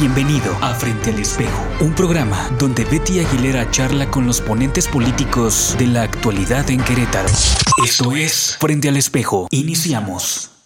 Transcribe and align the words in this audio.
Bienvenido 0.00 0.56
a 0.62 0.72
Frente 0.74 1.10
al 1.10 1.18
Espejo, 1.18 1.62
un 1.80 1.92
programa 1.94 2.48
donde 2.58 2.86
Betty 2.86 3.20
Aguilera 3.20 3.70
charla 3.70 4.10
con 4.10 4.26
los 4.26 4.40
ponentes 4.40 4.88
políticos 4.88 5.76
de 5.78 5.88
la 5.88 6.04
actualidad 6.04 6.70
en 6.70 6.82
Querétaro. 6.82 7.28
Esto 7.84 8.16
es 8.16 8.56
Frente 8.58 8.88
al 8.88 8.96
Espejo. 8.96 9.46
Iniciamos. 9.50 10.59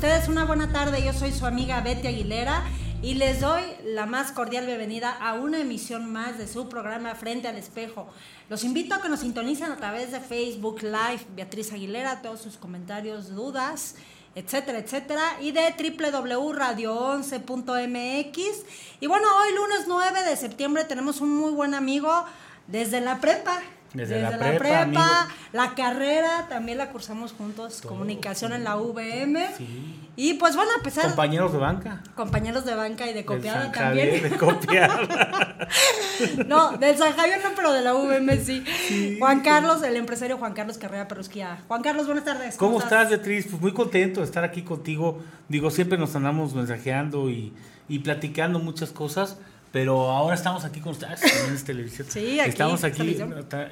Ustedes 0.00 0.28
una 0.28 0.46
buena 0.46 0.72
tarde. 0.72 1.04
Yo 1.04 1.12
soy 1.12 1.30
su 1.30 1.44
amiga 1.44 1.82
Betty 1.82 2.06
Aguilera 2.06 2.64
y 3.02 3.16
les 3.16 3.42
doy 3.42 3.60
la 3.84 4.06
más 4.06 4.32
cordial 4.32 4.64
bienvenida 4.64 5.10
a 5.10 5.34
una 5.34 5.58
emisión 5.58 6.10
más 6.10 6.38
de 6.38 6.48
su 6.48 6.70
programa 6.70 7.14
Frente 7.14 7.48
al 7.48 7.58
Espejo. 7.58 8.08
Los 8.48 8.64
invito 8.64 8.94
a 8.94 9.02
que 9.02 9.10
nos 9.10 9.20
sintonicen 9.20 9.70
a 9.70 9.76
través 9.76 10.10
de 10.10 10.20
Facebook 10.20 10.82
Live, 10.82 11.26
Beatriz 11.36 11.74
Aguilera, 11.74 12.22
todos 12.22 12.40
sus 12.40 12.56
comentarios, 12.56 13.34
dudas, 13.34 13.96
etcétera, 14.34 14.78
etcétera, 14.78 15.36
y 15.42 15.52
de 15.52 15.74
www.radio11.mx. 15.78 18.38
Y 19.00 19.06
bueno, 19.06 19.26
hoy 19.42 19.54
lunes 19.54 19.84
9 19.86 20.22
de 20.22 20.34
septiembre 20.34 20.84
tenemos 20.84 21.20
un 21.20 21.36
muy 21.36 21.52
buen 21.52 21.74
amigo 21.74 22.24
desde 22.68 23.02
la 23.02 23.20
prepa. 23.20 23.60
Desde 23.92 24.22
la 24.22 24.38
prepa, 24.38 25.28
la 25.52 25.74
carrera 25.74 26.46
también 26.48 26.78
la 26.78 26.90
cursamos 26.90 27.32
juntos, 27.32 27.82
comunicación 27.82 28.52
en 28.52 28.62
la 28.62 28.76
VM. 28.76 29.48
Sí. 29.56 29.96
Y 30.16 30.34
pues 30.34 30.54
bueno, 30.54 30.70
a 30.78 30.82
pesar 30.82 31.06
Compañeros 31.06 31.52
de 31.52 31.58
banca. 31.58 32.02
compañeros 32.14 32.64
de 32.64 32.74
banca 32.74 33.08
y 33.08 33.14
de 33.14 33.24
copiada 33.24 33.62
San 33.64 33.72
también. 33.72 34.10
Javier, 34.10 34.30
de 34.30 34.36
copiar. 34.36 35.68
no, 36.46 36.76
del 36.76 36.96
San 36.96 37.14
Javier 37.14 37.40
no, 37.42 37.50
pero 37.56 37.72
de 37.72 37.80
la 37.82 37.94
VM 37.94 38.36
sí. 38.38 39.16
Juan 39.18 39.40
Carlos, 39.40 39.82
el 39.82 39.96
empresario 39.96 40.36
Juan 40.38 40.52
Carlos 40.52 40.78
Carrera 40.78 41.08
Perusquía. 41.08 41.58
Juan 41.66 41.82
Carlos, 41.82 42.06
buenas 42.06 42.24
tardes. 42.24 42.56
¿Cómo 42.56 42.78
estás, 42.78 43.08
Beatriz? 43.08 43.46
Pues 43.50 43.60
muy 43.60 43.72
contento 43.72 44.20
de 44.20 44.26
estar 44.26 44.44
aquí 44.44 44.62
contigo. 44.62 45.20
Digo, 45.48 45.70
siempre 45.70 45.98
nos 45.98 46.14
andamos 46.14 46.54
mensajeando 46.54 47.30
y, 47.30 47.52
y 47.88 48.00
platicando 48.00 48.58
muchas 48.58 48.90
cosas, 48.90 49.38
pero 49.72 50.10
ahora 50.10 50.34
estamos 50.34 50.64
aquí 50.64 50.80
con 50.80 50.92
ustedes, 50.92 51.22
es 51.22 51.64
televisión. 51.64 52.06
Sí, 52.10 52.40
aquí, 52.40 52.50
Estamos 52.50 52.82
aquí 52.84 53.16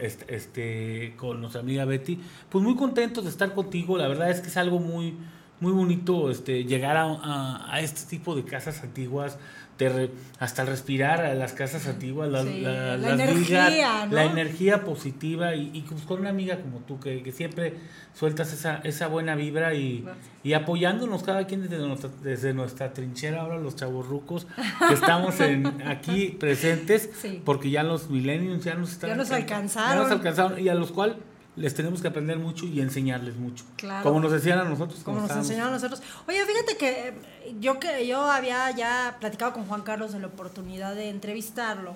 este, 0.00 0.34
este, 0.34 1.14
con 1.16 1.40
nuestra 1.40 1.60
amiga 1.60 1.84
Betty. 1.84 2.18
Pues 2.48 2.62
muy 2.64 2.76
contentos 2.76 3.24
de 3.24 3.30
estar 3.30 3.52
contigo. 3.54 3.98
La 3.98 4.06
verdad 4.08 4.30
es 4.30 4.40
que 4.40 4.48
es 4.48 4.56
algo 4.56 4.78
muy, 4.78 5.14
muy 5.60 5.72
bonito 5.72 6.30
este, 6.30 6.64
llegar 6.64 6.96
a, 6.96 7.04
a- 7.04 7.74
a 7.74 7.80
este 7.80 8.02
tipo 8.08 8.36
de 8.36 8.44
casas 8.44 8.82
antiguas. 8.82 9.38
Te 9.78 9.88
re- 9.88 10.10
hasta 10.38 10.64
respirar 10.66 11.24
a 11.24 11.32
las 11.34 11.54
casas 11.54 11.86
antiguas, 11.86 12.28
la, 12.28 12.42
Sí, 12.42 12.60
la- 12.60 12.96
la 12.96 12.96
las 12.96 13.20
energía, 13.20 13.68
vigas, 13.70 14.08
¿no? 14.08 14.14
la 14.14 14.24
energía 14.24 14.84
positiva 14.84 15.54
y, 15.54 15.70
y 15.72 15.82
pues 15.82 16.02
con 16.02 16.20
una 16.20 16.28
amiga 16.30 16.60
como 16.60 16.80
tú 16.80 17.00
que, 17.00 17.22
que 17.22 17.32
siempre 17.32 17.74
sueltas 18.12 18.52
esa, 18.52 18.80
esa 18.84 19.06
buena 19.06 19.34
vibra 19.36 19.74
y, 19.74 20.04
y 20.42 20.52
apoyándonos 20.54 21.22
cada 21.22 21.46
quien 21.46 21.62
desde 21.62 21.78
nuestra, 21.78 22.10
desde 22.22 22.52
nuestra 22.52 22.92
trinchera 22.92 23.40
ahora 23.42 23.56
los 23.58 23.76
chavorrucos 23.76 24.46
que 24.88 24.94
estamos 24.94 25.40
en, 25.40 25.66
aquí 25.86 26.36
presentes 26.38 27.08
Sí. 27.22 27.40
porque 27.44 27.70
ya 27.70 27.82
los 27.84 28.10
millennials 28.10 28.64
ya 28.64 28.74
nos 28.74 28.90
están 28.92 29.10
Ya 29.10 29.16
nos 29.16 29.28
ya 29.28 29.36
alcanzaron. 29.36 30.02
nos 30.02 30.12
alcanzaron 30.12 30.60
y 30.60 30.68
a 30.68 30.74
los 30.74 30.90
cuales 30.92 31.16
les 31.58 31.74
tenemos 31.74 32.00
que 32.00 32.08
aprender 32.08 32.38
mucho 32.38 32.64
y 32.66 32.80
enseñarles 32.80 33.36
mucho 33.36 33.64
Claro. 33.76 34.02
como 34.04 34.20
nos 34.20 34.32
decían 34.32 34.58
a 34.58 34.64
nosotros 34.64 35.00
Como 35.00 35.20
nos 35.20 35.30
enseñaron 35.30 35.68
a 35.70 35.74
nosotros. 35.74 36.02
Oye, 36.26 36.38
fíjate 36.46 36.76
que 36.76 37.08
eh, 37.08 37.14
yo 37.60 37.78
que 37.80 38.06
yo 38.06 38.22
había 38.30 38.70
ya 38.70 39.16
platicado 39.20 39.52
con 39.52 39.64
Juan 39.66 39.82
Carlos 39.82 40.12
de 40.12 40.20
la 40.20 40.28
oportunidad 40.28 40.94
de 40.94 41.10
entrevistarlo, 41.10 41.94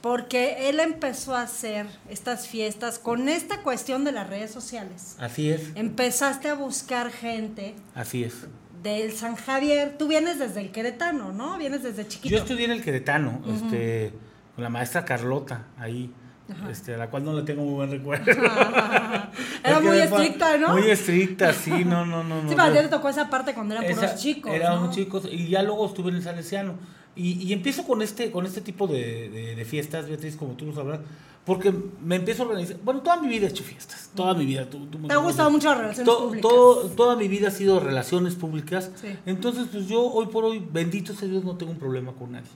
porque 0.00 0.68
él 0.68 0.80
empezó 0.80 1.34
a 1.34 1.42
hacer 1.42 1.86
estas 2.08 2.46
fiestas 2.46 2.98
con 2.98 3.28
esta 3.28 3.62
cuestión 3.62 4.04
de 4.04 4.12
las 4.12 4.28
redes 4.28 4.50
sociales. 4.50 5.16
así 5.18 5.50
es 5.50 5.70
Empezaste 5.74 6.48
a 6.48 6.54
buscar 6.54 7.10
gente 7.10 7.74
así 7.94 8.24
es 8.24 8.34
del 8.82 9.12
San 9.12 9.34
Javier. 9.36 9.96
Tú 9.98 10.08
vienes 10.08 10.38
desde 10.38 10.60
el 10.60 10.70
Queretano, 10.70 11.32
¿no? 11.32 11.56
Vienes 11.56 11.82
desde 11.82 12.06
chiquito. 12.06 12.34
Yo 12.36 12.42
estudié 12.42 12.66
en 12.66 12.70
el 12.72 12.82
Queretano, 12.82 13.40
este, 13.56 14.12
con 14.54 14.62
la 14.62 14.68
maestra 14.68 15.06
Carlota, 15.06 15.64
ahí, 15.78 16.12
este, 16.70 16.94
a 16.94 16.98
la 16.98 17.08
cual 17.10 17.24
no 17.24 17.32
le 17.34 17.42
tengo 17.42 17.62
muy 17.62 17.74
buen 17.74 17.90
recuerdo. 17.90 18.30
Era 19.64 19.80
muy 19.80 19.98
estricta, 19.98 20.56
¿no? 20.58 20.70
Muy 20.76 20.90
estricta, 20.90 21.52
sí, 21.52 21.84
no, 21.84 22.04
no, 22.04 22.22
no. 22.22 22.42
no 22.42 22.48
Sí, 22.50 22.54
para 22.54 22.70
ti 22.70 22.76
yo- 22.76 22.82
te 22.82 22.88
tocó 22.88 23.08
esa 23.08 23.28
parte 23.30 23.54
cuando 23.54 23.74
eran 23.74 23.86
puros 23.86 24.04
esa- 24.04 24.14
chicos. 24.16 24.52
Éramos 24.52 24.88
¿no? 24.88 24.94
chicos, 24.94 25.28
y 25.30 25.48
ya 25.48 25.62
luego 25.62 25.86
estuve 25.86 26.10
en 26.10 26.16
el 26.16 26.22
Salesiano. 26.22 26.74
Y, 27.16 27.42
y 27.46 27.52
empiezo 27.52 27.84
con 27.84 28.02
este, 28.02 28.30
con 28.30 28.44
este 28.44 28.60
tipo 28.60 28.86
de, 28.86 29.28
de- 29.30 29.54
de 29.54 29.64
fiestas, 29.64 30.08
Beatriz, 30.08 30.36
como 30.36 30.54
tú 30.54 30.66
lo 30.66 30.74
sabrás, 30.74 31.00
porque 31.44 31.72
me 32.02 32.16
empiezo 32.16 32.42
a 32.42 32.46
organizar. 32.46 32.76
Bueno, 32.84 33.00
toda 33.02 33.16
mi 33.20 33.28
vida 33.28 33.46
he 33.46 33.50
hecho 33.50 33.64
fiestas, 33.64 34.10
toda 34.14 34.32
mi 34.34 34.46
vida. 34.46 34.68
Tú, 34.70 34.86
tú 34.86 34.98
me 34.98 35.08
Te 35.08 35.14
ha 35.14 35.18
gustado 35.18 35.50
mucho 35.50 35.68
las 35.68 35.78
relaciones 35.78 36.06
To- 36.14 36.24
públicas. 36.24 36.50
todo- 36.50 36.88
toda 36.90 37.16
mi 37.16 37.28
vida 37.28 37.48
ha 37.48 37.50
sido 37.50 37.80
relaciones 37.80 38.34
públicas. 38.34 38.90
Sí. 38.94 39.08
Entonces, 39.26 39.66
pues 39.70 39.86
yo 39.86 40.02
hoy 40.10 40.26
por 40.26 40.44
hoy, 40.44 40.64
bendito 40.72 41.12
sea 41.14 41.28
Dios, 41.28 41.44
no 41.44 41.56
tengo 41.56 41.72
un 41.72 41.78
problema 41.78 42.12
con 42.12 42.32
nadie. 42.32 42.48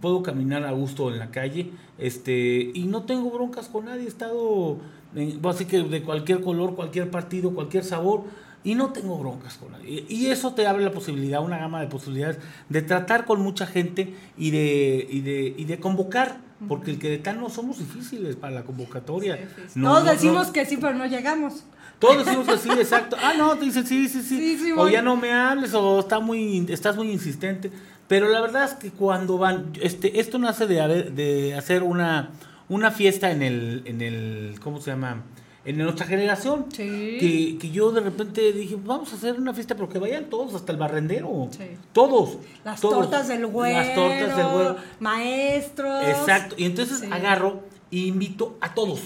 Puedo 0.00 0.22
caminar 0.24 0.64
a 0.64 0.72
gusto 0.72 1.10
en 1.12 1.18
la 1.20 1.30
calle 1.30 1.70
este 1.98 2.70
y 2.74 2.84
no 2.86 3.04
tengo 3.04 3.30
broncas 3.30 3.68
con 3.68 3.84
nadie. 3.84 4.04
He 4.04 4.08
estado, 4.08 4.78
en- 5.14 5.40
así 5.46 5.64
que 5.66 5.82
de 5.82 6.02
cualquier 6.02 6.40
color, 6.40 6.74
cualquier 6.74 7.10
partido, 7.10 7.54
cualquier 7.54 7.84
sabor. 7.84 8.24
y 8.64 8.76
no 8.76 8.92
tengo 8.92 9.18
broncas 9.18 9.54
con 9.56 9.72
nadie. 9.72 10.04
Y 10.08 10.26
eso 10.26 10.54
te 10.54 10.68
abre 10.68 10.84
la 10.84 10.92
posibilidad, 10.92 11.42
una 11.42 11.58
gama 11.58 11.80
de 11.80 11.88
posibilidades 11.88 12.38
de 12.68 12.80
tratar 12.82 13.24
con 13.24 13.40
mucha 13.40 13.66
gente 13.66 14.14
y 14.38 14.52
de, 14.52 15.04
y 15.10 15.20
de, 15.20 15.52
y 15.58 15.64
de 15.64 15.80
convocar, 15.80 16.38
porque 16.68 16.90
el 16.90 16.98
queretano 16.98 17.48
somos 17.50 17.78
difíciles 17.78 18.36
para 18.36 18.54
la 18.54 18.62
convocatoria. 18.62 19.38
No, 19.74 19.90
Todos 19.90 20.04
no, 20.04 20.10
decimos 20.12 20.46
no. 20.48 20.52
que 20.52 20.66
sí, 20.66 20.76
pero 20.76 20.94
no 20.94 21.06
llegamos. 21.06 21.64
Todos 21.98 22.24
decimos 22.24 22.46
que 22.46 22.58
sí, 22.58 22.70
exacto. 22.70 23.16
Ah, 23.22 23.34
no, 23.36 23.56
te 23.56 23.64
dicen 23.64 23.86
sí, 23.86 24.08
sí, 24.08 24.22
sí. 24.22 24.72
O 24.72 24.76
voy. 24.76 24.92
ya 24.92 25.02
no 25.02 25.16
me 25.16 25.32
hables, 25.32 25.74
o 25.74 26.00
está 26.00 26.18
muy, 26.18 26.66
estás 26.68 26.96
muy 26.96 27.10
insistente. 27.10 27.70
Pero 28.08 28.28
la 28.28 28.40
verdad 28.40 28.64
es 28.64 28.74
que 28.74 28.90
cuando 28.90 29.38
van, 29.38 29.72
este, 29.80 30.20
esto 30.20 30.38
nace 30.38 30.66
de, 30.66 31.10
de 31.10 31.54
hacer 31.54 31.82
una, 31.82 32.30
una 32.68 32.90
fiesta 32.90 33.30
en 33.30 33.42
el, 33.42 33.82
en 33.86 34.02
el, 34.02 34.56
¿cómo 34.60 34.80
se 34.80 34.90
llama? 34.90 35.22
En 35.64 35.78
nuestra 35.78 36.06
generación. 36.06 36.66
Sí. 36.72 36.82
Que, 37.20 37.56
que 37.60 37.70
yo 37.70 37.92
de 37.92 38.00
repente 38.00 38.52
dije, 38.52 38.76
vamos 38.84 39.12
a 39.12 39.16
hacer 39.16 39.38
una 39.38 39.54
fiesta, 39.54 39.74
pero 39.76 39.88
que 39.88 39.98
vayan 39.98 40.24
todos, 40.28 40.54
hasta 40.54 40.72
el 40.72 40.78
barrendero. 40.78 41.48
Sí. 41.52 41.64
Todos. 41.92 42.38
Las 42.64 42.80
todos. 42.80 42.94
tortas 43.02 43.28
del 43.28 43.46
güero. 43.46 43.78
Las 43.78 43.94
tortas 43.94 44.36
del 44.36 44.46
güero. 44.48 44.76
Maestros. 45.00 46.04
Exacto. 46.04 46.54
Y 46.58 46.64
entonces 46.64 46.98
Sí. 47.00 47.06
agarro 47.10 47.60
e 47.92 47.98
invito 47.98 48.56
a 48.62 48.72
todos. 48.74 49.00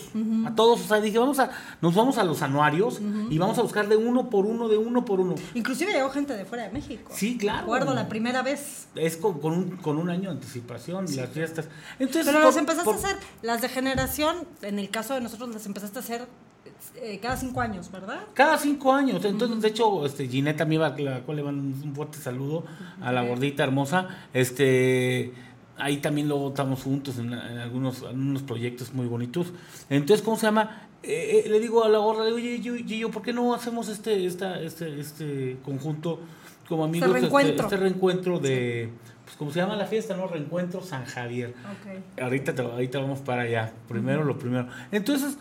A 0.46 0.54
todos. 0.54 0.80
O 0.80 0.84
sea, 0.86 1.00
dije, 1.00 1.18
vamos 1.18 1.38
a, 1.40 1.50
nos 1.80 1.94
vamos 1.94 2.18
a 2.18 2.24
los 2.24 2.40
anuarios 2.40 3.00
y 3.30 3.36
vamos 3.36 3.58
a 3.58 3.62
buscar 3.62 3.88
de 3.88 3.96
uno 3.96 4.30
por 4.30 4.46
uno, 4.46 4.68
de 4.68 4.78
uno 4.78 5.04
por 5.04 5.18
uno. 5.20 5.34
Inclusive 5.54 5.92
llegó 5.92 6.08
gente 6.10 6.34
de 6.34 6.44
fuera 6.44 6.64
de 6.64 6.70
México. 6.70 7.10
Sí, 7.14 7.36
claro. 7.36 7.62
Recuerdo 7.62 7.94
la 7.94 8.08
primera 8.08 8.42
vez. 8.42 8.86
Es 8.94 9.16
con, 9.16 9.40
con 9.40 9.52
un, 9.52 9.70
con 9.78 9.98
un 9.98 10.08
año 10.08 10.30
de 10.30 10.36
anticipación 10.36 11.04
las 11.16 11.28
fiestas. 11.30 11.66
Entonces, 11.98 12.26
Pero 12.26 12.38
por- 12.38 12.46
las 12.46 12.56
empezaste 12.56 12.84
por- 12.84 12.94
a 12.94 12.98
hacer, 12.98 13.16
las 13.42 13.60
de 13.60 13.68
generación, 13.68 14.36
en 14.62 14.78
el 14.78 14.88
caso 14.88 15.14
de 15.14 15.20
nosotros 15.20 15.50
las 15.52 15.66
empezaste 15.66 15.98
a 15.98 16.02
hacer 16.02 16.26
eh, 17.00 17.18
cada 17.20 17.36
cinco 17.36 17.60
años, 17.60 17.90
¿verdad? 17.90 18.20
Cada 18.34 18.58
cinco 18.58 18.92
años. 18.92 19.24
Entonces, 19.24 19.60
de 19.60 19.68
hecho, 19.68 20.04
este, 20.06 20.26
Ginette 20.28 20.56
también 20.58 20.82
a 20.82 20.90
la 20.98 21.20
cual 21.20 21.36
le 21.36 21.42
mando 21.42 21.62
un 21.62 21.94
fuerte 21.94 22.18
saludo 22.18 22.64
a 23.00 23.12
la 23.12 23.22
gordita 23.22 23.62
hermosa. 23.64 24.08
Este, 24.32 25.32
ahí 25.78 25.98
también 25.98 26.28
luego 26.28 26.48
estamos 26.48 26.82
juntos 26.82 27.18
en, 27.18 27.32
en 27.32 27.58
algunos, 27.58 28.02
en 28.02 28.20
unos 28.20 28.42
proyectos 28.42 28.92
muy 28.94 29.06
bonitos. 29.06 29.52
Entonces, 29.90 30.24
¿cómo 30.24 30.36
se 30.36 30.46
llama? 30.46 30.82
Eh, 31.02 31.44
eh, 31.46 31.48
le 31.50 31.60
digo 31.60 31.84
a 31.84 31.88
la 31.88 31.98
gorda, 31.98 32.20
le 32.24 32.26
digo, 32.34 32.36
oye, 32.38 32.60
yo, 32.60 32.74
yo, 32.76 33.10
¿por 33.10 33.22
qué 33.22 33.32
no 33.32 33.54
hacemos 33.54 33.88
este, 33.88 34.26
esta, 34.26 34.60
este, 34.60 34.98
este 35.00 35.58
conjunto 35.64 36.20
como 36.68 36.84
amigos? 36.84 37.10
reencuentro. 37.12 37.64
este 37.64 37.76
reencuentro 37.76 38.38
de, 38.40 38.88
pues, 39.24 39.36
¿cómo 39.36 39.52
se 39.52 39.60
llama 39.60 39.76
la 39.76 39.86
fiesta, 39.86 40.16
no? 40.16 40.26
Reencuentro 40.26 40.82
San 40.82 41.04
Javier. 41.04 41.50
Ok. 41.50 42.20
Ahorita, 42.22 42.54
te- 42.54 42.62
ahorita 42.62 42.98
vamos 42.98 43.20
para 43.20 43.42
allá. 43.42 43.72
Primero 43.88 44.24
lo 44.24 44.36
primero. 44.38 44.66
Entonces, 44.90 45.36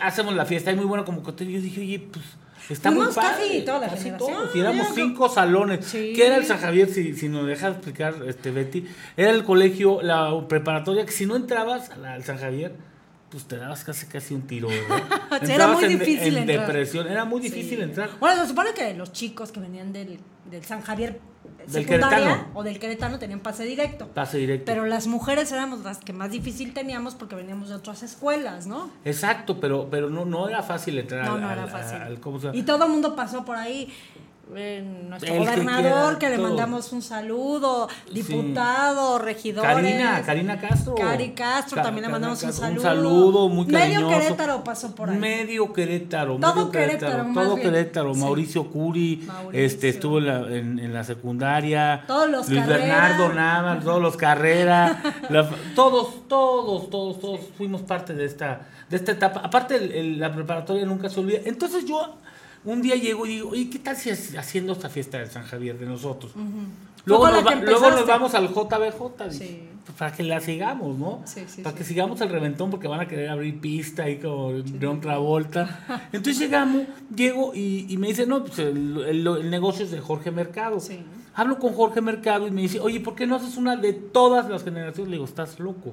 hacemos 0.00 0.34
la 0.34 0.44
fiesta. 0.46 0.70
Hay 0.70 0.76
muy 0.76 0.86
buena 0.86 1.04
convocatoria. 1.04 1.56
Yo 1.58 1.62
dije, 1.62 1.80
oye, 1.80 2.08
pues 2.12 2.24
está 2.70 2.90
muy 2.90 3.06
padre. 3.14 3.46
casi 3.48 3.60
toda 3.62 3.78
la 3.80 3.88
Casi 3.88 4.04
generación. 4.04 4.32
todos. 4.36 4.56
Y 4.56 4.60
éramos 4.60 4.86
cinco 4.94 5.28
salones. 5.28 5.84
Sí. 5.86 6.12
¿Qué 6.14 6.26
era 6.26 6.36
el 6.36 6.44
San 6.44 6.58
Javier? 6.58 6.88
Si, 6.88 7.14
si 7.14 7.28
nos 7.28 7.46
dejas 7.46 7.72
explicar, 7.76 8.14
este 8.26 8.50
Betty. 8.50 8.86
Era 9.16 9.30
el 9.30 9.44
colegio, 9.44 10.00
la 10.02 10.46
preparatoria, 10.48 11.04
que 11.04 11.12
si 11.12 11.26
no 11.26 11.36
entrabas 11.36 11.90
al 11.90 12.24
San 12.24 12.38
Javier, 12.38 12.74
pues 13.34 13.46
te 13.48 13.56
dabas 13.56 13.82
casi 13.84 14.06
casi 14.06 14.34
un 14.34 14.42
tiro. 14.42 14.68
Sí, 15.44 15.50
era 15.52 15.66
muy 15.68 15.84
en, 15.84 15.98
difícil 15.98 16.36
en 16.36 16.48
entrar. 16.48 16.66
depresión. 16.66 17.08
Era 17.08 17.24
muy 17.24 17.40
difícil 17.40 17.78
Sí. 17.78 17.82
entrar. 17.82 18.10
Bueno, 18.20 18.42
se 18.42 18.48
supone 18.48 18.72
que 18.72 18.94
los 18.94 19.12
chicos 19.12 19.50
que 19.50 19.58
venían 19.60 19.92
del, 19.92 20.18
del 20.50 20.64
San 20.64 20.80
Javier 20.80 21.20
Del 21.66 21.84
secundaria 21.84 22.18
Queretano. 22.18 22.46
o 22.54 22.62
del 22.62 22.78
Queretano 22.78 23.18
tenían 23.18 23.40
pase 23.40 23.64
directo. 23.64 24.06
Pase 24.08 24.38
directo. 24.38 24.64
Pero 24.66 24.86
las 24.86 25.06
mujeres 25.08 25.50
éramos 25.50 25.80
las 25.80 25.98
que 25.98 26.12
más 26.12 26.30
difícil 26.30 26.72
teníamos 26.72 27.16
porque 27.16 27.34
veníamos 27.34 27.68
de 27.70 27.74
otras 27.74 28.02
escuelas, 28.04 28.66
¿no? 28.68 28.90
Exacto, 29.04 29.58
pero, 29.60 29.88
pero 29.90 30.08
no, 30.08 30.24
no 30.24 30.48
era 30.48 30.62
fácil 30.62 30.98
entrar 30.98 31.24
No, 31.26 31.34
al, 31.34 31.40
no 31.40 31.50
era 31.50 31.64
al- 31.64 31.70
fácil. 31.70 31.96
al- 32.00 32.20
¿cómo 32.20 32.38
se 32.38 32.46
llama? 32.46 32.58
Y 32.58 32.62
todo 32.62 32.84
el 32.84 32.90
mundo 32.92 33.16
pasó 33.16 33.44
por 33.44 33.56
ahí. 33.56 33.92
Eh, 34.56 34.84
nuestro 35.08 35.32
El 35.32 35.38
gobernador, 35.40 36.18
que, 36.18 36.28
le 36.28 36.38
mandamos 36.38 36.92
un 36.92 37.02
saludo, 37.02 37.88
Sí. 38.06 38.22
diputado, 38.22 39.18
regidores. 39.18 39.72
Karina, 39.74 40.22
Karina 40.24 40.60
Castro. 40.60 40.94
Cari 40.94 41.30
Castro, 41.30 41.76
Ca- 41.76 41.82
también 41.82 42.06
le 42.06 42.12
mandamos 42.12 42.42
un 42.42 42.52
saludo. 42.52 42.76
Un 42.76 42.82
saludo 42.82 43.48
muy 43.48 43.66
Medio 43.66 44.00
cariñoso. 44.00 44.18
Querétaro 44.20 44.62
pasó 44.64 44.94
por 44.94 45.10
ahí. 45.10 45.16
Medio 45.18 45.72
Querétaro. 45.72 46.36
Todo 46.36 46.54
medio 46.54 46.70
Querétaro, 46.70 47.24
más 47.24 47.34
Todo 47.44 47.54
bien. 47.56 47.70
Querétaro. 47.70 48.14
Sí. 48.14 48.20
Mauricio 48.20 48.70
Curi, 48.70 49.24
Mauricio. 49.26 49.64
este 49.66 49.88
estuvo 49.88 50.18
en 50.18 50.26
la, 50.26 50.38
en, 50.56 50.78
en 50.78 50.92
la 50.92 51.04
secundaria. 51.04 52.04
Todos 52.06 52.30
los 52.30 52.48
Luis 52.48 52.60
Carrera. 52.60 52.78
Bernardo 53.08 53.32
Navas, 53.32 53.82
todos 53.84 54.02
los 54.02 54.16
Carrera. 54.16 55.02
la- 55.30 55.48
todos, 55.74 56.28
todos, 56.28 56.90
todos, 56.90 57.18
todos 57.20 57.40
fuimos 57.56 57.80
parte 57.82 58.12
de 58.14 58.26
esta, 58.26 58.60
de 58.90 58.96
esta 58.96 59.12
etapa. 59.12 59.40
Aparte, 59.42 59.76
el- 59.76 59.92
el- 59.92 60.20
la 60.20 60.32
preparatoria 60.32 60.84
nunca 60.84 61.08
se 61.08 61.18
olvida. 61.20 61.38
Entonces 61.44 61.86
yo 61.86 62.16
un 62.64 62.82
día 62.82 62.96
llego 62.96 63.26
y 63.26 63.30
digo, 63.30 63.50
oye, 63.50 63.68
¿qué 63.70 63.78
tal 63.78 63.96
si 63.96 64.10
es- 64.10 64.36
haciendo 64.36 64.72
esta 64.72 64.88
fiesta 64.88 65.18
de 65.18 65.26
San 65.26 65.44
Javier 65.44 65.78
de 65.78 65.86
nosotros? 65.86 66.32
Luego, 67.06 67.28
nos 67.28 67.44
va- 67.46 67.54
luego 67.56 67.90
nos 67.90 68.06
vamos 68.06 68.34
al 68.34 68.48
JBJ. 68.48 69.30
Sí. 69.30 69.68
pues, 69.84 69.98
para 69.98 70.12
que 70.16 70.22
la 70.22 70.40
sigamos, 70.40 70.96
¿no? 70.98 71.20
Sí, 71.26 71.42
sí, 71.46 71.60
para 71.60 71.76
que 71.76 71.84
sigamos 71.84 72.18
el 72.22 72.30
reventón 72.30 72.70
porque 72.70 72.88
van 72.88 73.00
a 73.00 73.06
querer 73.06 73.28
abrir 73.28 73.60
pista 73.60 74.04
ahí 74.04 74.16
como 74.18 74.52
de 74.54 74.86
otra 74.86 75.18
vuelta. 75.18 76.08
Entonces 76.12 76.38
llegamos, 76.38 76.84
llego 77.14 77.54
y, 77.54 77.84
y 77.90 77.98
me 77.98 78.06
dice, 78.08 78.24
no, 78.26 78.42
pues 78.44 78.58
el, 78.60 78.96
el- 79.06 79.26
el 79.26 79.50
negocio 79.50 79.84
es 79.84 79.90
de 79.90 80.00
Jorge 80.00 80.30
Mercado. 80.30 80.80
Sí. 80.80 81.00
Hablo 81.34 81.58
con 81.58 81.74
Jorge 81.74 82.00
Mercado 82.00 82.46
y 82.48 82.50
me 82.50 82.62
dice, 82.62 82.80
oye, 82.80 83.00
¿por 83.00 83.14
qué 83.14 83.26
no 83.26 83.36
haces 83.36 83.58
una 83.58 83.76
de 83.76 83.92
todas 83.92 84.48
las 84.48 84.64
generaciones? 84.64 85.08
Le 85.10 85.16
digo, 85.16 85.26
estás 85.26 85.60
loco. 85.60 85.92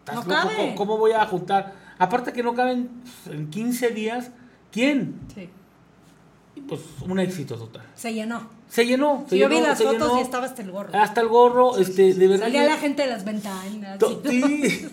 ¿Estás 0.00 0.26
No 0.26 0.34
loco? 0.34 0.48
¿Cómo, 0.56 0.74
cómo 0.74 0.98
voy 0.98 1.12
a 1.12 1.24
juntar? 1.26 1.72
Aparte 1.98 2.32
que 2.32 2.42
no 2.42 2.54
caben 2.54 2.88
pues, 3.24 3.36
en 3.36 3.48
15 3.50 3.90
días, 3.90 4.32
¿quién? 4.72 5.14
Sí. 5.34 5.48
Y 6.54 6.60
pues 6.62 6.80
un 7.08 7.18
éxito 7.20 7.56
total. 7.56 7.82
Se 7.94 8.12
llenó. 8.12 8.42
Se 8.68 8.84
llenó. 8.86 9.24
Se 9.28 9.36
Sí, 9.36 9.38
yo 9.40 9.48
vi 9.48 9.60
las 9.60 9.78
fotos 9.78 9.92
llenó. 9.94 10.18
y 10.18 10.22
estaba 10.22 10.46
hasta 10.46 10.62
el 10.62 10.70
gorro. 10.70 10.90
Hasta 10.98 11.20
el 11.20 11.28
gorro, 11.28 11.76
este, 11.78 12.14
de 12.14 12.26
verdad. 12.28 12.46
Salía 12.46 12.64
la 12.64 12.76
gente 12.76 13.02
de 13.02 13.08
las 13.08 13.24
ventanas. 13.24 13.98
Sí. 14.28 14.86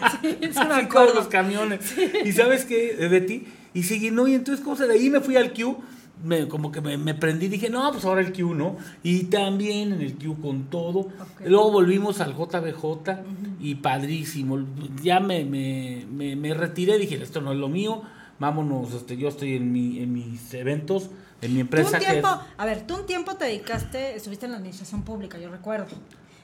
Así 0.00 0.38
todos 0.92 1.14
los 1.14 1.26
camiones. 1.28 1.80
Y 2.24 2.32
sabes 2.32 2.64
qué, 2.64 2.96
Eh, 2.98 3.08
Betty, 3.08 3.46
y 3.74 3.82
se 3.84 3.98
llenó, 3.98 4.26
y 4.28 4.34
entonces, 4.34 4.64
¿cómo 4.64 4.76
se 4.76 4.86
de 4.86 4.94
ahí 4.94 5.10
me 5.10 5.20
fui 5.20 5.36
al 5.36 5.52
Q? 5.52 5.76
Me, 6.22 6.48
como 6.48 6.70
que 6.70 6.80
me, 6.82 6.98
me 6.98 7.14
prendí, 7.14 7.48
dije, 7.48 7.70
no, 7.70 7.90
pues 7.92 8.04
ahora 8.04 8.20
el 8.20 8.32
Q, 8.32 8.54
¿no? 8.54 8.76
Y 9.02 9.24
también 9.24 9.92
en 9.94 10.00
el 10.02 10.14
Q 10.16 10.38
con 10.40 10.64
todo. 10.64 11.08
Luego 11.44 11.70
volvimos 11.72 12.20
al 12.20 12.34
JBJ 12.36 13.20
y 13.60 13.76
padrísimo. 13.76 14.58
Ya 15.02 15.20
me, 15.20 15.44
me, 15.44 16.04
me, 16.10 16.36
me 16.36 16.52
retiré, 16.52 16.98
dije, 16.98 17.14
esto 17.22 17.40
no 17.40 17.52
es 17.52 17.58
lo 17.58 17.68
mío, 17.68 18.02
vámonos, 18.40 18.92
este, 18.94 19.16
yo 19.16 19.28
estoy 19.28 19.54
en, 19.54 19.70
mi, 19.70 20.00
en 20.02 20.12
mis 20.12 20.52
eventos, 20.54 21.10
en 21.42 21.50
mi 21.52 21.58
Tú 21.58 21.60
empresa. 21.60 21.90
un 21.92 21.98
que 21.98 22.04
es- 22.06 22.10
tiempo, 22.12 22.28
a 22.56 22.66
ver, 22.66 22.86
tú 22.86 22.96
un 22.96 23.06
tiempo 23.06 23.36
te 23.36 23.44
dedicaste, 23.44 24.16
estuviste 24.16 24.46
en 24.46 24.52
la 24.52 24.58
administración 24.58 25.02
pública, 25.04 25.38
yo 25.38 25.48
recuerdo. 25.50 25.86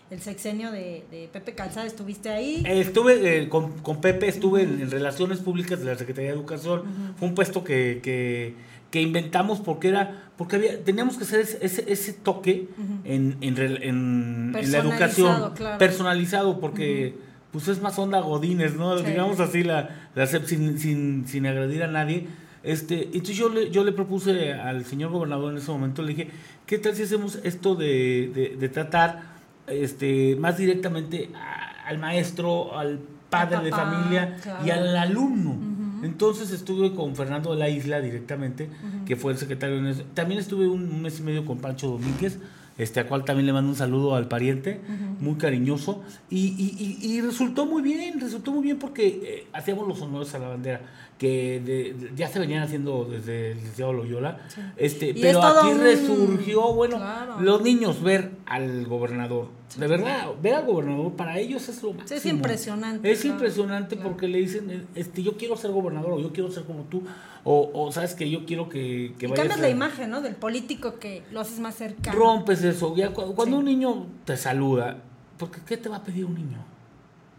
El 0.08 0.20
sexenio 0.20 0.70
de, 0.70 1.04
de 1.10 1.28
Pepe 1.32 1.56
Calzada, 1.56 1.84
estuviste 1.84 2.28
ahí. 2.28 2.62
Estuve 2.64 3.38
eh, 3.42 3.48
con, 3.48 3.72
con 3.80 4.00
Pepe, 4.00 4.28
estuve 4.28 4.62
en, 4.62 4.80
en 4.80 4.88
Relaciones 4.92 5.40
Públicas 5.40 5.80
de 5.80 5.86
la 5.86 5.98
Secretaría 5.98 6.30
de 6.30 6.36
Educación. 6.36 6.82
Fue 7.18 7.26
un 7.26 7.34
puesto 7.34 7.64
que, 7.64 7.98
que, 8.04 8.54
que 8.92 9.00
inventamos 9.02 9.58
porque 9.58 9.88
era 9.88 10.30
porque 10.36 10.56
había, 10.56 10.84
teníamos 10.84 11.16
que 11.16 11.24
hacer 11.24 11.40
ese, 11.40 11.58
ese, 11.60 11.90
ese 11.92 12.12
toque 12.12 12.68
en, 13.04 13.36
en, 13.40 13.58
en- 13.58 14.54
en 14.56 14.70
la 14.70 14.78
educación 14.78 15.52
claro. 15.56 15.78
personalizado 15.78 16.60
porque 16.60 17.16
pues 17.64 17.68
es 17.76 17.82
más 17.82 17.98
onda 17.98 18.20
godines, 18.20 18.74
¿no? 18.74 18.98
Sí. 18.98 19.04
Digamos 19.06 19.40
así, 19.40 19.62
la, 19.62 20.08
la 20.14 20.26
sin, 20.26 20.78
sin, 20.78 21.26
sin 21.26 21.46
agredir 21.46 21.82
a 21.82 21.86
nadie. 21.88 22.26
Este, 22.62 23.04
entonces 23.04 23.36
yo 23.36 23.48
le, 23.48 23.70
yo 23.70 23.84
le 23.84 23.92
propuse 23.92 24.52
al 24.52 24.84
señor 24.84 25.10
gobernador 25.12 25.52
en 25.52 25.58
ese 25.58 25.70
momento, 25.70 26.02
le 26.02 26.08
dije, 26.08 26.30
¿qué 26.66 26.78
tal 26.78 26.94
si 26.96 27.04
hacemos 27.04 27.38
esto 27.44 27.74
de, 27.76 28.30
de, 28.34 28.56
de 28.58 28.68
tratar 28.68 29.22
este, 29.68 30.36
más 30.36 30.56
directamente 30.58 31.30
a- 31.34 31.88
al 31.88 31.98
maestro, 31.98 32.76
al 32.76 32.98
padre 33.30 33.58
de 33.64 33.70
familia 33.70 34.36
y 34.64 34.70
al 34.70 34.96
alumno? 34.96 35.56
Entonces 36.02 36.50
estuve 36.50 36.92
con 36.94 37.16
Fernando 37.16 37.52
de 37.52 37.58
la 37.58 37.68
Isla 37.68 38.00
directamente, 38.00 38.68
que 39.06 39.16
fue 39.16 39.32
el 39.32 39.38
secretario. 39.38 39.80
También 40.14 40.38
estuve 40.40 40.66
un, 40.68 40.82
un 40.90 41.02
mes 41.02 41.18
y 41.20 41.22
medio 41.22 41.44
con 41.46 41.58
Pancho 41.58 41.88
Domínguez, 41.88 42.38
este, 42.78 43.00
a 43.00 43.06
cual 43.08 43.24
también 43.24 43.46
le 43.46 43.52
mando 43.52 43.70
un 43.70 43.76
saludo 43.76 44.14
al 44.14 44.28
pariente, 44.28 44.80
muy 45.20 45.36
cariñoso. 45.36 46.02
Y, 46.30 46.48
y- 46.58 46.98
y- 47.02 47.12
y 47.16 47.20
resultó 47.20 47.66
muy 47.66 47.82
bien, 47.82 48.20
resultó 48.20 48.52
muy 48.52 48.62
bien 48.62 48.78
porque 48.78 49.06
eh, 49.22 49.46
hacíamos 49.52 49.86
los 49.88 50.00
honores 50.02 50.34
a 50.34 50.38
la 50.38 50.48
bandera, 50.48 50.80
que 51.18 51.60
de- 51.64 52.10
ya 52.14 52.28
se 52.28 52.38
venían 52.38 52.62
haciendo 52.62 53.06
desde 53.06 53.52
el 53.52 53.58
Liceo 53.58 53.92
Loyola. 53.92 54.38
Este, 54.76 55.10
Y 55.10 55.22
pero 55.22 55.38
es 55.38 55.44
aquí 55.46 55.68
un- 55.68 55.80
resurgió, 55.80 56.74
bueno, 56.74 56.96
Claro. 56.96 57.40
los 57.40 57.62
niños 57.62 58.02
ver 58.02 58.32
al 58.44 58.86
gobernador. 58.86 59.48
De 59.78 59.86
verdad, 59.86 60.28
ver 60.42 60.54
al 60.54 60.66
gobernador 60.66 61.12
para 61.14 61.38
ellos 61.38 61.68
es 61.70 61.82
lo 61.82 61.94
máximo. 61.94 62.08
Sí, 62.08 62.14
es 62.14 62.26
impresionante, 62.26 63.10
Es 63.10 63.20
claro, 63.22 63.34
impresionante 63.36 63.96
porque 63.96 64.28
le 64.28 64.38
dicen, 64.38 64.86
este, 64.94 65.22
yo 65.22 65.36
quiero 65.38 65.56
ser 65.56 65.70
gobernador 65.70 66.12
o 66.12 66.20
yo 66.20 66.32
quiero 66.34 66.50
ser 66.50 66.64
como 66.64 66.82
tú 66.84 67.02
o, 67.44 67.70
o 67.72 67.92
sabes 67.92 68.14
que 68.14 68.28
yo 68.28 68.44
quiero 68.44 68.68
que, 68.68 69.14
que 69.18 69.24
y 69.26 69.28
vayas 69.30 69.38
cambias 69.38 69.58
a- 69.58 69.62
la 69.62 69.68
imagen, 69.70 70.10
¿no? 70.10 70.20
Del 70.20 70.34
político 70.34 70.98
que 70.98 71.22
lo 71.32 71.40
haces 71.40 71.58
más 71.60 71.76
cercano. 71.76 72.18
Rompes 72.18 72.62
eso. 72.62 72.94
Ya 72.94 73.10
cu- 73.14 73.34
cuando 73.34 73.56
Sí. 73.56 73.60
un 73.60 73.64
niño 73.64 74.06
te 74.26 74.36
saluda, 74.36 74.98
porque 75.38 75.60
¿qué 75.66 75.76
te 75.78 75.88
va 75.88 75.96
a 75.96 76.04
pedir 76.04 76.26
un 76.26 76.34
niño? 76.34 76.58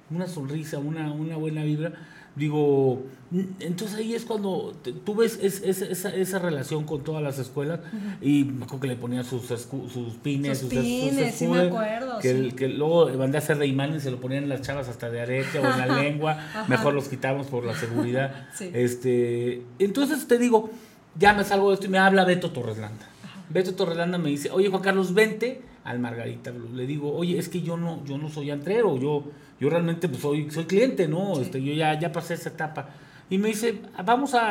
Una 0.10 0.26
sonrisa, 0.28 0.80
una, 0.80 1.12
una 1.12 1.36
buena 1.38 1.64
vibra. 1.64 1.94
Digo, 2.38 3.02
entonces 3.60 3.98
ahí 3.98 4.14
es 4.14 4.24
cuando 4.24 4.74
te- 4.84 4.94
tú 4.94 5.16
ves 5.16 5.40
es- 5.42 5.62
es- 5.64 5.82
esa, 5.82 6.10
esa 6.16 6.40
relación 6.40 6.84
con 6.86 7.04
todas 7.04 7.24
las 7.24 7.40
escuelas 7.40 7.80
y 8.22 8.44
me 8.44 8.64
acuerdo 8.66 8.80
que 8.82 8.88
le 8.90 8.96
ponían 8.96 9.24
sus, 9.26 9.50
escu- 9.50 9.90
sus 9.90 10.14
pines, 10.22 10.60
Sus 10.60 10.70
sus, 10.70 10.78
es- 10.78 10.84
sus 10.86 11.10
pines, 11.12 11.36
sí 11.36 11.48
me 11.48 11.62
acuerdo, 11.62 12.20
que, 12.20 12.32
sí. 12.32 12.38
el- 12.38 12.56
que 12.56 12.68
luego 12.70 13.10
mandé 13.18 13.38
a 13.38 13.42
hacer 13.42 13.58
de 13.58 13.66
imán 13.68 13.96
y 13.96 14.00
se 14.00 14.12
lo 14.12 14.22
ponían 14.22 14.44
en 14.44 14.50
las 14.50 14.62
chavas 14.62 14.88
hasta 14.88 15.10
de 15.10 15.20
arete 15.22 15.58
o 15.60 15.64
en 15.66 15.78
la 15.80 15.88
lengua, 16.04 16.38
mejor 16.68 16.94
los 16.94 17.10
quitamos 17.10 17.48
por 17.48 17.66
la 17.66 17.74
seguridad. 17.76 18.48
Sí. 18.56 18.70
este 18.74 19.64
Entonces 19.80 20.28
te 20.28 20.38
digo, 20.38 20.70
ya 21.18 21.34
me 21.34 21.44
salgo 21.44 21.70
de 21.70 21.74
esto 21.74 21.88
y 21.88 21.90
me 21.90 21.98
habla 21.98 22.24
Beto 22.24 22.52
Torreslanda. 22.52 23.08
Beto 23.50 23.74
Torreslanda 23.74 24.18
me 24.20 24.30
dice, 24.30 24.52
oye 24.52 24.70
Juan 24.70 24.84
Carlos, 24.84 25.14
vente 25.14 25.62
al 25.88 26.00
Margarita. 26.00 26.52
Blue". 26.52 26.70
Le 26.76 26.86
digo, 26.86 27.14
oye, 27.16 27.38
es 27.38 27.50
que 27.50 27.62
yo 27.62 27.78
no, 27.78 28.04
yo 28.06 28.18
no 28.18 28.30
soy 28.30 28.52
antrero, 28.52 28.98
yo, 29.00 29.24
yo 29.60 29.70
realmente 29.70 30.08
pues, 30.10 30.22
soy, 30.22 30.52
soy 30.52 30.66
cliente, 30.66 31.08
¿no? 31.08 31.40
Este, 31.40 31.64
yo 31.64 31.74
ya, 31.74 31.98
ya 32.00 32.12
pasé 32.12 32.34
esa 32.36 32.50
etapa. 32.50 32.90
Y 33.30 33.38
me 33.38 33.48
dice, 33.50 33.82
vamos 34.06 34.34
a, 34.36 34.42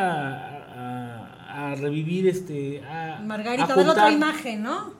a, 0.74 1.70
a 1.70 1.74
revivir 1.76 2.26
este... 2.28 2.82
A, 2.84 3.20
Margarita, 3.24 3.64
a 3.64 3.76
otra 3.76 3.84
juntar". 3.84 4.12
imagen, 4.12 4.62
¿no? 4.62 4.94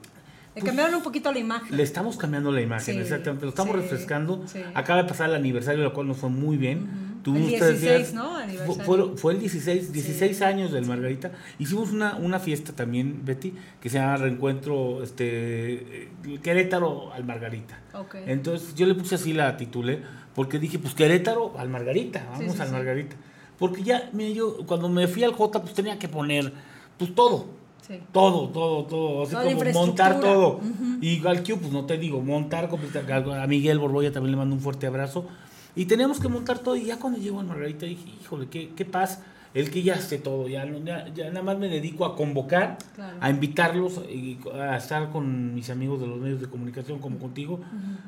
Le 0.55 0.63
cambiaron 0.63 0.95
un 0.95 1.03
poquito 1.03 1.31
la 1.31 1.37
imagen. 1.37 1.77
Le 1.77 1.83
estamos 1.83 2.17
cambiando 2.17 2.51
la 2.51 2.61
imagen, 2.61 2.95
Sí, 2.95 2.99
exactamente. 2.99 3.45
Lo 3.45 3.49
estamos 3.49 3.75
sí, 3.75 3.81
refrescando. 3.81 4.43
Acaba 4.73 5.03
de 5.03 5.07
pasar 5.07 5.29
el 5.29 5.35
aniversario, 5.35 5.83
lo 5.83 5.93
cual 5.93 6.07
nos 6.07 6.17
fue 6.17 6.29
muy 6.31 6.57
bien. 6.57 7.06
Tuvimos 7.27 7.51
El 7.51 7.59
tres 7.59 7.81
16, 7.81 7.97
días. 7.99 8.13
¿no? 8.13 8.29
Fu- 8.29 8.35
Aniversario. 8.37 8.83
Fue, 8.85 9.17
fue 9.17 9.33
el 9.33 9.39
16, 9.41 9.91
16 9.91 10.41
años 10.41 10.71
del 10.71 10.85
Margarita. 10.85 11.33
Hicimos 11.59 11.91
una, 11.91 12.15
una 12.15 12.39
fiesta 12.39 12.71
también, 12.73 13.25
Betty, 13.25 13.53
que 13.81 13.89
se 13.89 13.97
llama 13.99 14.15
Reencuentro 14.15 15.03
este, 15.03 16.03
eh, 16.03 16.09
Querétaro 16.41 17.11
al 17.11 17.25
Margarita. 17.25 17.79
Ok. 17.93 18.15
Entonces 18.27 18.73
yo 18.75 18.85
le 18.85 18.95
puse 18.95 19.15
así 19.15 19.33
la 19.33 19.57
titulé, 19.57 19.99
porque 20.33 20.57
dije, 20.57 20.79
pues 20.79 20.93
Querétaro 20.93 21.53
al 21.57 21.67
Margarita, 21.67 22.25
vamos 22.31 22.55
sí, 22.55 22.61
al. 22.61 22.71
Margarita. 22.71 23.15
Porque 23.59 23.83
ya, 23.83 24.09
mira, 24.13 24.29
yo 24.29 24.57
cuando 24.65 24.87
me 24.87 25.07
fui 25.07 25.23
al 25.25 25.33
J, 25.33 25.61
pues 25.61 25.73
tenía 25.73 25.99
que 25.99 26.07
poner, 26.07 26.53
pues 26.97 27.13
todo. 27.13 27.47
Sí. 27.85 27.99
Todo, 28.11 28.49
todo, 28.49 28.85
todo. 28.85 29.23
Así 29.23 29.31
Toda 29.33 29.43
como 29.53 29.71
montar 29.71 30.19
todo. 30.19 30.59
Y 31.01 31.25
al 31.25 31.43
Q, 31.43 31.57
pues 31.59 31.71
no 31.71 31.85
te 31.85 31.97
digo, 31.97 32.21
montar. 32.21 32.69
A 32.69 33.47
Miguel 33.47 33.79
Borboya 33.79 34.11
también 34.11 34.31
le 34.31 34.37
mando 34.37 34.55
un 34.55 34.61
fuerte 34.61 34.87
abrazo. 34.87 35.25
Y 35.77 35.85
teníamos 35.85 36.19
que 36.19 36.27
montar 36.27 36.59
todo. 36.59 36.75
Y 36.75 36.85
ya 36.85 36.97
cuando 36.99 37.19
llegó 37.19 37.39
al 37.39 37.45
Margarita 37.47 37.85
dije, 37.85 38.09
híjole, 38.21 38.47
qué, 38.49 38.71
qué 38.75 38.83
paz. 38.83 39.19
El 39.53 39.71
que 39.71 39.81
ya 39.81 39.93
esté 39.95 40.17
todo. 40.17 40.47
Ya, 40.49 40.65
ya, 40.83 41.07
ya 41.15 41.29
nada 41.29 41.41
más 41.41 41.57
me 41.57 41.67
dedico 41.69 42.05
a 42.05 42.15
convocar, 42.15 42.77
Claro. 42.95 43.17
a 43.21 43.29
invitarlos 43.29 44.01
y 44.09 44.37
a 44.53 44.75
estar 44.77 45.09
con 45.09 45.55
mis 45.55 45.69
amigos 45.69 45.99
de 46.01 46.05
los 46.07 46.19
medios 46.19 46.41
de 46.41 46.47
comunicación 46.47 46.99
como 46.99 47.17
contigo. 47.17 47.61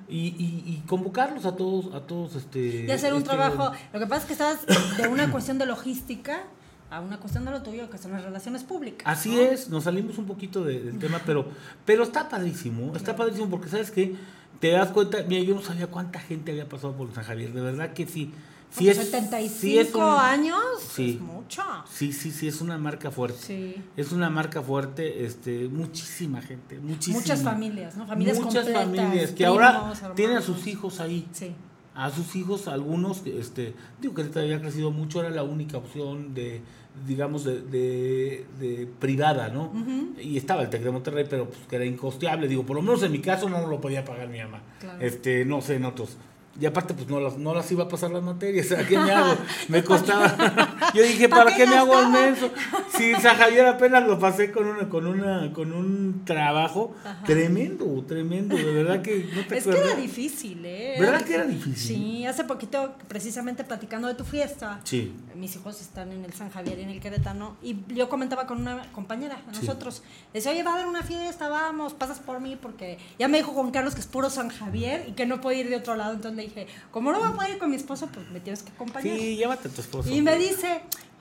y, 0.08 0.18
y, 0.38 0.64
y 0.68 0.84
convocarlos 0.88 1.46
a 1.46 1.56
todos, 1.56 1.94
a 1.96 2.02
todos 2.02 2.36
este. 2.36 2.86
Y 2.88 2.92
hacer 2.92 3.14
un 3.14 3.20
este- 3.24 3.30
trabajo. 3.36 3.72
Lo 3.94 4.00
que 4.00 4.06
pasa 4.06 4.22
es 4.22 4.26
que 4.28 4.34
estás 4.34 4.66
de 4.98 5.08
una 5.08 5.32
cuestión 5.32 5.58
de 5.58 5.66
logística 5.66 6.44
a 6.92 7.02
una 7.02 7.18
cuestión 7.20 7.46
de 7.46 7.52
lo 7.52 7.62
tuyo, 7.62 7.90
que 7.90 7.98
son 8.00 8.12
las 8.12 8.24
relaciones 8.24 8.64
públicas. 8.64 9.04
Así 9.08 9.30
¿no? 9.36 9.42
es, 9.42 9.70
nos 9.70 9.84
salimos 9.86 10.18
un 10.18 10.26
poquito 10.26 10.64
de- 10.64 10.82
del 10.82 11.00
tema, 11.00 11.22
pero, 11.26 11.46
pero 11.86 12.04
está 12.04 12.28
padrísimo, 12.30 12.96
está 12.96 13.16
padrísimo 13.16 13.48
porque 13.50 13.70
sabes 13.70 13.92
que 13.92 14.16
te 14.60 14.72
das 14.72 14.90
cuenta, 14.90 15.20
mira, 15.28 15.44
yo 15.44 15.56
no 15.56 15.62
sabía 15.62 15.88
cuánta 15.88 16.20
gente 16.20 16.52
había 16.52 16.68
pasado 16.68 16.94
por 16.96 17.14
San 17.14 17.24
Javier, 17.24 17.54
de 17.54 17.62
verdad 17.62 17.94
que 17.94 18.06
sí. 18.08 18.34
Sí 18.72 18.88
es, 18.88 18.98
75 18.98 19.60
sí 19.60 19.80
es 19.80 19.96
un- 19.96 20.04
años 20.04 20.60
Sí. 20.94 21.14
es 21.16 21.22
mucho. 21.22 21.64
Sí, 21.92 22.14
sí, 22.14 22.30
sí, 22.30 22.48
es 22.48 22.62
una 22.62 22.78
marca 22.78 23.10
fuerte. 23.10 23.40
Sí. 23.42 23.76
Es 23.98 24.12
una 24.12 24.30
marca 24.30 24.62
fuerte, 24.62 25.26
este, 25.26 25.68
muchísima 25.70 26.40
gente, 26.42 26.78
muchísima. 26.80 27.18
Muchas 27.20 27.42
familias, 27.42 27.98
¿no? 27.98 28.06
Familias 28.06 28.38
Muchas 28.40 28.66
completas, 28.66 28.86
familias 28.86 29.30
que 29.32 29.36
primos, 29.38 29.54
ahora 29.54 29.70
hermanos. 29.92 30.16
tienen 30.16 30.38
a 30.38 30.42
sus 30.44 30.68
hijos 30.68 31.00
ahí. 31.00 31.28
Sí. 31.32 31.56
A 32.00 32.10
sus 32.12 32.36
hijos, 32.38 32.68
algunos, 32.70 33.26
este, 33.26 33.74
digo 34.02 34.14
que 34.14 34.22
ahorita 34.22 34.40
había 34.40 34.62
crecido 34.62 34.90
mucho, 34.92 35.20
era 35.20 35.30
la 35.30 35.44
única 35.44 35.78
opción 35.78 36.34
de, 36.34 36.62
digamos, 37.06 37.44
de, 37.44 37.62
de, 37.62 38.46
de 38.58 38.88
privada, 39.00 39.50
¿no? 39.50 39.74
Y 40.22 40.38
estaba 40.38 40.62
el 40.62 40.70
TEC 40.70 40.82
de 40.84 40.92
Monterrey, 40.92 41.26
pero 41.30 41.50
pues 41.50 41.60
que 41.70 41.76
era 41.76 41.84
incosteable, 41.86 42.48
digo, 42.48 42.66
por 42.66 42.78
lo 42.78 42.82
menos 42.82 43.04
en 43.04 43.12
mi 43.12 43.20
caso 43.20 43.50
no 43.50 43.68
lo 43.68 43.82
podía 43.82 44.06
pagar 44.06 44.30
mi 44.30 44.40
mamá. 44.40 44.62
Claro. 44.80 45.02
Este, 45.02 45.44
no 45.44 45.60
sé, 45.62 45.76
en 45.76 45.84
otros. 45.84 46.16
Y 46.60 46.66
aparte, 46.66 46.94
pues 46.94 47.08
no 47.10 47.20
las, 47.20 47.38
no 47.38 47.54
las 47.54 47.72
iba 47.72 47.86
a 47.86 47.88
pasar 47.88 48.12
las 48.12 48.24
materias. 48.24 48.72
¿A 48.72 48.86
qué 48.86 48.98
me 48.98 49.12
hago? 49.14 49.36
Me 49.70 49.84
costaba. 49.84 50.69
Yo 50.94 51.04
dije, 51.04 51.28
¿Para 51.30 51.46
¿para 51.46 51.56
qué 51.56 51.64
qué 51.64 51.70
me 51.70 51.78
hago 51.78 52.00
el 52.00 52.10
menso? 52.10 52.52
Sí, 52.98 53.14
San 53.22 53.38
Javier 53.38 53.66
apenas 53.68 54.06
lo 54.06 54.20
pasé 54.20 54.52
con 54.52 54.66
una, 54.68 54.90
con 54.90 55.06
una, 55.08 55.52
con 55.54 55.72
un 55.74 56.24
trabajo 56.26 56.94
tremendo, 57.26 58.04
tremendo. 58.08 58.56
De 58.56 58.64
verdad 58.74 59.02
que 59.02 59.30
no 59.36 59.46
te 59.46 59.58
Es 59.58 59.66
que 59.66 59.78
era 59.78 59.96
difícil, 59.96 60.66
¿eh? 60.66 60.96
¿Verdad 61.00 61.22
que 61.24 61.36
era 61.36 61.46
difícil? 61.46 61.76
Sí, 61.98 62.26
hace 62.26 62.44
poquito, 62.44 62.96
precisamente 63.08 63.64
platicando 63.64 64.08
de 64.08 64.16
tu 64.16 64.24
fiesta, 64.24 64.80
Sí. 64.84 65.14
mis 65.36 65.56
hijos 65.56 65.80
están 65.82 66.12
en 66.12 66.26
el 66.26 66.34
San 66.34 66.50
Javier 66.50 66.80
y 66.80 66.84
en 66.84 66.90
el 66.90 67.00
Querétano, 67.00 67.56
y 67.62 67.78
yo 67.94 68.10
comentaba 68.10 68.46
con 68.48 68.60
una 68.62 68.82
compañera 68.92 69.38
Sí. 69.52 69.60
nosotros, 69.62 70.04
le 70.34 70.40
decía, 70.40 70.52
oye, 70.52 70.64
va 70.64 70.72
a 70.72 70.74
haber 70.76 70.88
una 70.88 71.04
fiesta, 71.04 71.48
vamos, 71.50 71.94
pasas 71.94 72.20
por 72.20 72.40
mí, 72.40 72.58
porque 72.62 72.98
ya 73.18 73.28
me 73.28 73.38
dijo 73.38 73.52
Juan 73.52 73.72
Carlos 73.72 73.94
que 73.96 74.02
es 74.02 74.08
puro 74.08 74.30
San 74.30 74.50
Javier 74.50 75.06
y 75.08 75.12
que 75.14 75.26
no 75.26 75.42
puede 75.42 75.58
ir 75.60 75.70
de 75.70 75.76
otro 75.78 75.96
lado, 75.96 76.14
entonces 76.14 76.36
le 76.38 76.44
dije, 76.44 76.68
como 76.92 77.12
no 77.12 77.20
voy 77.20 77.30
a 77.30 77.32
poder 77.32 77.52
ir 77.52 77.58
con 77.58 77.70
mi 77.70 77.76
esposo, 77.76 78.08
pues 78.14 78.30
me 78.30 78.40
tienes 78.40 78.64
que 78.64 78.72
acompañar. 78.72 79.18
Sí, 79.18 79.38
llévate 79.38 79.68
a 79.68 79.72
tu 79.72 79.82
esposo. 79.82 80.10
Y 80.10 80.22
me 80.22 80.38
dice, 80.38 80.69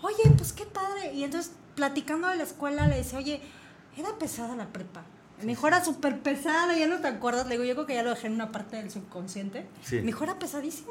oye, 0.03 0.31
pues 0.37 0.53
qué 0.53 0.65
padre. 0.65 1.13
Y 1.15 1.25
entonces, 1.25 1.53
platicando 1.75 2.29
de 2.29 2.37
la 2.37 2.43
escuela, 2.45 2.87
le 2.87 2.99
dice, 2.99 3.17
oye, 3.17 3.41
era 3.97 4.17
pesada 4.19 4.57
la 4.57 4.67
prepa. 4.67 5.03
Me 5.41 5.47
dijo, 5.49 5.69
era 5.69 5.85
súper 5.85 6.19
pesada, 6.19 6.77
ya 6.77 6.89
no 6.89 6.99
te 6.99 7.07
acuerdas. 7.07 7.47
Le 7.47 7.53
digo, 7.53 7.65
yo 7.65 7.75
creo 7.75 7.87
que 7.87 7.95
ya 7.95 8.03
lo 8.03 8.11
dejé 8.11 8.27
en 8.27 8.35
una 8.35 8.51
parte 8.51 8.77
del 8.77 8.91
subconsciente. 8.91 9.67
Sí. 9.85 9.97
Me 9.97 10.07
dijo, 10.07 10.25
era 10.25 10.39
pesadísimo. 10.39 10.91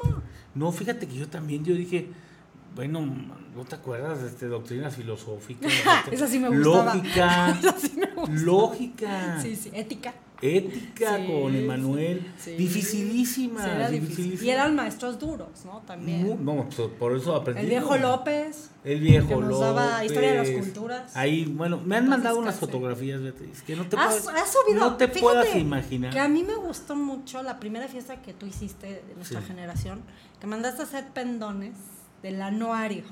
No, 0.54 0.72
fíjate 0.72 1.06
que 1.06 1.14
yo 1.14 1.28
también, 1.28 1.64
yo 1.64 1.74
dije, 1.74 2.08
bueno, 2.74 3.00
¿no 3.54 3.64
te 3.64 3.74
acuerdas 3.74 4.22
de 4.22 4.28
este, 4.28 4.46
doctrinas 4.46 4.94
filosóficas? 4.96 5.70
Este, 6.04 6.14
Esa 6.14 6.28
sí 6.28 6.38
me 6.38 6.48
gustaba. 6.48 6.94
Lógica. 6.94 7.50
Esa 7.60 7.78
sí 7.78 7.92
me 7.96 8.06
gustaba. 8.06 8.38
lógica. 8.40 9.42
Sí, 9.42 9.56
sí, 9.56 9.70
ética. 9.74 10.14
Ética 10.40 11.16
Sí, 11.18 11.26
con 11.26 11.54
Emanuel. 11.54 12.32
sí. 12.38 12.52
Dificilísima. 12.52 13.88
Sí. 13.88 14.38
Y 14.42 14.50
eran 14.50 14.74
maestros 14.76 15.18
duros, 15.18 15.48
¿no? 15.64 15.80
También. 15.86 16.22
Mu- 16.24 16.36
No, 16.36 16.68
por 16.98 17.16
eso 17.16 17.34
aprendí. 17.34 17.62
el 17.62 17.68
viejo. 17.68 17.96
López. 17.96 18.70
El 18.84 19.00
viejo 19.00 19.28
que 19.28 19.36
nos 19.36 19.58
daba 19.60 19.90
López. 19.94 20.06
historia 20.06 20.30
de 20.32 20.38
las 20.38 20.50
culturas. 20.64 21.16
Ahí, 21.16 21.44
bueno, 21.46 21.80
me 21.84 21.96
han 21.96 22.08
mandado 22.08 22.38
unas 22.38 22.54
fotografías, 22.54 23.20
Beatriz, 23.20 23.62
que 23.62 23.74
no 23.74 23.86
te 23.88 23.96
Has, 23.96 24.20
puedes, 24.22 24.40
has 24.42 24.52
subido. 24.52 24.78
no 24.80 24.96
te 24.96 25.08
puedas 25.08 25.54
imaginar. 25.56 26.12
Que 26.12 26.20
a 26.20 26.28
mí 26.28 26.44
me 26.44 26.54
gustó 26.54 26.94
mucho 26.94 27.42
la 27.42 27.58
primera 27.58 27.88
fiesta 27.88 28.22
que 28.22 28.32
tú 28.32 28.46
hiciste 28.46 29.02
de 29.06 29.14
nuestra 29.16 29.42
generación, 29.42 30.02
que 30.40 30.46
mandaste 30.46 30.82
a 30.82 30.84
hacer 30.84 31.08
pendones 31.08 31.74
del 32.22 32.40
anuario. 32.42 33.02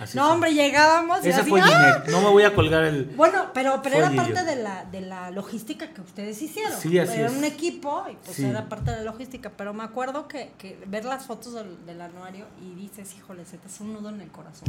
Así 0.00 0.16
no, 0.16 0.32
hombre, 0.32 0.54
llegábamos 0.54 1.24
y 1.24 1.28
Esa 1.28 1.42
así, 1.42 1.50
fue 1.50 1.60
¡ah! 1.62 2.02
No 2.10 2.22
me 2.22 2.28
voy 2.30 2.42
a 2.44 2.54
colgar 2.54 2.82
el. 2.84 3.04
Bueno, 3.16 3.50
pero, 3.52 3.80
pero 3.82 3.96
era 3.96 4.10
parte 4.10 4.42
de 4.44 4.56
la, 4.56 4.84
de 4.86 5.00
la 5.02 5.30
logística 5.30 5.92
que 5.92 6.00
ustedes 6.00 6.40
hicieron. 6.40 6.72
Sí, 6.80 6.98
así 6.98 7.18
era 7.18 7.26
es. 7.28 7.36
un 7.36 7.44
equipo 7.44 8.04
y 8.10 8.16
pues 8.24 8.36
Sí. 8.36 8.44
era 8.46 8.68
parte 8.68 8.90
de 8.90 8.98
la 8.98 9.02
logística. 9.04 9.50
Pero 9.56 9.74
me 9.74 9.84
acuerdo 9.84 10.26
que, 10.28 10.52
que 10.58 10.78
ver 10.86 11.04
las 11.04 11.26
fotos 11.26 11.52
del, 11.54 11.84
del 11.84 12.00
anuario 12.00 12.46
y 12.62 12.74
dices, 12.80 13.14
híjole, 13.16 13.44
se 13.44 13.58
te 13.58 13.66
hace 13.66 13.82
un 13.82 13.92
nudo 13.92 14.08
en 14.08 14.20
el 14.22 14.28
corazón. 14.30 14.68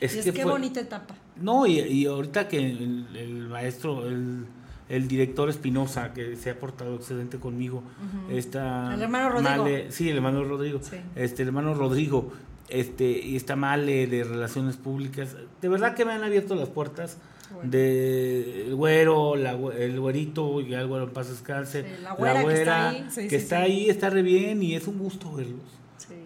Es 0.00 0.14
y 0.14 0.18
es 0.18 0.24
qué 0.26 0.32
fue- 0.42 0.50
bonita 0.50 0.80
etapa. 0.80 1.14
No, 1.36 1.64
y, 1.66 1.78
y 1.80 2.06
ahorita 2.06 2.48
que 2.48 2.58
el, 2.58 3.06
el 3.16 3.48
maestro, 3.48 4.06
el, 4.08 4.46
el 4.88 5.08
director 5.08 5.48
Espinosa, 5.48 6.12
que 6.12 6.36
se 6.36 6.50
ha 6.50 6.58
portado 6.58 6.96
excelente 6.96 7.38
conmigo, 7.38 7.82
está 8.30 8.92
El 8.94 9.02
hermano 9.02 9.30
Rodrigo. 9.30 9.62
Male- 9.64 9.90
sí, 9.92 10.10
el 10.10 10.16
hermano 10.16 10.44
Rodrigo. 10.44 10.80
Sí. 10.82 10.96
Este, 11.14 11.42
el 11.42 11.48
hermano 11.48 11.74
Rodrigo, 11.74 12.32
este, 12.68 13.04
y 13.04 13.36
está 13.36 13.56
Male 13.56 14.06
de 14.06 14.24
Relaciones 14.24 14.76
Públicas. 14.76 15.36
De 15.60 15.68
verdad 15.68 15.94
que 15.94 16.04
me 16.04 16.12
han 16.12 16.24
abierto 16.24 16.54
las 16.54 16.68
puertas. 16.68 17.18
Bueno. 17.54 17.70
De 17.70 18.66
el 18.66 18.74
güero, 18.74 19.36
la 19.36 19.52
el 19.52 20.00
güerito, 20.00 20.60
y 20.60 20.74
algo 20.74 20.98
en 20.98 21.10
paz 21.10 21.28
descanse. 21.30 21.82
Sí, 21.82 21.88
la 22.02 22.14
güera 22.14 22.44
que 22.44 22.54
está 22.54 22.88
ahí, 22.90 23.06
sí, 23.08 23.22
que 23.22 23.30
sí, 23.30 23.36
está 23.36 23.58
ahí, 23.60 23.88
está 23.88 24.10
re 24.10 24.22
bien, 24.22 24.62
y 24.62 24.74
es 24.74 24.88
un 24.88 24.98
gusto 24.98 25.32
verlos. 25.32 25.62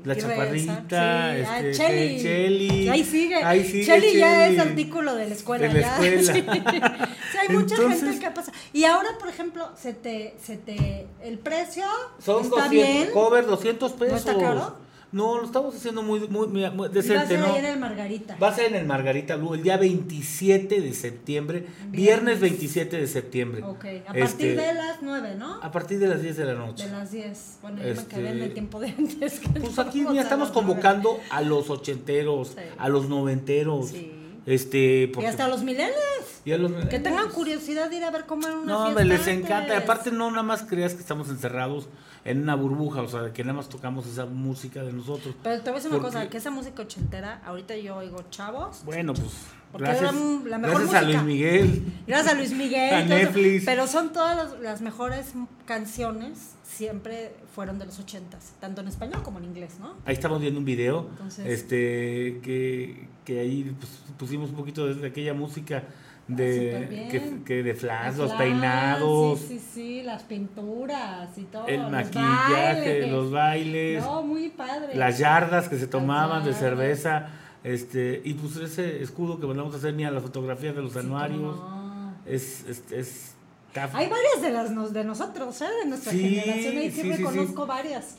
La 0.05 0.17
chaparrita, 0.17 1.37
este. 1.37 1.73
Cheli. 2.21 2.89
Ahí 2.89 3.05
sigue. 3.05 3.37
Ahí 3.37 3.65
sigue 3.65 4.19
ya 4.19 4.49
es 4.49 4.59
artículo 4.59 5.15
de 5.15 5.29
la 5.29 5.35
escuela. 5.35 5.69
De 5.69 5.75
la 5.75 5.81
ya. 5.81 6.07
escuela. 6.17 7.09
Sí, 7.31 7.39
hay 7.39 7.49
mucha 7.57 7.75
Entonces- 7.77 8.01
gente 8.03 8.19
que 8.19 8.31
pasa. 8.33 8.53
Y 8.73 8.85
ahora, 8.85 9.11
por 9.19 9.29
ejemplo, 9.29 9.69
se 9.77 9.93
te, 9.93 10.35
se 10.43 10.57
te, 10.57 11.07
el 11.23 11.39
precio 11.39 11.85
Son 12.19 12.43
está 12.43 12.65
200, 12.65 12.71
bien. 12.71 13.11
cover 13.13 13.47
200 13.47 13.93
pesos. 13.93 14.19
está 14.19 14.37
caro? 14.37 14.75
No, 15.13 15.39
lo 15.39 15.45
estamos 15.45 15.75
haciendo 15.75 16.03
muy, 16.03 16.21
muy, 16.29 16.47
muy- 16.47 16.61
Y 16.61 16.65
va 16.77 16.85
a 16.85 16.89
decente, 16.89 17.27
ser 17.27 17.41
¿no? 17.41 17.47
ahí 17.47 17.59
en 17.59 17.65
el 17.65 17.79
Margarita. 17.81 18.37
Va 18.41 18.49
a 18.49 18.55
ser 18.55 18.67
en 18.67 18.77
el 18.77 18.87
Margarita 18.87 19.35
Blue 19.35 19.55
el 19.55 19.63
día 19.65 19.77
27 19.77 20.81
de 20.81 20.93
septiembre, 20.95 21.67
viernes, 21.89 22.39
27 22.39 22.97
de 22.97 23.07
septiembre. 23.09 23.63
Ok, 23.65 23.85
a 23.85 23.89
Este, 23.89 24.21
partir 24.21 24.57
de 24.57 24.75
las 24.75 25.03
9, 25.03 25.35
¿no? 25.37 25.55
A 25.57 25.61
parpartir 25.63 25.99
de 25.99 26.07
las 26.07 26.23
10 26.23 26.37
de 26.37 26.45
la 26.45 26.55
noche. 26.55 26.85
De 26.87 26.93
las 26.93 27.11
10. 27.11 27.59
Bueno, 27.61 27.79
yo 27.79 27.83
me 27.85 27.91
Este, 27.91 28.15
quedé 28.17 28.31
en 28.31 28.43
el 28.43 28.53
tiempo 28.55 28.79
de 28.79 28.89
antes. 28.97 29.41
que 29.41 29.49
Pues 29.49 29.77
no 29.77 29.83
aquí 29.83 29.99
vamos 29.99 30.13
mira, 30.13 30.23
a 30.23 30.25
estamos 30.25 30.51
convocando 30.51 31.19
a 31.31 31.41
los 31.43 31.71
ochenteros, 31.71 32.49
Sí. 32.51 32.55
a 32.79 32.89
los 32.89 33.09
noventeros. 33.09 33.89
Sí. 33.89 34.13
Este, 34.47 35.11
Y 35.21 35.25
hasta 35.25 35.49
los 35.49 35.63
milenios. 35.63 35.97
Y 36.45 36.53
a 36.53 36.59
los 36.59 36.71
Que 36.73 36.79
tengan 36.99 37.03
millennials. 37.13 37.35
curiosidad 37.35 37.91
de 37.91 37.97
ir 37.97 38.05
a 38.05 38.11
ver 38.11 38.25
cómo 38.27 38.47
era 38.47 38.57
una 38.57 38.65
No, 38.65 38.79
fiesta 38.85 38.89
hombre, 38.89 39.05
les 39.05 39.21
antes. 39.21 39.35
encanta. 39.45 39.77
Aparte, 39.77 40.11
no 40.13 40.31
nada 40.31 40.43
más 40.45 40.63
creas 40.63 40.95
que 40.95 41.01
estamos 41.01 41.29
encerrados 41.29 41.89
en 42.25 42.43
una 42.43 42.55
burbuja, 42.55 43.03
o 43.03 43.09
sea, 43.09 43.33
que 43.33 43.43
nada 43.45 43.57
más 43.57 43.69
tocamos 43.69 44.07
esa 44.07 44.27
música 44.27 44.83
de 44.83 44.93
nosotros. 44.93 45.35
Pero 45.43 45.57
te 45.63 45.71
voy 45.71 45.73
a 45.73 45.75
decir 45.77 45.91
una 45.91 46.01
Porque- 46.03 46.17
cosa, 46.17 46.29
que 46.31 46.37
esa 46.37 46.51
música 46.51 46.83
ochentera, 46.83 47.41
ahorita 47.45 47.77
yo 47.77 47.97
oigo 47.97 48.23
chavos, 48.31 48.83
Bueno, 48.85 49.15
pues 49.15 49.29
Porque 49.73 49.87
gracias, 49.89 50.15
la 50.15 50.59
mejor 50.59 50.61
gracias 50.61 50.79
a 50.79 50.83
música. 50.83 51.01
Luis 51.03 51.23
Miguel. 51.23 51.83
gracias 52.07 52.33
a 52.35 52.37
Luis 52.37 52.53
Miguel, 52.53 52.95
A 52.95 53.05
Netflix. 53.05 53.65
pero 53.65 53.87
son 53.87 54.13
todas 54.13 54.37
las, 54.37 54.61
las 54.61 54.81
mejores 54.81 55.33
canciones, 55.67 56.51
siempre 56.65 57.33
fueron 57.61 57.79
de 57.79 57.85
los 57.85 57.99
ochentas, 58.01 58.55
tanto 58.59 58.81
en 58.81 58.89
español 58.89 59.23
como 59.23 59.39
en 59.39 59.45
inglés, 59.45 59.77
¿no? 59.79 59.93
Ahí 60.07 60.15
estamos 60.15 60.41
viendo 60.41 60.59
un 60.59 60.65
video, 60.65 61.09
Entonces- 61.11 61.45
este, 61.47 62.41
que, 62.43 63.07
que 63.23 63.39
ahí 63.41 63.77
pues, 63.79 63.93
pusimos 64.17 64.49
un 64.49 64.57
poquito 64.57 64.87
de, 64.87 65.07
aquella 65.07 65.35
música 65.35 65.83
Ah, 65.87 66.33
de, 66.33 67.09
que, 67.11 67.43
que 67.45 67.63
de 67.63 67.75
flash, 67.75 68.17
los 68.17 68.29
Flash, 68.31 68.39
peinados, 68.39 69.41
Sí, 69.41 69.59
sí, 69.59 69.65
sí, 69.75 70.03
las 70.05 70.23
pinturas 70.23 71.37
y 71.37 71.43
todo. 71.43 71.67
el 71.67 71.83
los 71.83 71.91
maquillaje, 71.91 72.89
bailes. 73.01 73.11
los 73.13 73.31
bailes, 73.31 74.05
No, 74.05 74.23
muy 74.23 74.49
padre. 74.49 74.95
las 74.95 75.19
yardas 75.19 75.69
que 75.69 75.77
se 75.77 75.87
tomaban 75.87 76.43
de 76.45 76.55
cerveza, 76.55 77.27
este, 77.63 78.23
y 78.25 78.33
pues 78.35 78.57
ese 78.57 79.03
escudo 79.03 79.39
que 79.39 79.47
mandamos 79.47 79.75
a 79.75 79.77
hacer, 79.77 79.93
mira, 79.93 80.11
las 80.11 80.23
fotografías 80.23 80.75
de 80.75 80.81
los 80.81 80.93
Sí, 80.95 81.01
anuarios, 81.01 81.57
no. 81.59 82.15
es, 82.25 82.65
es, 82.67 82.91
es- 82.91 83.35
Hay 83.75 84.09
varias 84.09 84.43
de 84.43 84.51
las 84.51 84.71
nos- 84.71 84.93
de 84.93 85.05
nosotros, 85.05 85.61
¿eh? 85.63 85.67
De 85.83 85.89
nuestra 85.89 86.13
Sí, 86.13 86.21
generación. 86.21 86.77
Ahí 86.79 86.89
sí, 86.91 86.95
siempre 86.97 87.17
sí, 87.19 87.23
sí. 87.23 87.37
conozco 87.37 87.67
varias. 87.67 88.17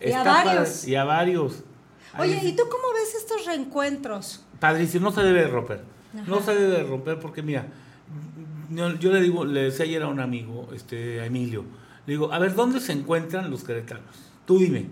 Y 0.00 0.12
a 0.12 0.22
varios. 0.22 0.86
y 0.88 0.94
a 0.96 1.04
varios. 1.04 1.62
Oye, 2.18 2.38
Ahí- 2.38 2.48
¿y 2.48 2.52
tú 2.56 2.62
cómo 2.70 2.92
ves 2.94 3.14
estos 3.14 3.46
reencuentros? 3.46 4.44
Padrísimo, 4.58 5.06
no 5.10 5.12
se 5.14 5.22
debe 5.22 5.40
de 5.42 5.48
romper. 5.48 5.82
No 6.26 6.40
se 6.42 6.54
debe 6.54 6.78
de 6.78 6.82
romper 6.84 7.18
porque 7.20 7.40
mira, 7.42 7.66
yo, 8.70 8.94
yo 8.96 9.12
le 9.12 9.20
digo, 9.20 9.44
le 9.44 9.64
decía 9.64 9.84
ayer 9.84 10.02
a 10.02 10.08
un 10.08 10.20
amigo, 10.20 10.68
este, 10.74 11.20
a 11.20 11.26
Emilio, 11.26 11.64
le 12.06 12.12
digo, 12.14 12.32
a 12.32 12.38
ver, 12.38 12.54
¿dónde 12.54 12.80
se 12.80 12.92
encuentran 12.92 13.50
los 13.50 13.62
queretanos? 13.64 14.04
Tú 14.44 14.58
dime. 14.58 14.86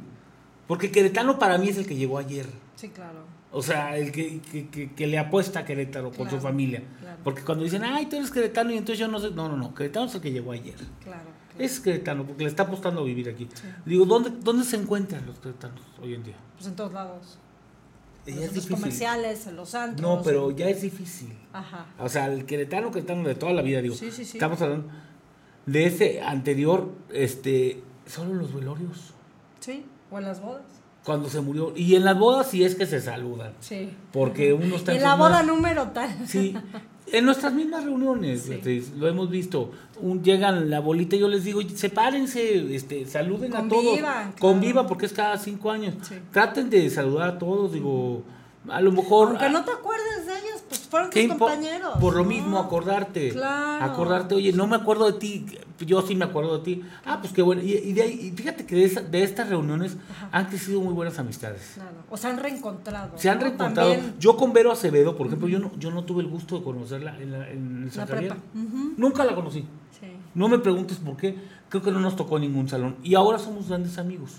Porque 0.69 0.91
queretano 0.91 1.39
para 1.39 1.59
mí 1.59 1.69
es 1.71 1.77
el 1.79 1.87
que 1.87 1.97
llegó 1.97 2.19
ayer. 2.19 2.47
Sí, 2.79 2.91
claro. 2.91 3.25
O 3.51 3.61
sea, 3.61 3.97
el 3.97 4.13
que, 4.13 4.41
que, 4.41 4.69
que- 4.69 4.93
que 4.95 5.07
le 5.09 5.19
apuesta 5.19 5.61
a 5.61 5.65
Querétaro 5.65 6.13
con 6.13 6.31
su 6.31 6.39
familia. 6.39 6.81
claro. 7.01 7.19
Porque 7.25 7.43
cuando 7.43 7.65
dicen, 7.65 7.83
ay, 7.83 8.07
tú 8.07 8.15
eres 8.15 8.31
queretano 8.31 8.71
y 8.71 8.77
entonces 8.77 9.01
yo 9.01 9.09
no 9.09 9.19
sé. 9.19 9.33
No, 9.33 9.49
no, 9.49 9.57
no. 9.57 9.75
Queretano 9.75 10.07
es 10.07 10.15
el 10.15 10.21
que 10.21 10.31
llegó 10.31 10.53
ayer. 10.53 10.77
Claro. 10.77 10.93
claro. 11.03 11.31
Es 11.59 11.81
queretano 11.81 12.25
porque 12.25 12.45
le 12.45 12.51
está 12.51 12.63
apostando 12.63 13.01
a 13.01 13.05
vivir 13.05 13.29
aquí. 13.29 13.49
Digo, 13.85 14.05
¿dónde, 14.05 14.31
¿dónde 14.31 14.65
se 14.65 14.77
encuentran 14.77 15.27
los 15.27 15.41
queretanos 15.41 15.81
hoy 16.01 16.15
en 16.15 16.23
día? 16.23 16.37
Pues 16.55 16.69
en 16.69 16.77
todos 16.77 16.93
lados. 16.93 17.39
Ya 18.27 18.35
En 18.35 18.43
es 18.45 18.55
los 18.55 18.67
comerciales, 18.69 19.47
en 19.49 19.57
los 19.57 19.75
antros. 19.75 20.01
No, 20.01 20.23
pero 20.23 20.53
ya 20.53 20.69
es 20.69 20.81
difícil. 20.83 21.37
Ajá. 21.53 21.87
O 21.99 22.09
sea, 22.09 22.27
el 22.27 22.45
queretano, 22.47 22.93
queretano 22.93 23.27
de 23.27 23.35
toda 23.35 23.53
la 23.55 23.63
vida, 23.63 23.81
digo. 23.83 23.97
Sí, 23.97 24.13
sí, 24.13 24.25
sí. 24.25 24.37
Estamos 24.37 24.63
hablando 24.63 24.89
de 25.67 25.87
ese 25.87 26.21
anterior, 26.23 26.93
este, 27.13 27.83
solo 28.07 28.35
los 28.35 28.55
velorios. 28.55 29.15
Sí, 29.59 29.85
o 30.13 30.19
en 30.19 30.25
las 30.27 30.41
bodas. 30.41 30.63
Cuando 31.09 31.31
se 31.31 31.41
murió. 31.41 31.73
Y 31.75 31.95
en 31.95 32.05
las 32.05 32.19
bodas 32.19 32.51
sí 32.51 32.63
es 32.65 32.75
que 32.75 32.85
se 32.85 33.01
saludan. 33.01 33.53
Sí. 33.61 33.89
Porque 34.13 34.53
uno 34.53 34.77
está 34.77 34.95
en 34.95 35.03
la 35.03 35.15
boda 35.15 35.39
más- 35.43 35.47
número 35.47 35.89
tal. 35.89 36.15
Sí. 36.27 36.55
En 37.11 37.25
nuestras 37.25 37.55
mismas 37.55 37.85
reuniones, 37.85 38.43
Sí. 38.43 38.51
Beatriz, 38.51 38.93
lo 38.95 39.09
hemos 39.09 39.31
visto. 39.31 39.71
Un, 40.03 40.23
llegan 40.23 40.69
la 40.69 40.81
bolita 40.81 41.17
y 41.17 41.21
yo 41.21 41.29
les 41.29 41.45
digo, 41.45 41.63
sepárense, 41.75 42.75
este, 42.77 43.07
saluden 43.07 43.57
a 43.57 43.67
todos. 43.67 43.99
Claro. 43.99 44.33
Convivan 44.39 44.87
porque 44.87 45.07
es 45.07 45.15
cada 45.15 45.39
cinco 45.39 45.71
años. 45.71 45.95
Sí. 46.03 46.17
Traten 46.31 46.69
de 46.69 46.91
saludar 46.91 47.31
a 47.31 47.39
todos, 47.39 47.73
digo, 47.73 48.23
a 48.69 48.81
lo 48.81 48.93
mejor... 48.93 49.29
Aunque 49.29 49.45
a- 49.45 49.49
no 49.49 49.65
te 49.65 49.71
acuerdes 49.73 50.27
de 50.27 50.33
ellos, 50.39 50.63
pues 50.69 50.81
fueron 50.81 51.11
¿Qué 51.11 51.27
tus 51.29 51.37
compañeros. 51.37 51.95
Por 52.01 52.17
lo 52.17 52.25
mismo, 52.25 52.59
acordarte. 52.59 53.31
Claro. 53.31 53.85
Acordarte, 53.85 54.35
oye, 54.35 54.53
no 54.53 54.67
me 54.67 54.77
acuerdo 54.77 55.07
de 55.11 55.19
ti. 55.19 55.47
Yo 55.81 56.03
sí 56.03 56.15
me 56.17 56.25
acuerdo 56.25 56.59
de 56.59 56.65
ti. 56.65 56.83
Ah, 57.07 57.19
pues 57.21 57.33
qué 57.33 57.41
bueno. 57.43 57.63
Y, 57.63 57.73
y 57.73 57.93
de 57.93 58.03
ahí, 58.03 58.21
y 58.27 58.31
fíjate 58.37 58.67
que 58.67 58.75
de, 58.75 58.85
esa- 58.85 59.01
de 59.03 59.23
estas 59.23 59.49
reuniones 59.49 59.97
han 60.33 60.47
crecido 60.47 60.81
muy 60.81 60.93
buenas 60.93 61.19
amistades. 61.19 61.73
Claro. 61.75 61.91
O 62.11 62.17
se 62.17 62.27
han 62.27 62.39
reencontrado. 62.39 63.13
Se 63.17 63.31
han 63.31 63.39
¿no? 63.39 63.45
reencontrado. 63.45 63.91
También 63.93 64.15
Yo 64.19 64.37
con 64.37 64.53
Vero 64.53 64.73
Acevedo, 64.73 65.17
por 65.17 65.27
ejemplo, 65.29 65.47
yo 65.49 65.59
no, 65.61 65.71
yo 65.79 65.91
no 65.91 66.05
tuve 66.05 66.23
el 66.23 66.29
gusto 66.29 66.59
de 66.59 66.65
conocerla 66.65 67.17
en, 67.21 67.33
la, 67.33 67.49
en 67.51 67.77
el 67.83 67.87
la 67.87 67.93
San 67.93 68.09
prepa. 68.09 68.37
Ujú. 68.55 68.95
Nunca 68.97 69.25
la 69.25 69.35
conocí. 69.35 69.61
Sí. 70.01 70.07
No 70.35 70.49
me 70.49 70.59
preguntes 70.59 70.99
por 70.99 71.17
qué. 71.17 71.37
Creo 71.69 71.83
que 71.83 71.91
no 71.91 72.01
nos 72.01 72.17
tocó 72.17 72.39
ningún 72.39 72.69
salón. 72.69 72.97
Y 73.03 73.15
ahora 73.15 73.39
somos 73.39 73.69
grandes 73.69 73.99
amigos. 73.99 74.33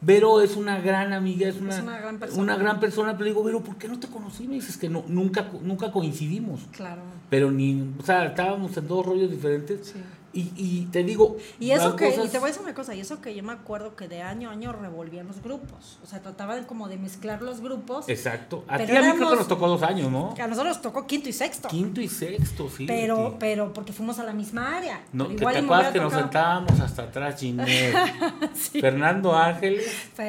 Vero 0.00 0.40
es 0.40 0.56
una 0.56 0.80
gran 0.80 1.12
amiga, 1.12 1.48
es 1.48 1.60
una, 1.60 1.80
una 1.82 1.98
gran 1.98 2.18
persona. 2.18 2.42
una 2.42 2.56
gran 2.56 2.80
persona, 2.80 3.12
pero 3.18 3.24
digo, 3.24 3.42
Vero, 3.42 3.62
¿por 3.62 3.76
qué 3.76 3.88
no 3.88 3.98
te 3.98 4.06
conocí? 4.06 4.46
Me 4.46 4.54
dices 4.54 4.76
que 4.76 4.88
no, 4.88 5.04
nunca, 5.08 5.48
nunca 5.62 5.90
coincidimos. 5.90 6.60
Claro. 6.72 7.02
Pero 7.28 7.50
ni, 7.50 7.94
o 7.98 8.02
sea, 8.02 8.26
estábamos 8.26 8.76
en 8.76 8.86
dos 8.86 9.04
rollos 9.04 9.30
diferentes. 9.30 9.88
Sí. 9.88 10.00
Y, 10.32 10.52
y 10.56 10.88
te 10.92 11.02
digo, 11.04 11.36
Y 11.58 11.70
eso 11.70 11.96
que, 11.96 12.10
cosas- 12.10 12.26
y 12.26 12.28
te 12.28 12.38
voy 12.38 12.46
a 12.48 12.48
decir 12.48 12.62
una 12.62 12.74
cosa, 12.74 12.94
y 12.94 13.00
eso 13.00 13.20
que 13.20 13.34
yo 13.34 13.42
me 13.42 13.52
acuerdo 13.54 13.96
que 13.96 14.08
de 14.08 14.20
año 14.22 14.50
a 14.50 14.52
año 14.52 14.72
revolvían 14.72 15.26
los 15.26 15.42
grupos. 15.42 15.98
O 16.04 16.06
sea, 16.06 16.20
trataban 16.20 16.64
como 16.64 16.86
de 16.88 16.96
mezclar 16.98 17.40
los 17.42 17.60
grupos. 17.60 18.08
Exacto. 18.08 18.64
A 18.68 18.76
ti 18.76 18.82
a 18.94 19.02
mí 19.02 19.12
creo 19.16 19.30
que 19.30 19.36
nos 19.36 19.48
tocó 19.48 19.68
dos 19.68 19.82
años, 19.82 20.10
¿no? 20.12 20.34
Que 20.34 20.42
a 20.42 20.46
nosotros 20.46 20.74
nos 20.76 20.82
tocó 20.82 21.06
quinto 21.06 21.28
y 21.28 21.32
sexto. 21.32 21.68
Quinto 21.68 22.00
y 22.00 22.08
sexto, 22.08 22.68
sí. 22.68 22.84
pero, 22.86 23.36
pero 23.40 23.72
porque 23.72 23.92
fuimos 23.92 24.18
a 24.18 24.24
la 24.24 24.32
misma 24.32 24.76
área. 24.76 25.00
No, 25.12 25.24
Pero 25.28 25.36
que 25.38 25.42
igual 25.42 25.54
te 25.54 25.60
acuerdas 25.64 25.92
que 25.92 26.00
nos 26.00 26.12
sentábamos 26.12 26.80
hasta 26.80 27.02
atrás, 27.04 27.40
Ginette. 27.40 27.94
Sí. 28.54 28.80
Fernando 28.80 29.34
Ángeles, 29.34 29.86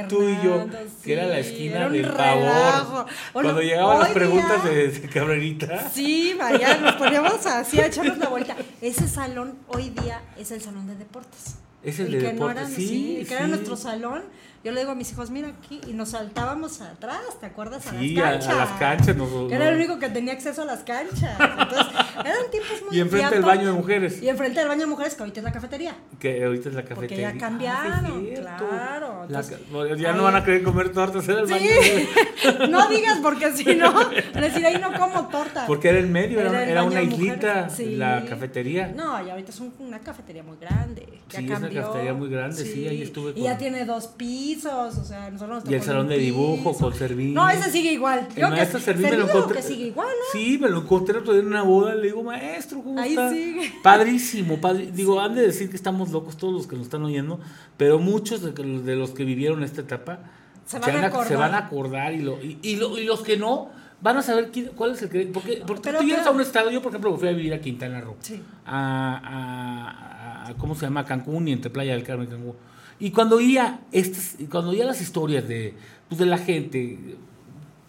tú 0.08 0.24
y 0.30 0.38
yo, 0.44 0.66
que 1.04 1.14
era 1.14 1.26
la 1.26 1.40
esquina 1.40 1.78
era 1.78 1.90
del 1.90 2.08
pavor. 2.10 3.06
Bueno, 3.34 3.50
Cuando 3.50 3.62
llegaban 3.62 4.00
las 4.00 4.10
preguntas 4.10 4.64
día- 4.64 4.72
de, 4.74 4.88
de 4.90 5.10
Cabrerita. 5.10 5.90
Sí, 5.90 6.36
María, 6.38 6.78
nos 6.78 6.96
poníamos 6.96 7.46
así 7.46 7.80
a 7.80 7.88
echarnos 7.88 8.18
la 8.18 8.30
vuelta. 8.30 8.56
Ese 8.82 9.08
salón 9.08 9.56
hoy 9.68 9.89
día 9.96 10.22
es 10.38 10.52
el 10.52 10.62
salón 10.62 10.88
de 10.88 10.96
deportes. 10.96 11.56
Es 11.84 12.00
el 12.00 12.12
de 12.12 12.18
que 12.20 12.24
no 12.34 12.48
deportes, 12.48 12.68
era- 12.68 12.76
sí, 12.76 13.24
que 13.28 13.34
era 13.34 13.46
sí. 13.46 13.52
nuestro 13.52 13.76
salón. 13.78 14.24
Yo 14.64 14.74
le 14.74 14.82
digo 14.82 14.92
a 14.92 14.96
mis 14.96 15.10
hijos, 15.14 15.30
mira 15.30 15.48
aquí, 15.48 15.80
y 15.88 15.94
nos 15.94 16.10
saltábamos 16.10 16.82
atrás, 16.82 17.22
¿te 17.40 17.46
acuerdas? 17.46 17.88
A 17.88 17.92
Sí, 17.92 18.14
las 18.14 18.32
canchas. 18.32 18.50
a 18.50 18.56
las 18.56 18.70
canchas 18.80 19.16
era 19.52 19.70
el 19.70 19.76
único 19.78 20.00
que 20.00 20.10
tenía 20.10 20.34
acceso 20.34 20.64
a 20.64 20.66
las 20.66 20.82
canchas. 20.82 21.32
Entonces, 21.40 21.88
eran 22.26 22.52
tiempos 22.52 22.84
muy 22.88 22.98
Y 22.98 23.00
enfrente 23.00 23.36
del 23.36 23.46
baño 23.46 23.68
de 23.68 23.72
mujeres. 23.72 24.22
Y 24.22 24.28
enfrente 24.28 24.60
del 24.60 24.68
baño 24.68 24.82
de 24.82 24.86
mujeres, 24.88 25.16
que 25.16 25.22
ahorita 25.24 25.40
es 25.40 25.44
la 25.46 25.52
cafetería. 25.54 25.96
Que 26.20 26.44
ahorita 26.44 26.70
es 26.70 26.76
la 26.76 26.82
Porque 26.82 26.96
cafetería. 26.98 27.32
ya 27.32 27.38
cambiaron, 27.40 28.06
Ah, 28.06 28.20
cierto. 28.22 28.68
claro, 28.70 29.24
entonces, 29.30 29.60
ya 29.98 30.10
ahí- 30.12 30.18
no 30.18 30.24
van 30.24 30.36
a 30.36 30.44
querer 30.44 30.64
comer 30.64 30.92
tortas, 30.92 31.26
era 31.30 31.40
el 31.40 31.46
baño. 31.46 31.66
Sí, 31.82 32.10
no 32.70 32.90
digas 32.90 33.20
porque 33.24 33.54
si 33.56 33.64
no, 33.76 33.94
decir 34.10 34.66
ahí 34.66 34.78
no 34.78 34.92
como 35.00 35.30
torta. 35.30 35.66
Porque 35.68 35.88
era 35.88 36.00
en 36.00 36.12
medio, 36.12 36.42
era, 36.42 36.84
una 36.84 37.02
islita, 37.02 37.70
sí. 37.70 37.96
la 37.96 38.26
cafetería. 38.26 38.88
No, 38.94 39.26
y 39.26 39.30
ahorita 39.30 39.52
es 39.52 39.60
un- 39.62 39.74
una 39.80 40.00
cafetería 40.00 40.44
muy 40.44 40.58
grande. 40.58 41.08
Ya 41.30 41.40
Sí, 41.40 41.46
es 41.50 41.58
una 41.60 41.70
cafetería 41.70 42.14
muy 42.14 42.30
grande, 42.30 42.58
sí, 42.66 42.86
ahí 42.88 43.04
estuve 43.04 43.30
Y 43.32 43.34
con- 43.36 43.44
ya 43.44 43.58
tiene 43.58 43.86
dos 43.86 44.08
pisos, 44.08 44.49
o 44.58 44.92
sea, 45.04 45.30
nosotros 45.32 45.64
nos 45.64 45.72
Y 45.72 45.76
el 45.76 45.82
salón 45.84 46.08
de 46.08 46.18
dibujo 46.18 46.72
piso. 46.74 46.86
con 46.86 46.94
Servín. 46.94 47.34
No, 47.34 47.50
ese 47.50 47.72
sigue 47.72 47.92
igual. 47.94 48.28
El 48.30 48.42
Yo 48.42 48.50
que- 48.50 48.56
maestro 48.56 48.80
Servín 48.80 49.04
me 49.10 49.18
lo 49.18 49.26
Servín 49.26 49.36
encontré. 49.38 49.58
que 49.62 49.64
sigue 49.68 49.88
igual, 49.88 50.08
¿no? 50.08 50.40
Sí, 50.40 50.58
me 50.60 50.70
lo 50.70 50.82
encontré 50.82 51.18
otro 51.20 51.34
día 51.34 51.42
en 51.42 51.48
una 51.48 51.64
boda. 51.64 51.96
Le 51.96 52.04
digo, 52.08 52.24
maestro, 52.24 52.82
¿cómo 52.82 53.00
Ahí 53.00 53.12
está? 53.12 53.30
sigue. 53.32 53.72
Padrísimo, 53.84 54.60
padre. 54.62 54.92
Digo, 54.92 55.20
han 55.20 55.36
de 55.36 55.42
decir 55.44 55.70
que 55.70 55.76
estamos 55.76 56.10
locos 56.12 56.38
todos 56.38 56.54
los 56.54 56.68
que 56.68 56.76
nos 56.76 56.86
están 56.86 57.04
oyendo, 57.04 57.40
pero 57.78 58.00
muchos 58.00 58.42
de, 58.42 58.96
los 58.96 59.12
que 59.12 59.24
vivieron 59.26 59.64
esta 59.64 59.82
etapa 59.82 60.20
Se 60.66 60.80
van 60.80 60.96
a 61.04 61.08
acordar. 61.08 61.28
se 61.28 61.36
van 61.36 61.54
a 61.54 61.58
acordar 61.60 62.14
y, 62.14 62.20
lo, 62.22 62.42
y, 62.44 62.58
y 62.62 62.76
lo- 62.76 62.98
y 62.98 63.06
los 63.06 63.22
que 63.22 63.38
no 63.38 63.70
van 64.02 64.16
a 64.18 64.22
saber 64.22 64.50
quién, 64.52 64.72
cuál 64.76 64.92
es 64.92 65.02
el 65.02 65.10
que. 65.10 65.26
Porque, 65.28 65.62
porque 65.68 65.82
Pero 65.84 66.00
tú 66.00 66.06
llegas 66.06 66.26
a 66.26 66.32
un 66.32 66.40
estado, 66.42 66.72
yo 66.72 66.82
por 66.82 66.92
ejemplo 66.92 67.18
fui 67.18 67.28
a 67.28 67.32
vivir 67.32 67.54
a 67.54 67.60
Quintana 67.60 68.00
Roo, 68.02 68.16
Sí. 68.22 68.42
a, 68.66 69.18
a- 69.18 70.50
a- 70.50 70.54
¿cómo 70.56 70.76
se 70.76 70.82
llama? 70.86 71.06
Cancún 71.06 71.48
y 71.48 71.52
entre 71.52 71.70
Playa 71.70 71.94
del 71.94 72.04
Carmen 72.04 72.28
y 72.28 72.32
Cancún. 72.32 72.56
Y 73.00 73.12
cuando 73.12 73.38
oía, 73.38 73.80
estas, 73.92 74.36
cuando 74.52 74.72
oía 74.72 74.86
las 74.86 75.02
historias 75.02 75.48
de, 75.48 75.74
pues, 76.10 76.20
de 76.20 76.26
la 76.26 76.38
gente, 76.38 77.00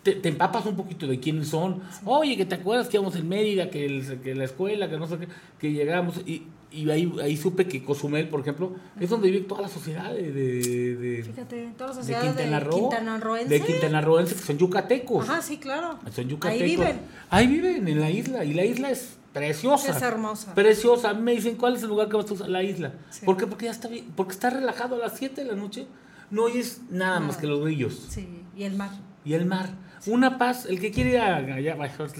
te, 0.03 0.12
te 0.12 0.29
empapas 0.29 0.64
un 0.66 0.77
poquito 0.77 1.07
de 1.07 1.18
quiénes 1.20 1.49
son. 1.49 1.83
Oye, 2.05 2.37
que 2.37 2.46
te 2.46 2.55
acuerdas 2.55 2.88
que 2.88 2.96
íbamos 2.96 3.16
en 3.16 3.29
Mérida, 3.29 3.70
que, 3.70 3.85
el- 3.87 4.20
que 4.23 4.35
la 4.35 4.44
escuela, 4.44 4.88
que 4.88 4.96
no 4.99 5.07
sé 5.07 5.18
qué, 5.18 5.29
que 5.59 5.73
llegábamos. 5.73 6.18
Y, 6.27 6.44
y 6.73 6.88
ahí, 6.88 7.12
ahí 7.20 7.37
supe 7.37 7.66
que 7.66 7.83
Cozumel, 7.83 8.29
por 8.29 8.40
ejemplo, 8.40 8.77
es 9.01 9.11
donde 9.11 9.29
vive 9.31 9.44
toda 9.44 9.62
la 9.62 9.68
sociedad 9.68 10.14
de, 10.14 10.31
de, 10.33 10.96
de- 10.96 11.25
Fíjate, 11.25 11.68
todas 11.77 11.96
las 11.96 12.07
de 12.07 12.14
sociedades 12.14 12.37
de 12.37 12.42
Quintana 12.44 12.61
Roo. 12.61 12.79
Quintanarroense. 12.79 13.49
De 13.49 13.61
Quintanarroense, 13.61 14.35
que 14.37 14.42
son 14.42 14.59
yucatecos. 14.59 15.29
Ajá, 15.29 15.42
sí, 15.42 15.59
claro. 15.59 15.99
Son 16.14 16.29
yucatecos. 16.29 16.62
Ahí 16.62 16.70
viven. 16.77 16.96
Ahí 17.29 17.46
viven, 17.49 17.88
en 17.88 18.01
la 18.01 18.11
isla. 18.11 18.44
Y 18.44 18.55
la 18.55 18.64
isla 18.64 18.90
es 18.92 19.16
preciosa. 19.32 19.90
Es 19.96 20.02
hermosa. 20.02 20.54
Preciosa. 20.54 21.10
A 21.10 21.14
mí 21.14 21.22
me 21.22 21.32
dicen, 21.32 21.56
¿cuál 21.56 21.76
es 21.76 21.82
el 21.82 21.88
lugar 21.88 22.08
que 22.08 22.16
vas 22.16 22.30
a 22.30 22.34
usar? 22.34 22.48
La 22.48 22.62
isla. 22.62 22.92
Sí. 23.10 23.24
¿Por 23.24 23.36
qué? 23.36 23.46
Porque 23.46 23.66
ya 23.66 23.70
está 23.70 23.88
bien. 23.88 24.12
Porque 24.16 24.32
está 24.32 24.50
relajado 24.50 24.96
a 24.96 24.98
las 24.98 25.16
7 25.16 25.42
de 25.42 25.48
la 25.48 25.54
noche. 25.56 25.86
No 26.30 26.44
oyes 26.44 26.80
nada 26.90 27.18
más 27.20 27.36
que 27.36 27.46
los 27.46 27.60
grillos. 27.64 28.06
Sí, 28.08 28.44
y 28.56 28.62
el 28.64 28.76
mar. 28.76 28.90
Y 29.24 29.34
el 29.34 29.46
mar. 29.46 29.68
Una 30.06 30.38
paz. 30.38 30.64
El 30.66 30.80
que 30.80 30.90
quiere 30.90 31.10
ir 31.10 31.18
a- 31.18 31.36
allá, 31.36 31.76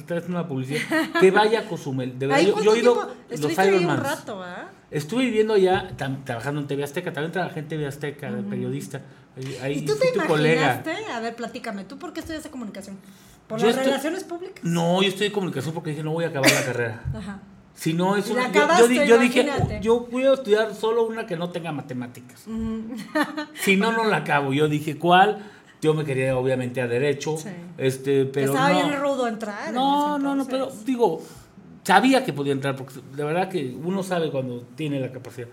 traes 0.07 0.29
una 0.29 0.47
publicidad. 0.47 0.81
Que 1.21 1.31
vaya 1.31 1.61
a 1.61 1.65
Cozumel. 1.69 2.19
De 2.19 2.27
verdad, 2.27 2.43
yo, 2.43 2.53
¿cuánto 2.53 2.71
yo 2.71 2.77
he 2.77 2.81
ido 2.81 2.95
los 3.39 3.59
ahí 3.59 3.75
un 3.85 3.97
rato, 3.97 4.43
¿ah? 4.43 4.69
Estuve 4.91 5.25
viviendo 5.25 5.55
allá, 5.55 5.93
tam- 5.97 6.25
trabajando 6.25 6.61
en 6.61 6.67
TV 6.67 6.83
Azteca. 6.85 7.13
También 7.13 7.33
trabajé 7.33 7.61
en 7.61 7.69
TV 7.69 7.87
Azteca, 7.87 8.31
de 8.33 8.43
periodista. 8.43 9.01
Ahí, 9.63 9.79
¿Y 9.79 9.85
tú 9.87 9.95
te 9.95 10.13
colega. 10.27 10.75
imaginaste? 10.83 11.13
A 11.13 11.21
ver, 11.21 11.37
platícame, 11.37 11.85
¿tú 11.85 11.97
por 11.99 12.13
qué 12.13 12.21
estudiaste 12.21 12.51
comunicación? 12.51 12.99
¿Por 13.51 13.59
Yo 13.59 13.67
las 13.67 13.75
estoy- 13.77 13.87
relaciones 13.91 14.25
públicas? 14.25 14.65
No, 14.65 15.03
yo 15.03 15.09
estoy 15.09 15.27
en 15.27 15.33
comunicación 15.33 15.75
porque 15.75 15.91
dije 15.91 16.03
no 16.03 16.13
voy 16.13 16.25
a 16.25 16.29
acabar 16.29 16.51
la 16.51 16.65
carrera. 16.65 17.03
Ajá. 17.15 17.41
Si 17.75 17.93
no 17.95 18.17
es 18.17 18.29
una. 18.31 18.51
Yo, 18.53 19.19
dije, 19.19 19.51
yo 19.83 20.07
voy 20.11 20.25
a 20.25 20.35
estudiar 20.35 20.75
solo 20.75 21.05
una 21.07 21.27
que 21.27 21.37
no 21.37 21.51
tenga 21.51 21.73
matemáticas. 21.73 22.47
si 23.55 23.77
no, 23.77 23.93
no 23.93 24.05
la 24.05 24.17
acabo. 24.25 24.53
Yo 24.53 24.69
dije, 24.69 24.99
¿cuál? 24.99 25.39
Yo 25.81 25.95
me 25.95 26.05
quería 26.05 26.37
obviamente 26.37 26.81
a 26.81 26.87
derecho. 26.87 27.37
Sí. 27.39 27.49
Este, 27.79 28.27
pero 28.27 28.53
estaba 28.53 28.71
no. 28.71 28.87
bien 28.87 29.01
rudo 29.01 29.27
entrar. 29.27 29.69
en 29.69 29.75
No, 29.75 30.19
no, 30.19 30.35
no, 30.35 30.47
pero 30.47 30.71
digo, 30.85 31.23
sabía 31.83 32.23
que 32.25 32.33
podía 32.35 32.53
entrar, 32.53 32.77
porque 32.77 32.95
de 33.17 33.25
verdad 33.25 33.49
que 33.49 33.75
uno 33.83 34.03
sabe 34.03 34.31
cuando 34.31 34.61
tiene 34.77 35.01
la 35.01 35.11
capacidad. 35.11 35.49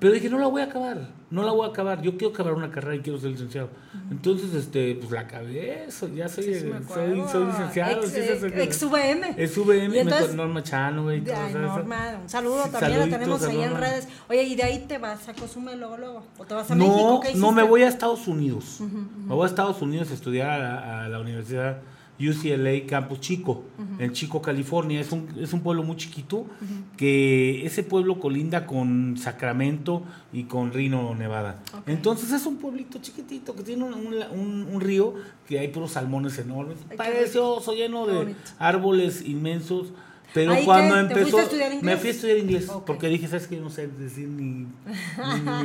Pero 0.00 0.12
dije, 0.14 0.28
no 0.30 0.38
la 0.38 0.46
voy 0.46 0.62
a 0.62 0.66
acabar, 0.66 1.08
no 1.28 1.42
la 1.42 1.50
voy 1.50 1.66
a 1.66 1.70
acabar, 1.70 2.00
yo 2.02 2.16
quiero 2.16 2.32
acabar 2.32 2.52
una 2.54 2.70
carrera 2.70 2.94
y 2.94 3.00
quiero 3.00 3.18
ser 3.18 3.30
licenciado. 3.32 3.68
Entonces, 4.12 4.54
este, 4.54 4.94
pues 4.94 5.10
la 5.10 5.22
acabé, 5.22 5.86
eso, 5.86 6.08
ya 6.14 6.28
soy, 6.28 6.44
Sí, 6.44 6.54
sí 6.54 6.66
me 6.66 6.82
soy, 6.86 7.46
licenciado. 7.46 8.02
Ex, 8.02 8.10
sí, 8.12 8.20
sí. 8.40 8.46
ex 8.54 8.82
VM. 8.84 9.34
Es 9.36 9.58
VM, 9.58 9.96
Y 9.96 9.98
entonces- 9.98 10.34
Norma 10.36 10.62
Chano, 10.62 11.02
güey. 11.02 11.20
Norma, 11.20 12.20
un 12.22 12.28
saludo 12.28 12.62
también, 12.70 13.10
la 13.10 13.18
tenemos 13.18 13.42
ahí 13.42 13.60
en 13.60 13.76
redes. 13.76 14.08
Oye, 14.28 14.44
¿y 14.44 14.54
de 14.54 14.62
ahí 14.62 14.84
te 14.86 14.98
vas 14.98 15.28
a 15.28 15.34
Cozumel 15.34 15.80
luego, 15.80 15.96
luego? 15.96 16.22
¿O 16.38 16.44
te 16.44 16.54
vas 16.54 16.70
a 16.70 16.76
México? 16.76 16.96
No, 16.96 17.20
¿Qué 17.20 17.34
no 17.34 17.50
me 17.50 17.64
voy 17.64 17.82
a 17.82 17.88
Estados 17.88 18.28
Unidos. 18.28 18.78
Me 18.80 19.34
voy 19.34 19.42
a 19.44 19.46
Estados 19.46 19.82
Unidos 19.82 20.12
a 20.12 20.14
estudiar 20.14 20.60
a 20.60 21.08
la 21.08 21.18
Universidad 21.18 21.78
UCLA 22.20 22.86
Campus 22.86 23.20
Chico, 23.20 23.62
en 23.98 24.12
Chico, 24.12 24.42
California. 24.42 25.00
Es 25.00 25.12
un, 25.12 25.28
es 25.40 25.52
un 25.52 25.60
pueblo 25.60 25.82
muy 25.84 25.96
chiquito 25.96 26.46
que 26.96 27.64
ese 27.64 27.82
pueblo 27.82 28.18
colinda 28.18 28.66
con 28.66 29.16
Sacramento 29.16 30.02
y 30.32 30.44
con 30.44 30.72
Reno, 30.72 31.14
Nevada. 31.14 31.62
Entonces 31.86 32.32
es 32.32 32.44
un 32.46 32.56
pueblito 32.56 32.98
chiquitito 33.00 33.54
que 33.54 33.62
tiene 33.62 33.84
un, 33.84 33.94
un- 33.94 34.66
un- 34.72 34.80
río 34.80 35.14
que 35.46 35.58
hay 35.58 35.68
puros 35.68 35.92
salmones 35.92 36.38
enormes. 36.38 36.78
Ay, 36.90 36.96
Precioso, 36.96 37.72
lleno 37.74 38.06
de 38.06 38.14
árboles 38.58 39.22
inmensos. 39.26 39.92
Pero 40.34 40.52
¿Ahí 40.52 40.64
cuando 40.64 40.94
qué? 40.94 41.00
¿Te 41.14 41.20
empezó, 41.20 41.20
fuiste 41.22 41.40
a 41.40 41.42
estudiar 41.44 41.72
inglés? 41.72 41.84
me 41.84 41.96
fui 41.96 42.08
a 42.08 42.12
estudiar 42.12 42.38
inglés 42.38 42.68
Ok. 42.68 42.86
porque 42.86 43.08
dije, 43.08 43.26
¿sabes 43.28 43.46
qué? 43.46 43.56
No 43.56 43.70
sé 43.70 43.88
decir 43.88 44.28
ni, 44.28 44.66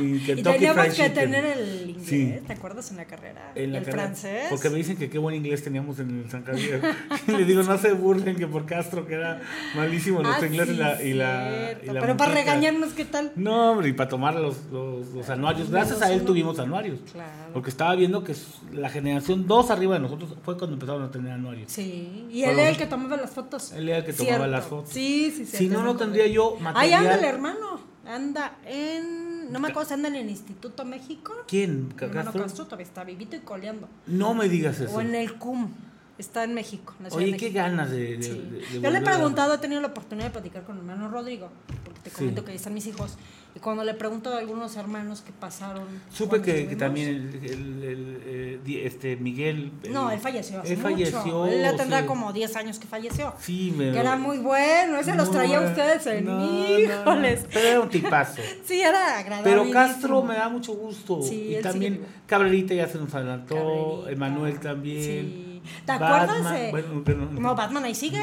ni 0.00 0.16
Y 0.38 0.42
teníamos 0.42 0.84
Fried 0.86 0.96
que 0.96 0.96
Chicken". 0.96 1.14
tener 1.14 1.44
el 1.58 1.90
inglés, 1.90 2.06
Sí. 2.08 2.34
¿te 2.46 2.52
acuerdas 2.54 2.90
en 2.90 2.96
la 2.96 3.04
carrera? 3.04 3.52
En 3.54 3.72
la 3.72 3.78
el 3.78 3.84
carrera, 3.84 4.04
francés. 4.04 4.46
Porque 4.50 4.70
me 4.70 4.76
dicen 4.76 4.96
que 4.96 5.10
qué 5.10 5.18
buen 5.18 5.34
inglés 5.36 5.62
teníamos 5.62 5.98
en 5.98 6.22
el 6.24 6.30
San 6.30 6.44
Javier. 6.44 6.80
le 7.26 7.44
digo, 7.44 7.62
no 7.62 7.76
se 7.78 7.92
burlen 7.92 8.36
que 8.36 8.46
por 8.46 8.64
Castro, 8.66 9.06
que 9.06 9.14
era 9.14 9.42
malísimo 9.76 10.22
nuestro 10.22 10.44
Ah, 10.44 10.48
inglés 10.48 10.68
y 10.68 10.72
sí, 10.72 10.76
la, 10.78 11.02
y 11.02 11.12
la, 11.12 11.50
cierto. 11.66 11.84
y 11.84 11.94
la 11.94 12.00
Pero 12.00 12.16
para 12.16 12.32
regañarnos, 12.34 12.92
¿qué 12.94 13.04
tal? 13.04 13.32
No, 13.36 13.72
hombre, 13.72 13.88
y 13.88 13.92
para 13.92 14.08
tomar 14.08 14.34
los, 14.34 14.56
los, 14.72 15.08
los 15.08 15.28
anuarios. 15.28 15.70
Gracias 15.70 16.00
a 16.02 16.10
él 16.10 16.18
uno. 16.20 16.24
tuvimos 16.26 16.58
anuarios. 16.58 16.98
Claro. 17.12 17.30
Porque 17.52 17.70
estaba 17.70 17.94
viendo 17.94 18.24
que 18.24 18.34
la 18.72 18.88
generación 18.88 19.46
dos 19.46 19.70
arriba 19.70 19.94
de 19.94 20.00
nosotros 20.00 20.34
fue 20.42 20.56
cuando 20.56 20.74
empezaron 20.74 21.02
a 21.02 21.10
tener 21.10 21.32
anuarios. 21.32 21.70
Sí, 21.70 22.26
y 22.30 22.42
él 22.44 22.58
era 22.58 22.68
el 22.70 22.76
que 22.78 22.86
tomaba 22.86 23.16
las 23.16 23.30
fotos. 23.30 23.72
Él 23.72 23.88
era 23.88 23.98
el 23.98 24.04
que 24.04 24.12
tomaba 24.12 24.36
Cierto. 24.36 24.46
las 24.53 24.53
fotos. 24.62 24.90
Sí, 24.92 25.32
sí, 25.36 25.44
sí. 25.46 25.56
Si 25.56 25.68
no, 25.68 25.82
no 25.82 25.96
tendría 25.96 26.26
yo 26.26 26.56
Ahí 26.56 26.62
material. 26.62 27.00
anda 27.06 27.14
el 27.18 27.24
hermano. 27.24 27.80
Anda 28.06 28.58
en. 28.66 29.50
No 29.50 29.60
me 29.60 29.68
acuerdo 29.68 29.88
si 29.88 29.94
anda 29.94 30.08
en 30.08 30.16
el 30.16 30.28
Instituto 30.30 30.84
México. 30.84 31.32
¿Quién? 31.48 31.92
¿Castro? 31.96 32.42
Castro 32.42 32.64
todavía 32.64 32.86
está 32.86 33.04
vivito 33.04 33.36
y 33.36 33.40
coleando. 33.40 33.88
No 34.06 34.34
me 34.34 34.48
digas 34.48 34.80
eso. 34.80 34.94
O 34.94 35.00
en 35.00 35.14
el 35.14 35.34
CUM. 35.38 35.70
Está 36.16 36.44
en 36.44 36.54
México. 36.54 36.94
en 37.00 37.08
la 37.08 37.16
Oye, 37.16 37.26
de 37.26 37.32
qué 37.36 37.46
México. 37.46 37.54
ganas 37.56 37.90
de, 37.90 38.16
de- 38.18 38.22
Sí. 38.22 38.30
de- 38.30 38.60
de 38.60 38.80
Yo 38.80 38.90
le 38.90 38.98
he 38.98 39.02
preguntado, 39.02 39.54
he 39.54 39.58
tenido 39.58 39.80
la 39.80 39.88
oportunidad 39.88 40.26
de 40.28 40.32
platicar 40.32 40.62
con 40.62 40.76
mi 40.76 40.80
hermano 40.88 41.08
Rodrigo, 41.10 41.48
porque 41.84 42.00
te 42.04 42.10
Sí. 42.10 42.16
comento 42.16 42.44
que 42.44 42.52
ahí 42.52 42.56
están 42.56 42.72
mis 42.72 42.86
hijos. 42.86 43.16
Y 43.56 43.60
cuando 43.60 43.84
le 43.84 43.94
pregunto 43.94 44.34
a 44.34 44.38
algunos 44.38 44.74
hermanos 44.76 45.20
que 45.20 45.30
pasaron. 45.32 45.84
Supe 46.12 46.42
que, 46.42 46.66
que 46.66 46.74
también 46.74 47.08
el, 47.08 47.34
el- 47.44 47.84
el, 47.84 48.22
eh, 48.26 48.82
este 48.84 49.14
Miguel. 49.16 49.70
No, 49.90 50.10
él 50.10 50.18
falleció 50.18 50.60
hace 50.60 50.72
Él 50.72 50.78
mucho. 50.80 50.90
falleció. 50.90 51.46
Él 51.46 51.62
ya 51.62 51.76
tendrá 51.76 52.00
sí. 52.00 52.06
como 52.06 52.32
10 52.32 52.56
años 52.56 52.78
que 52.80 52.88
falleció. 52.88 53.32
Sí, 53.38 53.72
me. 53.76 53.92
Que 53.92 53.98
era 54.00 54.16
muy 54.16 54.38
bueno, 54.38 54.98
ese 54.98 55.14
los 55.14 55.28
muy 55.28 55.36
traía 55.36 55.58
a 55.58 55.68
ustedes 55.70 56.04
en 56.08 56.24
No, 56.24 56.40
no, 56.40 56.46
no, 56.46 56.78
híjoles. 56.78 57.46
Pero 57.52 57.68
era 57.68 57.80
un 57.80 57.88
tipazo. 57.88 58.42
Sí, 58.64 58.80
era 58.80 59.18
agradable. 59.20 59.48
Pero 59.50 59.70
Castro 59.70 60.22
me 60.24 60.34
da 60.34 60.48
mucho 60.48 60.72
gusto. 60.74 61.22
Sí, 61.22 61.50
y 61.50 61.54
él 61.54 61.62
también 61.62 61.94
sigue. 61.94 62.06
Cabrerita 62.26 62.74
ya 62.74 62.88
se 62.88 62.98
nos 62.98 63.14
adelantó. 63.14 63.54
Cabrerita. 63.54 64.10
Emanuel 64.10 64.58
también. 64.58 65.02
Sí. 65.04 65.62
¿Te 65.86 65.92
Batman, 65.92 66.12
acuerdas 66.12 66.52
de.? 66.54 66.70
bueno, 66.72 67.02
no- 67.30 67.40
No, 67.40 67.54
Batman 67.54 67.84
ahí 67.84 67.94
sigue. 67.94 68.20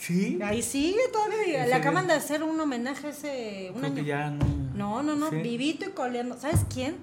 Sí. 0.00 0.38
Ahí 0.42 0.62
sigue 0.62 0.98
todavía. 1.12 1.64
¿En 1.64 1.68
Le 1.68 1.74
acaban 1.74 2.06
de 2.06 2.14
hacer 2.14 2.42
un 2.42 2.58
homenaje 2.58 3.08
hace 3.08 3.70
un 3.74 3.80
Creo 3.80 3.86
año. 3.92 3.94
que 3.96 4.04
ya 4.04 4.30
no. 4.30 4.46
No, 4.74 5.02
no, 5.02 5.14
no, 5.14 5.28
Sí. 5.28 5.36
vivito 5.36 5.84
y 5.84 5.90
coleando. 5.90 6.38
¿Sabes 6.38 6.60
quién? 6.72 6.96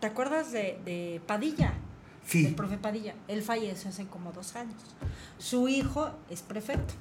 ¿Te 0.00 0.06
acuerdas 0.06 0.52
de, 0.52 0.78
de 0.84 1.22
Padilla? 1.26 1.72
Sí. 2.26 2.44
El 2.46 2.54
profe 2.54 2.76
Padilla. 2.76 3.14
Él 3.26 3.42
falleció 3.42 3.88
hace 3.88 4.06
como 4.06 4.32
dos 4.32 4.54
años. 4.54 4.76
Su 5.38 5.66
hijo 5.68 6.10
es 6.28 6.42
prefecto 6.42 6.92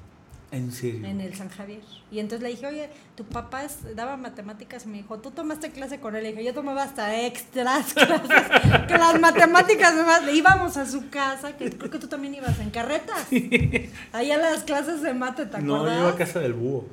En 0.52 0.72
serio. 0.74 1.06
en 1.08 1.22
el 1.22 1.34
San 1.34 1.48
Javier. 1.50 1.80
Y 2.12 2.20
entonces 2.20 2.44
le 2.44 2.50
dije, 2.50 2.68
oye, 2.68 2.90
tu 3.16 3.24
papá 3.24 3.64
es- 3.64 3.96
daba 3.96 4.18
matemáticas 4.18 4.86
y 4.86 4.90
me 4.90 4.98
dijo, 4.98 5.18
tú 5.20 5.32
tomaste 5.32 5.72
clase 5.72 6.00
con 6.02 6.16
él. 6.16 6.24
Le 6.24 6.30
dije, 6.32 6.44
yo 6.44 6.54
tomaba 6.54 6.84
hasta 6.84 7.22
extras 7.22 7.94
clases, 7.94 8.44
que 8.88 8.98
las 8.98 9.20
matemáticas 9.22 9.96
demás. 9.96 10.22
Íbamos 10.34 10.76
a 10.76 10.86
su 10.86 11.10
casa, 11.10 11.56
que 11.56 11.70
creo 11.70 11.90
que 11.90 12.00
tú 12.00 12.08
también 12.08 12.36
ibas 12.36 12.60
en 12.60 12.70
carretas. 12.70 13.28
Ahí 14.12 14.32
a 14.32 14.38
las 14.38 14.64
clases 14.64 15.02
de 15.02 15.14
mate, 15.14 15.46
¿te 15.46 15.60
No, 15.62 15.76
acuerdas? 15.78 15.98
yo 15.98 16.04
iba 16.04 16.12
a 16.12 16.16
casa 16.18 16.40
del 16.42 16.54
búho. 16.54 16.86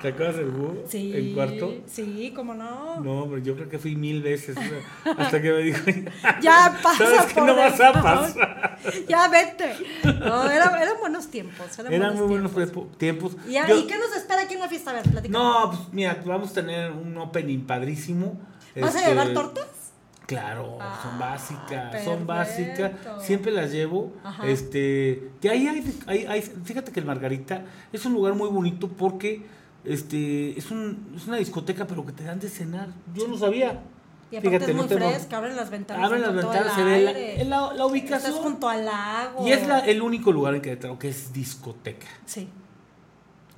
¿Te 0.00 0.08
acuerdas 0.08 0.36
del 0.36 0.46
búho? 0.50 0.84
Sí. 0.88 1.12
¿En 1.14 1.34
cuarto? 1.34 1.74
Sí, 1.86 2.32
cómo 2.34 2.54
no. 2.54 3.00
No, 3.00 3.26
pero 3.26 3.38
yo 3.38 3.54
creo 3.54 3.68
que 3.68 3.78
fui 3.78 3.94
mil 3.94 4.22
veces. 4.22 4.56
Hasta 5.16 5.40
que 5.42 5.50
me 5.52 5.58
dijo. 5.58 5.78
Ya 6.40 6.78
pasa 6.82 7.04
¿Sabes 7.04 7.32
que 7.32 7.40
no 7.40 7.54
vas 7.54 7.80
a 7.80 7.92
pasar? 7.92 8.78
Ya 9.08 9.28
vete. 9.28 9.74
No, 10.18 10.50
era- 10.50 10.82
eran 10.82 10.94
buenos 11.00 11.28
tiempos. 11.28 11.78
Eran, 11.78 11.92
Eran 11.92 12.16
muy 12.16 12.26
buenos 12.26 12.52
tiempos. 12.52 12.96
tiempo- 12.98 13.32
tiempos. 13.32 13.36
¿Y, 13.48 13.56
a- 13.56 13.68
Yo- 13.68 13.78
¿Y 13.78 13.86
qué 13.86 13.96
nos 13.98 14.14
espera 14.16 14.42
aquí 14.42 14.54
en 14.54 14.60
la 14.60 14.68
fiesta? 14.68 14.90
A 14.90 14.94
ver, 14.94 15.02
platícame. 15.04 15.32
No, 15.44 15.70
pues 15.70 15.80
mira, 15.92 16.20
vamos 16.24 16.50
a 16.50 16.54
tener 16.54 16.90
un 16.90 17.16
opening 17.18 17.60
padrísimo. 17.60 18.40
¿Vas 18.80 18.94
a 18.94 18.98
Este, 18.98 19.10
llevar 19.10 19.32
tortas? 19.34 19.66
Claro, 20.26 20.78
son 20.78 20.80
Ah, 20.80 21.16
básicas, 21.18 22.04
son 22.04 22.26
básicas. 22.26 22.92
Siempre 23.20 23.52
las 23.52 23.70
llevo. 23.70 24.12
Ajá. 24.24 24.46
Este, 24.48 25.30
que 25.40 25.50
ahí 25.50 25.66
hay, 25.68 25.84
hay- 26.06 26.24
hay- 26.26 26.42
fíjate 26.42 26.90
que 26.90 27.00
el 27.00 27.06
Margarita 27.06 27.64
es 27.92 28.04
un 28.06 28.14
lugar 28.14 28.34
muy 28.34 28.48
bonito 28.48 28.88
porque 28.88 29.42
este 29.84 30.58
es, 30.58 30.70
un, 30.70 31.12
es 31.16 31.26
una 31.26 31.36
discoteca, 31.38 31.86
pero 31.86 32.04
que 32.06 32.12
te 32.12 32.24
dan 32.24 32.38
de 32.40 32.48
cenar. 32.48 32.88
Yo 33.14 33.26
no 33.28 33.36
sabía. 33.36 33.82
Y 34.30 34.36
aparte 34.36 34.48
Fíjate, 34.58 34.70
es 34.72 34.76
muy 34.76 34.86
no 34.88 34.96
fresca, 35.10 35.36
abren 35.38 35.56
las 35.56 35.68
ventanas. 35.70 36.06
Abren 36.06 36.22
las 36.22 36.34
ventanas, 36.34 36.74
se 36.74 36.82
ve 36.84 37.44
la, 37.44 37.44
la- 37.44 37.72
la 37.74 37.86
ubicación. 37.86 38.30
Estás 38.30 38.34
junto 38.42 38.68
al 38.68 38.84
lago. 38.86 39.46
Y 39.46 39.52
es 39.52 39.66
la- 39.66 39.80
el 39.80 40.00
único 40.00 40.32
lugar 40.32 40.54
en 40.54 40.62
Querétaro 40.62 40.98
que 40.98 41.08
es 41.10 41.32
discoteca. 41.32 42.06
Sí. 42.24 42.48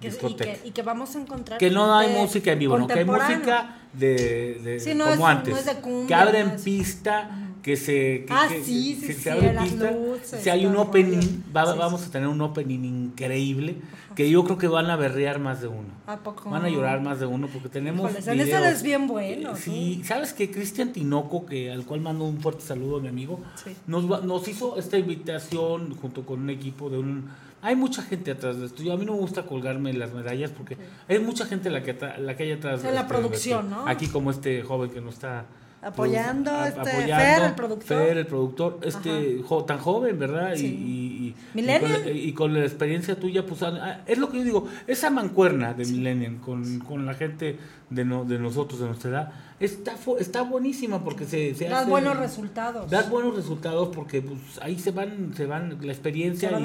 Que- 0.01 0.09
y, 0.09 0.11
Discoteca. 0.11 0.45
que, 0.63 0.69
y 0.69 0.71
que 0.73 0.83
vamos 0.83 1.15
a 1.15 1.21
encontrar. 1.21 1.59
Que 1.61 1.71
no 1.71 1.95
hay 1.97 2.13
música 2.13 2.53
en 2.53 2.59
vivo, 2.59 2.77
¿no? 2.79 2.87
Que 2.89 2.99
hay 2.99 3.05
música 3.05 3.77
de, 3.93 4.61
de- 4.65 4.81
Sí, 4.81 4.95
no 4.95 5.05
como 5.05 5.13
es- 5.15 5.19
no 5.21 5.27
antes. 5.29 5.59
es 5.59 5.65
de 5.67 5.75
cumbia, 5.77 6.07
que 6.09 6.15
abren 6.15 6.57
pista, 6.63 7.31
que 7.65 7.77
se... 7.79 8.25
Que, 8.27 8.27
Ah, 8.29 8.47
que- 8.49 8.63
sí, 8.63 8.99
que 9.01 9.07
sí, 9.07 9.13
se 9.15 9.21
sí, 9.23 9.29
abre 9.31 9.49
pista. 9.63 9.91
luces, 9.91 10.41
si 10.43 10.51
hay 10.51 10.67
un 10.67 10.77
opening, 10.77 11.43
va- 11.57 11.75
vamos 11.75 12.07
a 12.07 12.11
tener 12.11 12.29
un 12.29 12.41
opening 12.43 12.85
increíble, 12.85 13.77
que 14.15 14.29
yo 14.31 14.45
creo 14.45 14.59
que 14.59 14.69
van 14.69 14.91
a 14.91 14.97
berrear 14.97 15.39
más 15.41 15.63
de 15.63 15.69
uno. 15.69 15.89
¿A 16.07 16.19
poco? 16.19 16.51
Van 16.51 16.63
a 16.65 16.69
llorar 16.69 17.01
más 17.01 17.21
de 17.21 17.27
uno 17.27 17.49
porque 17.49 17.71
tenemos 17.71 18.11
Híjoles, 18.11 18.29
en 18.29 18.35
videos. 18.39 18.61
eres 18.67 18.83
bien 18.83 19.07
bueno, 19.09 19.57
Sí, 19.57 20.03
¿sabes 20.05 20.35
que 20.35 20.51
Cristian 20.51 20.93
Tinoco, 20.93 21.47
que 21.47 21.73
al 21.73 21.87
cual 21.87 22.03
mando 22.03 22.25
un 22.27 22.39
fuerte 22.41 22.61
saludo 22.63 22.99
a 22.99 23.01
mi 23.01 23.09
amigo, 23.09 23.41
nos, 23.87 24.05
nos 24.25 24.47
hizo 24.47 24.77
esta 24.77 24.99
invitación 24.99 25.95
junto 25.97 26.27
con 26.27 26.41
un 26.43 26.51
equipo 26.51 26.91
de 26.91 26.99
un... 26.99 27.31
Hay 27.63 27.77
mucha 27.77 28.03
gente 28.03 28.31
atrás 28.31 28.59
de 28.59 28.67
esto. 28.67 28.83
Yo, 28.83 28.93
a 28.93 28.99
mí 28.99 29.07
no 29.07 29.15
me 29.15 29.21
gusta 29.21 29.47
colgarme 29.47 29.91
las 29.95 30.13
medallas 30.13 30.51
porque 30.51 30.77
hay 31.09 31.19
mucha 31.19 31.47
gente 31.47 31.71
la 31.71 31.83
que, 31.83 31.97
la 32.19 32.37
que 32.37 32.43
hay 32.43 32.53
atrás 32.53 32.81
O 32.81 32.83
sea, 32.83 32.91
la 32.93 33.01
este, 33.01 33.09
producción, 33.15 33.71
de- 33.71 33.75
¿no? 33.75 33.89
Aquí 33.89 34.07
como 34.09 34.31
este 34.31 34.63
joven 34.63 34.91
que 34.91 35.01
nos 35.01 35.15
está... 35.15 35.47
Apoyando, 35.85 36.51
produ- 36.51 36.67
este, 36.69 36.81
apoyando, 36.81 37.17
Fer, 37.17 37.43
el 37.43 37.55
productor. 37.55 37.87
Fer, 38.07 38.17
el 38.19 38.27
productor, 38.27 38.79
este 38.83 39.43
jo- 39.47 39.65
tan 39.65 39.79
joven, 39.79 40.19
¿verdad? 40.19 40.55
Y- 40.55 40.59
Sí. 40.59 40.67
Y, 40.67 41.29
y, 41.29 41.35
Millennial. 41.55 42.01
y 42.01 42.03
con, 42.05 42.17
y 42.17 42.33
con 42.33 42.55
la 42.55 42.61
experiencia 42.65 43.19
tuya, 43.19 43.45
pues 43.47 43.63
ah, 43.63 44.01
es 44.07 44.19
lo 44.19 44.31
que 44.31 44.39
yo 44.39 44.45
digo, 44.45 44.69
esa 44.87 45.11
mancuerna 45.11 45.75
de 45.75 45.85
Millennium 45.87 46.39
con, 46.39 46.79
con 46.81 47.05
la 47.07 47.15
gente 47.15 47.59
de, 47.91 48.05
no, 48.05 48.25
de 48.25 48.39
nosotros, 48.39 48.81
de 48.81 48.87
nuestra 48.87 49.11
edad, 49.11 49.33
está, 49.61 49.95
está 50.19 50.43
buenísima 50.43 51.05
porque 51.05 51.25
se, 51.27 51.55
se 51.55 51.69
Das 51.69 51.83
hace- 51.83 51.91
buenos 51.91 52.17
resultados. 52.17 52.91
Das 52.91 53.09
buenos 53.11 53.35
resultados 53.37 53.89
porque 53.95 54.23
pues, 54.23 54.39
ahí 54.63 54.79
se 54.79 54.91
van, 54.91 55.33
se 55.37 55.47
van 55.47 55.79
la 55.81 55.93
experiencia 55.93 56.51
van 56.51 56.63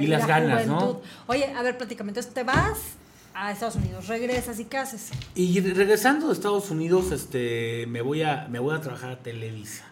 y, 0.00 0.06
la, 0.06 0.18
las 0.18 0.28
la 0.28 0.34
ganas, 0.40 0.64
juventud. 0.64 0.84
¿no? 0.94 1.00
Oye, 1.26 1.46
a 1.54 1.62
ver. 1.62 1.76
Entonces 1.80 2.28
te 2.32 2.42
vas 2.44 2.96
a 3.34 3.50
Estados 3.52 3.76
Unidos, 3.76 4.06
regresas 4.06 4.58
y 4.60 4.64
qué 4.66 4.78
haces. 4.78 5.10
Y 5.34 5.58
regresando 5.60 6.28
de 6.28 6.32
Estados 6.34 6.70
Unidos, 6.70 7.10
este, 7.12 7.86
me 7.88 8.00
voy 8.00 8.22
a, 8.22 8.46
me 8.48 8.58
voy 8.60 8.74
a 8.76 8.80
trabajar 8.80 9.10
a 9.10 9.18
Televisa, 9.18 9.84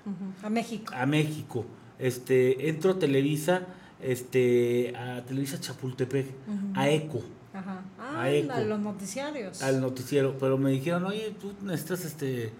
A 0.43 0.49
México. 0.49 0.93
a 0.97 1.07
México. 1.07 1.67
Este, 1.99 2.69
entro 2.69 2.93
a 2.93 2.99
Televisa, 2.99 3.63
este, 4.01 4.95
a 4.97 5.23
Televisa 5.25 5.61
Chapultepec, 5.61 6.27
a 6.75 6.89
ECO, 6.89 7.23
Ajá. 7.55 7.83
A 7.99 8.23
Ah, 8.23 8.31
Eco. 8.31 8.53
a 8.53 8.61
los 8.61 8.81
noticiarios. 8.81 9.63
al 9.63 9.81
noticiero, 9.81 10.37
pero 10.39 10.57
me 10.59 10.71
dijeron, 10.71 11.05
oye, 11.05 11.35
tú 11.41 11.53
necesitas 11.63 12.05
este 12.05 12.53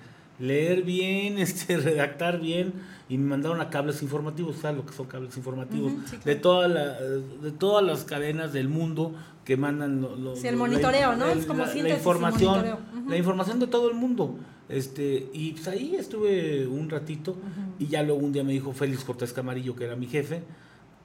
leer 0.43 0.83
bien, 0.83 1.39
este, 1.39 1.77
redactar 1.79 2.41
bien, 2.41 2.75
y 3.09 3.17
me 3.17 3.25
mandaron 3.31 3.61
a 3.61 3.71
cables 3.71 4.03
informativos, 4.03 4.57
¿sabes 4.57 4.77
lo 4.77 4.85
que 4.87 4.93
son 4.93 5.07
cables 5.07 5.37
informativos? 5.37 5.93
Ujú, 5.93 6.01
sí, 6.03 6.17
claro. 6.17 6.25
de, 6.25 6.35
toda 6.37 6.69
la, 6.69 7.01
de 7.01 7.53
todas 7.53 7.85
las 7.85 8.05
cadenas 8.05 8.53
del 8.53 8.69
mundo 8.69 9.15
que 9.45 9.57
mandan 9.57 10.01
lo- 10.01 10.17
lo- 10.17 10.37
Sí, 10.37 10.47
el 10.49 10.55
la- 10.55 10.59
monitoreo, 10.59 11.17
¿no? 11.17 11.27
el- 11.31 11.39
Es 11.39 11.47
como 11.47 11.65
la, 11.65 11.75
la 11.75 11.89
información, 11.91 12.65
la 13.09 13.17
información 13.17 13.59
de 13.61 13.67
todo 13.67 13.89
el 13.89 13.95
mundo. 13.97 14.37
Este, 14.69 15.29
y 15.35 15.53
pues 15.53 15.69
ahí 15.69 15.95
estuve 15.97 16.67
un 16.67 16.89
ratito, 16.89 17.37
y 17.79 17.87
ya 17.89 18.03
luego 18.03 18.21
un 18.23 18.33
día 18.33 18.43
me 18.45 18.53
dijo 18.53 18.73
Félix 18.73 19.05
Cortés 19.05 19.33
Camarillo, 19.33 19.77
que 19.77 19.85
era 19.85 19.97
mi 19.97 20.07
jefe, 20.07 20.43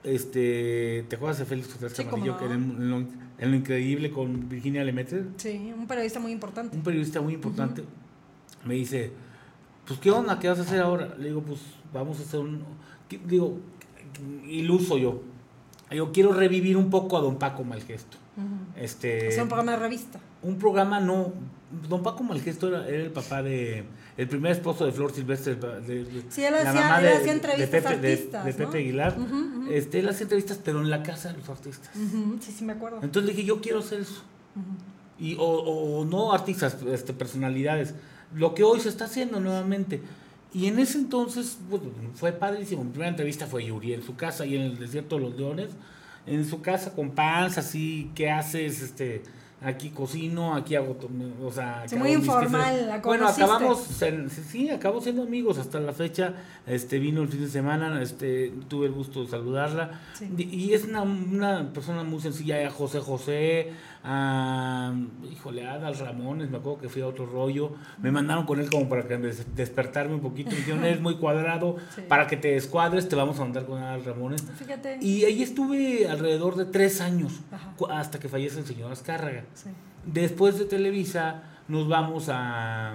este, 0.03 1.05
¿te 1.09 1.15
acuerdas 1.15 1.39
de 1.39 1.45
Félix 1.45 1.67
Cortés 1.69 1.93
Sí, 1.97 2.03
Camarillo? 2.05 2.37
Que 2.37 2.45
no. 2.45 2.51
era 2.51 2.55
en 2.55 2.89
lo, 2.89 2.97
en 2.99 3.51
lo 3.51 3.57
increíble 3.57 4.09
con 4.11 4.47
Virginia 4.47 4.83
Lemaitre, 4.83 5.23
Sí, 5.37 5.73
un 5.77 5.87
periodista 5.87 6.19
muy 6.19 6.31
importante. 6.31 6.75
un 6.77 6.83
periodista 6.83 7.19
muy 7.21 7.33
importante, 7.33 7.83
me 8.65 8.75
dice, 8.75 9.11
pues 9.87 9.99
¿qué 9.99 10.11
onda? 10.11 10.37
¿Qué 10.39 10.49
vas 10.49 10.59
a 10.59 10.63
hacer 10.63 10.81
ahora? 10.81 11.15
Le 11.17 11.29
digo, 11.29 11.41
pues 11.41 11.59
vamos 11.93 12.19
a 12.19 12.23
hacer 12.23 12.39
un, 12.41 12.63
digo, 13.25 13.57
iluso 14.47 14.97
yo. 14.97 15.21
Yo 15.91 16.11
quiero 16.11 16.33
revivir 16.33 16.75
un 16.75 16.89
poco 16.89 17.17
a 17.17 17.21
don 17.21 17.37
Paco 17.37 17.63
Malgesto. 17.63 18.17
Ujú. 18.35 18.47
Este, 18.83 19.29
Hacer 19.29 19.43
un 19.43 19.49
programa 19.49 19.71
de 19.71 19.77
revista. 19.79 20.19
un 20.43 20.57
programa 20.57 20.99
no, 20.99 21.31
don 21.89 22.03
Paco 22.03 22.23
Malgesto 22.23 22.67
era, 22.67 22.87
era 22.87 23.03
el 23.03 23.11
papá 23.11 23.41
de, 23.41 23.85
el 24.17 24.27
primer 24.27 24.51
esposo 24.51 24.85
de 24.85 24.91
Flor 24.91 25.11
Silvestre, 25.13 25.55
de, 25.55 26.03
de- 26.03 26.23
Sí, 26.29 26.43
él 26.43 26.53
hacía- 26.55 26.99
él 27.21 27.29
entrevistas 27.29 27.59
de 27.61 27.67
Pepe, 27.67 27.97
de-. 28.43 28.53
Pepe 28.53 28.77
Aguilar. 28.79 29.15
Este, 29.71 29.99
él 29.99 30.09
hacía 30.09 30.23
entrevistas, 30.23 30.59
pero 30.63 30.81
en 30.81 30.89
la 30.89 31.03
casa 31.03 31.31
de 31.31 31.37
los 31.39 31.49
artistas. 31.49 31.89
Sí, 32.41 32.51
sí, 32.51 32.65
me 32.65 32.73
acuerdo. 32.73 32.99
Entonces 33.01 33.33
dije, 33.35 33.47
yo 33.47 33.61
quiero 33.61 33.79
hacer 33.79 34.01
eso. 34.01 34.23
Y, 35.19 35.35
o, 35.35 35.41
o- 35.43 35.99
o 36.01 36.05
no 36.05 36.33
artistas, 36.33 36.77
este, 36.91 37.13
personalidades. 37.13 37.95
Lo 38.33 38.53
que 38.53 38.63
hoy 38.63 38.79
se 38.79 38.89
está 38.89 39.05
haciendo 39.05 39.39
nuevamente. 39.39 40.01
Y 40.53 40.67
en 40.67 40.79
ese 40.79 40.97
entonces 40.97 41.57
pues, 41.69 41.81
fue 42.15 42.31
padrísimo. 42.31 42.83
Mi 42.83 42.91
primera 42.91 43.09
entrevista 43.09 43.47
fue 43.47 43.65
Yuri 43.65 43.93
en 43.93 44.03
su 44.03 44.15
casa 44.15 44.45
y 44.45 44.55
en 44.55 44.61
el 44.63 44.79
desierto 44.79 45.15
de 45.15 45.21
los 45.21 45.35
leones. 45.35 45.69
En 46.25 46.45
su 46.45 46.61
casa 46.61 46.93
con 46.93 47.11
panza, 47.11 47.61
así, 47.61 48.11
¿qué 48.13 48.29
haces? 48.29 48.81
Este, 48.81 49.23
aquí 49.61 49.89
cocino, 49.89 50.55
aquí 50.55 50.75
hago, 50.75 50.97
o 51.43 51.51
sea... 51.51 51.85
Muy 51.97 52.11
informal, 52.11 52.87
la 52.87 52.97
Bueno, 52.99 53.27
acabamos, 53.27 53.87
sí, 54.49 54.69
acabamos 54.69 55.03
siendo 55.03 55.23
amigos 55.23 55.57
hasta 55.57 55.79
la 55.79 55.93
fecha. 55.93 56.33
Este, 56.67 56.99
vino 56.99 57.21
el 57.21 57.29
fin 57.29 57.41
de 57.41 57.49
semana, 57.49 58.01
este, 58.01 58.53
tuve 58.67 58.87
el 58.87 58.91
gusto 58.91 59.23
de 59.23 59.29
saludarla. 59.29 59.99
Sí. 60.13 60.27
Y, 60.37 60.73
es 60.73 60.83
una, 60.83 61.01
una 61.01 61.73
persona 61.73 62.03
muy 62.03 62.19
sencilla, 62.21 62.69
José 62.69 62.99
José, 62.99 63.71
a, 64.09 64.93
híjole, 65.29 65.67
a 65.67 65.73
Adal 65.73 65.97
Ramones, 65.97 66.49
me 66.49 66.57
acuerdo 66.57 66.79
que 66.79 66.87
fui 66.89 67.01
a 67.01 67.07
otro 67.07 67.25
rollo, 67.25 67.73
me 68.01 68.09
mandaron 68.11 68.45
con 68.45 68.59
él 68.61 68.69
como 68.69 68.87
para 68.87 69.05
que 69.05 69.17
des- 69.17 69.53
despertarme 69.55 70.15
un 70.15 70.21
poquito, 70.21 70.51
me 70.51 70.55
dijeron, 70.57 70.85
eres 70.85 71.01
muy 71.01 71.15
cuadrado, 71.17 71.75
Sí. 71.93 72.03
para 72.07 72.25
que 72.27 72.37
te 72.37 72.49
descuadres, 72.51 73.09
te 73.09 73.17
vamos 73.17 73.37
a 73.39 73.43
mandar 73.43 73.65
con 73.65 73.79
Adal 73.81 74.05
Ramones. 74.05 74.41
Fíjate. 74.57 74.97
Y 75.01 75.25
ahí 75.25 75.43
estuve 75.43 76.07
alrededor 76.07 76.55
de 76.55 76.65
tres 76.65 77.01
años, 77.01 77.41
Ajá. 77.51 77.73
hasta 77.91 78.17
que 78.19 78.29
fallece 78.29 78.59
el 78.59 78.65
señor 78.65 78.91
Azcárraga. 78.91 79.43
Sí. 79.53 79.69
Después 80.05 80.57
de 80.57 80.63
Televisa 80.65 81.43
nos 81.67 81.89
vamos 81.89 82.29
a, 82.29 82.93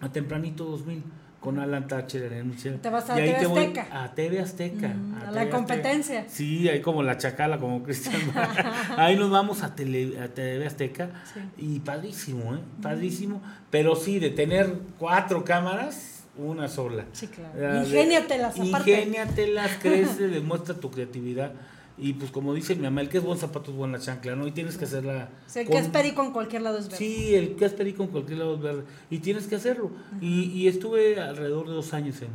a 0.00 0.12
Tempranito 0.12 0.64
2000 0.64 1.02
con 1.40 1.58
Alan 1.58 1.88
Thatcher 1.88 2.32
en 2.34 2.50
Michelle. 2.50 2.78
Te 2.78 2.90
vas 2.90 3.08
a 3.08 3.18
Y 3.18 3.22
ahí 3.22 3.28
TV 3.30 3.40
te 3.40 3.46
voy 3.46 3.58
Azteca. 3.64 4.02
A 4.02 4.14
TV 4.14 4.40
Azteca. 4.40 4.88
Mm, 4.88 5.14
a 5.14 5.18
TV 5.20 5.32
la 5.32 5.40
Azteca. 5.40 5.56
competencia. 5.56 6.24
Sí, 6.28 6.68
ahí 6.68 6.80
como 6.80 7.02
la 7.02 7.16
chacala, 7.16 7.58
como 7.58 7.82
Cristian. 7.84 8.20
ahí 8.96 9.16
nos 9.16 9.30
vamos 9.30 9.62
a, 9.62 9.74
tele, 9.74 10.20
a 10.20 10.28
TV 10.28 10.66
Azteca. 10.66 11.10
Sí. 11.32 11.40
Y 11.56 11.80
padrísimo, 11.80 12.54
¿eh? 12.54 12.58
Padrísimo. 12.82 13.42
Pero 13.70 13.96
sí, 13.96 14.18
de 14.18 14.30
tener 14.30 14.70
cuatro 14.98 15.42
cámaras, 15.42 16.24
una 16.36 16.68
sola. 16.68 17.06
Sí, 17.12 17.28
claro. 17.28 17.84
Ingéniatelas, 17.84 18.60
aparte. 18.60 18.90
Ingéniatelas, 18.90 19.70
crece, 19.80 20.28
demuestra 20.28 20.74
tu 20.74 20.90
creatividad. 20.90 21.52
Y 22.00 22.14
pues 22.14 22.30
como 22.30 22.54
dice 22.54 22.74
mi 22.74 22.82
mamá, 22.82 23.02
el 23.02 23.08
que 23.08 23.18
es 23.18 23.24
buen 23.24 23.38
zapato 23.38 23.70
es 23.70 23.76
buena 23.76 23.98
chancla, 23.98 24.34
¿no? 24.36 24.46
Y 24.46 24.52
tienes 24.52 24.76
que 24.78 24.84
hacerla... 24.86 25.28
O 25.46 25.50
sea, 25.50 25.64
con- 25.64 25.72
que 25.74 25.78
es 25.80 25.88
perico 25.88 26.22
en 26.24 26.32
cualquier 26.32 26.62
lado 26.62 26.78
es 26.78 26.86
verde. 26.86 26.96
Sí, 26.98 27.34
el 27.34 27.56
que 27.56 27.64
es 27.66 27.72
perico 27.74 28.02
en 28.04 28.08
cualquier 28.10 28.38
lado 28.38 28.54
es 28.54 28.60
verde. 28.62 28.82
Y 29.10 29.18
tienes 29.18 29.46
que 29.46 29.56
hacerlo. 29.56 29.90
y, 30.20 30.44
y 30.52 30.68
estuve 30.68 31.20
alrededor 31.20 31.68
de 31.68 31.74
dos 31.74 31.92
años 31.94 32.16
en... 32.22 32.28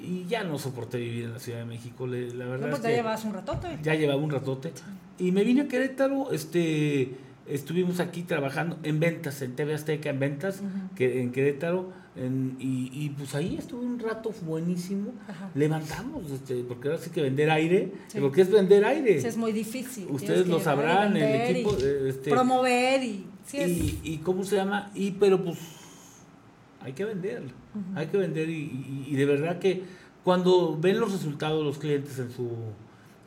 Y 0.00 0.26
ya 0.28 0.44
no 0.44 0.58
soporté 0.60 0.98
vivir 0.98 1.24
en 1.24 1.32
la 1.32 1.40
Ciudad 1.40 1.58
de 1.58 1.64
México, 1.64 2.06
le- 2.06 2.32
la 2.32 2.44
No, 2.44 2.50
verdad 2.52 2.68
pues 2.70 2.78
es 2.78 2.82
ya 2.84 2.88
que 2.90 2.94
llevas 2.96 3.24
un 3.24 3.34
ratote. 3.34 3.78
ya 3.82 3.94
llevaba 3.96 4.20
un 4.22 4.30
ratote. 4.30 4.72
Y 5.18 5.32
me 5.32 5.42
vine 5.44 5.62
a 5.62 5.68
Querétaro, 5.68 6.30
este... 6.30 7.16
Estuvimos 7.48 7.98
aquí 7.98 8.24
trabajando 8.24 8.78
en 8.82 9.00
ventas, 9.00 9.40
en 9.40 9.56
TV 9.56 9.72
Azteca, 9.72 10.10
en 10.10 10.20
ventas, 10.20 10.60
que, 10.94 11.22
en 11.22 11.32
Querétaro, 11.32 11.90
en- 12.18 12.56
y, 12.58 12.90
y 12.92 13.10
pues 13.10 13.34
ahí 13.34 13.56
estuve 13.56 13.84
un 13.86 13.98
rato 13.98 14.32
buenísimo. 14.42 15.12
Ajá. 15.28 15.50
Levantamos, 15.54 16.30
este, 16.30 16.62
porque 16.64 16.88
ahora 16.88 17.00
sí 17.00 17.10
que 17.10 17.22
vender 17.22 17.50
aire, 17.50 17.92
Sí. 18.08 18.18
porque 18.20 18.42
es 18.42 18.50
vender 18.50 18.84
aire. 18.84 19.16
Es 19.16 19.36
muy 19.36 19.52
difícil. 19.52 20.06
Ustedes 20.10 20.42
que 20.42 20.48
lo 20.50 20.60
sabrán, 20.60 21.16
el 21.16 21.56
equipo, 21.56 21.76
y 21.78 21.82
eh, 21.82 22.08
este- 22.08 22.30
promover 22.30 23.02
y. 23.02 23.26
Sí, 23.46 23.58
y, 24.02 24.12
y 24.12 24.18
cómo 24.18 24.44
se 24.44 24.56
llama 24.56 24.90
y 24.94 25.12
pero 25.12 25.42
pues 25.42 25.58
hay 26.80 26.92
que 26.92 27.04
vender 27.04 27.42
hay 27.94 28.06
que 28.08 28.16
vender 28.18 28.48
y, 28.50 28.52
y- 28.62 29.04
y 29.08 29.14
de 29.16 29.24
verdad 29.24 29.58
que 29.58 29.82
cuando 30.22 30.76
ven 30.78 31.00
los 31.00 31.12
resultados 31.12 31.64
los 31.64 31.78
clientes 31.78 32.18
en 32.18 32.30
su 32.30 32.50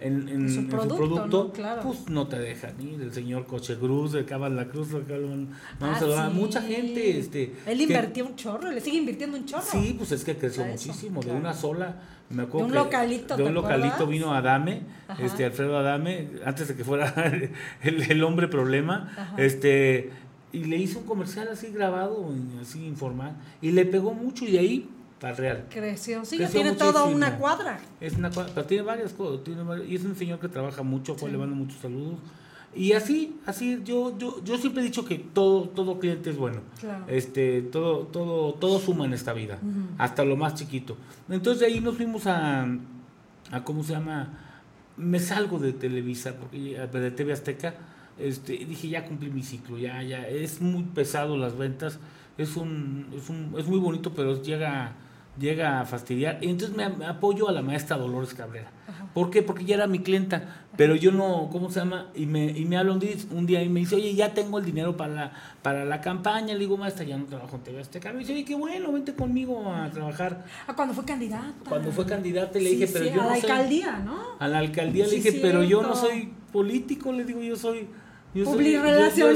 en, 0.01 0.27
en- 0.27 0.49
su 0.49 0.59
en 0.61 0.67
producto, 0.67 0.95
producto, 0.97 1.43
¿no? 1.45 1.53
Claro. 1.53 1.81
pues 1.83 2.09
no 2.09 2.27
te 2.27 2.39
dejan 2.39 2.81
ir 2.81 3.01
el 3.01 3.13
señor 3.13 3.45
Coche 3.45 3.77
Cruz 3.77 4.11
de 4.11 4.25
Cabal 4.25 4.55
la 4.55 4.67
Cruz 4.67 4.89
Cabal- 4.89 5.47
vamos 5.79 6.01
Ah, 6.01 6.25
a 6.25 6.29
sí. 6.29 6.35
mucha 6.35 6.61
gente 6.61 7.19
este 7.19 7.53
Él 7.65 7.77
que- 7.77 7.83
invirtió 7.83 8.25
un 8.25 8.35
chorro, 8.35 8.71
le 8.71 8.81
sigue 8.81 8.97
invirtiendo 8.97 9.37
un 9.37 9.45
chorro. 9.45 9.63
Sí, 9.63 9.95
pues 9.97 10.11
es 10.11 10.23
que 10.23 10.35
creció 10.35 10.63
eso, 10.65 10.71
muchísimo, 10.71 11.19
claro. 11.21 11.35
de 11.35 11.41
una 11.41 11.53
sola, 11.53 11.95
me 12.29 12.43
acuerdo 12.43 12.59
De 12.59 12.63
un 12.65 12.71
que 12.71 12.83
localito, 12.85 13.37
de 13.37 13.43
¿te 13.43 13.49
un 13.49 13.53
localito 13.55 13.87
acuerdas? 13.89 14.09
vino 14.09 14.33
Adame, 14.33 14.81
Ajá. 15.07 15.23
este 15.25 15.45
Alfredo 15.45 15.77
Adame, 15.77 16.27
antes 16.45 16.67
de 16.67 16.75
que 16.75 16.83
fuera 16.83 17.13
el, 17.83 18.01
el 18.11 18.23
hombre 18.23 18.47
problema, 18.47 19.11
Ajá. 19.17 19.35
este 19.37 20.09
y 20.53 20.65
le 20.65 20.75
hizo 20.77 20.99
un 20.99 21.05
comercial 21.05 21.47
así 21.49 21.67
grabado, 21.67 22.29
así 22.61 22.85
informal, 22.85 23.35
y 23.61 23.71
le 23.71 23.85
pegó 23.85 24.13
mucho 24.13 24.43
y 24.45 24.51
de 24.51 24.59
ahí 24.59 24.89
real. 25.21 25.65
Creció. 25.69 26.25
Sí, 26.25 26.37
Creció 26.37 26.61
tiene 26.61 26.75
toda 26.75 27.03
una 27.05 27.37
cuadra. 27.37 27.79
Es 27.99 28.13
una 28.13 28.31
cua- 28.31 28.49
pero 28.53 28.65
tiene 28.65 28.83
varias 28.83 29.13
cosas, 29.13 29.43
tiene 29.43 29.61
varias- 29.63 29.87
y 29.87 29.95
es 29.95 30.03
un 30.03 30.15
señor 30.15 30.39
que 30.39 30.47
trabaja 30.49 30.81
mucho, 30.83 31.15
pues 31.15 31.31
le 31.31 31.37
mando 31.37 31.55
muchos 31.55 31.79
saludos. 31.79 32.15
Y 32.73 32.93
así, 32.93 33.35
así 33.45 33.81
yo, 33.83 34.17
yo, 34.17 34.41
yo 34.45 34.57
siempre 34.57 34.81
he 34.81 34.85
dicho 34.85 35.03
que 35.03 35.19
todo, 35.19 35.63
todo 35.69 35.99
cliente 35.99 36.29
es 36.29 36.37
bueno. 36.37 36.61
Claro. 36.79 37.03
Este, 37.07 37.61
todo, 37.63 38.07
todo, 38.07 38.53
todo 38.53 38.79
suma 38.79 39.05
en 39.05 39.13
esta 39.13 39.33
vida, 39.33 39.59
hasta 39.97 40.23
lo 40.23 40.37
más 40.37 40.55
chiquito. 40.55 40.95
Entonces 41.29 41.59
de 41.59 41.65
ahí 41.67 41.81
nos 41.81 41.97
fuimos 41.97 42.25
a, 42.27 42.65
a 43.51 43.63
¿cómo 43.65 43.83
se 43.83 43.91
llama? 43.93 44.37
Me 44.97 45.19
salgo 45.19 45.59
de 45.59 45.73
Televisa, 45.73 46.33
porque 46.35 46.77
de 46.91 47.11
TV 47.11 47.33
Azteca, 47.33 47.75
este, 48.17 48.53
dije 48.53 48.87
ya 48.89 49.05
cumplí 49.05 49.29
mi 49.29 49.43
ciclo, 49.43 49.77
ya, 49.77 50.01
ya, 50.03 50.25
es 50.27 50.61
muy 50.61 50.83
pesado 50.83 51.35
las 51.37 51.57
ventas, 51.57 51.99
es 52.37 52.55
un, 52.55 53.07
es 53.17 53.29
un, 53.29 53.53
es 53.57 53.67
muy 53.67 53.79
bonito, 53.79 54.13
pero 54.13 54.41
llega, 54.41 54.93
llega 55.39 55.79
a 55.81 55.85
fastidiar. 55.85 56.39
Y 56.41 56.49
entonces 56.49 56.75
me, 56.75 56.83
apoyo 57.05 57.47
a 57.49 57.51
la 57.51 57.61
maestra 57.61 57.97
Dolores 57.97 58.33
Cabrera. 58.33 58.69
¿Por 59.13 59.29
qué? 59.29 59.41
Porque 59.41 59.63
ella 59.63 59.75
era 59.75 59.87
mi 59.87 59.99
clienta, 59.99 60.63
pero 60.77 60.95
yo 60.95 61.11
no, 61.11 61.49
¿cómo 61.51 61.69
se 61.69 61.79
llama? 61.79 62.07
Y 62.15 62.25
me, 62.27 62.45
y 62.45 62.63
me 62.65 62.77
habla 62.77 62.93
un 62.93 62.99
día, 62.99 63.15
un 63.31 63.45
día 63.45 63.61
y 63.61 63.67
me 63.67 63.81
dice, 63.81 63.95
oye, 63.95 64.13
ya 64.15 64.33
tengo 64.33 64.57
el 64.59 64.65
dinero 64.65 64.95
para 64.95 65.13
la, 65.13 65.31
para 65.61 65.83
la 65.83 65.99
campaña. 65.99 66.53
Le 66.53 66.59
digo, 66.59 66.77
maestra, 66.77 67.03
ya 67.03 67.17
no 67.17 67.25
trabajo 67.25 67.57
en 67.57 67.63
TV 67.63 67.81
Azteca. 67.81 68.13
Me 68.13 68.19
dice, 68.19 68.33
oye, 68.33 68.45
qué 68.45 68.55
bueno, 68.55 68.91
vente 68.91 69.13
conmigo 69.13 69.69
a 69.69 69.89
trabajar. 69.89 70.45
Ah, 70.67 70.73
cuando 70.75 70.93
fue 70.93 71.03
candidata. 71.03 71.53
Cuando 71.67 71.91
fue 71.91 72.05
candidata 72.05 72.57
le 72.59 72.69
Sí, 72.69 72.75
dije, 72.77 72.89
pero 72.93 73.05
sí, 73.05 73.11
yo 73.13 73.21
a 73.21 73.23
no 73.25 73.29
la 73.31 73.35
soy- 73.41 73.49
alcaldía, 73.49 73.99
¿no? 73.99 74.17
a 74.39 74.47
la 74.47 74.57
alcaldía 74.59 75.05
Sí, 75.05 75.11
le 75.11 75.17
dije, 75.23 75.39
pero 75.41 75.63
yo 75.63 75.81
no 75.81 75.95
soy 75.95 76.31
político, 76.53 77.11
le 77.11 77.25
digo, 77.25 77.41
yo 77.41 77.55
soy... 77.55 77.87
Yo 78.33 78.45
soy-. 78.45 78.71
Yo, 78.71 78.81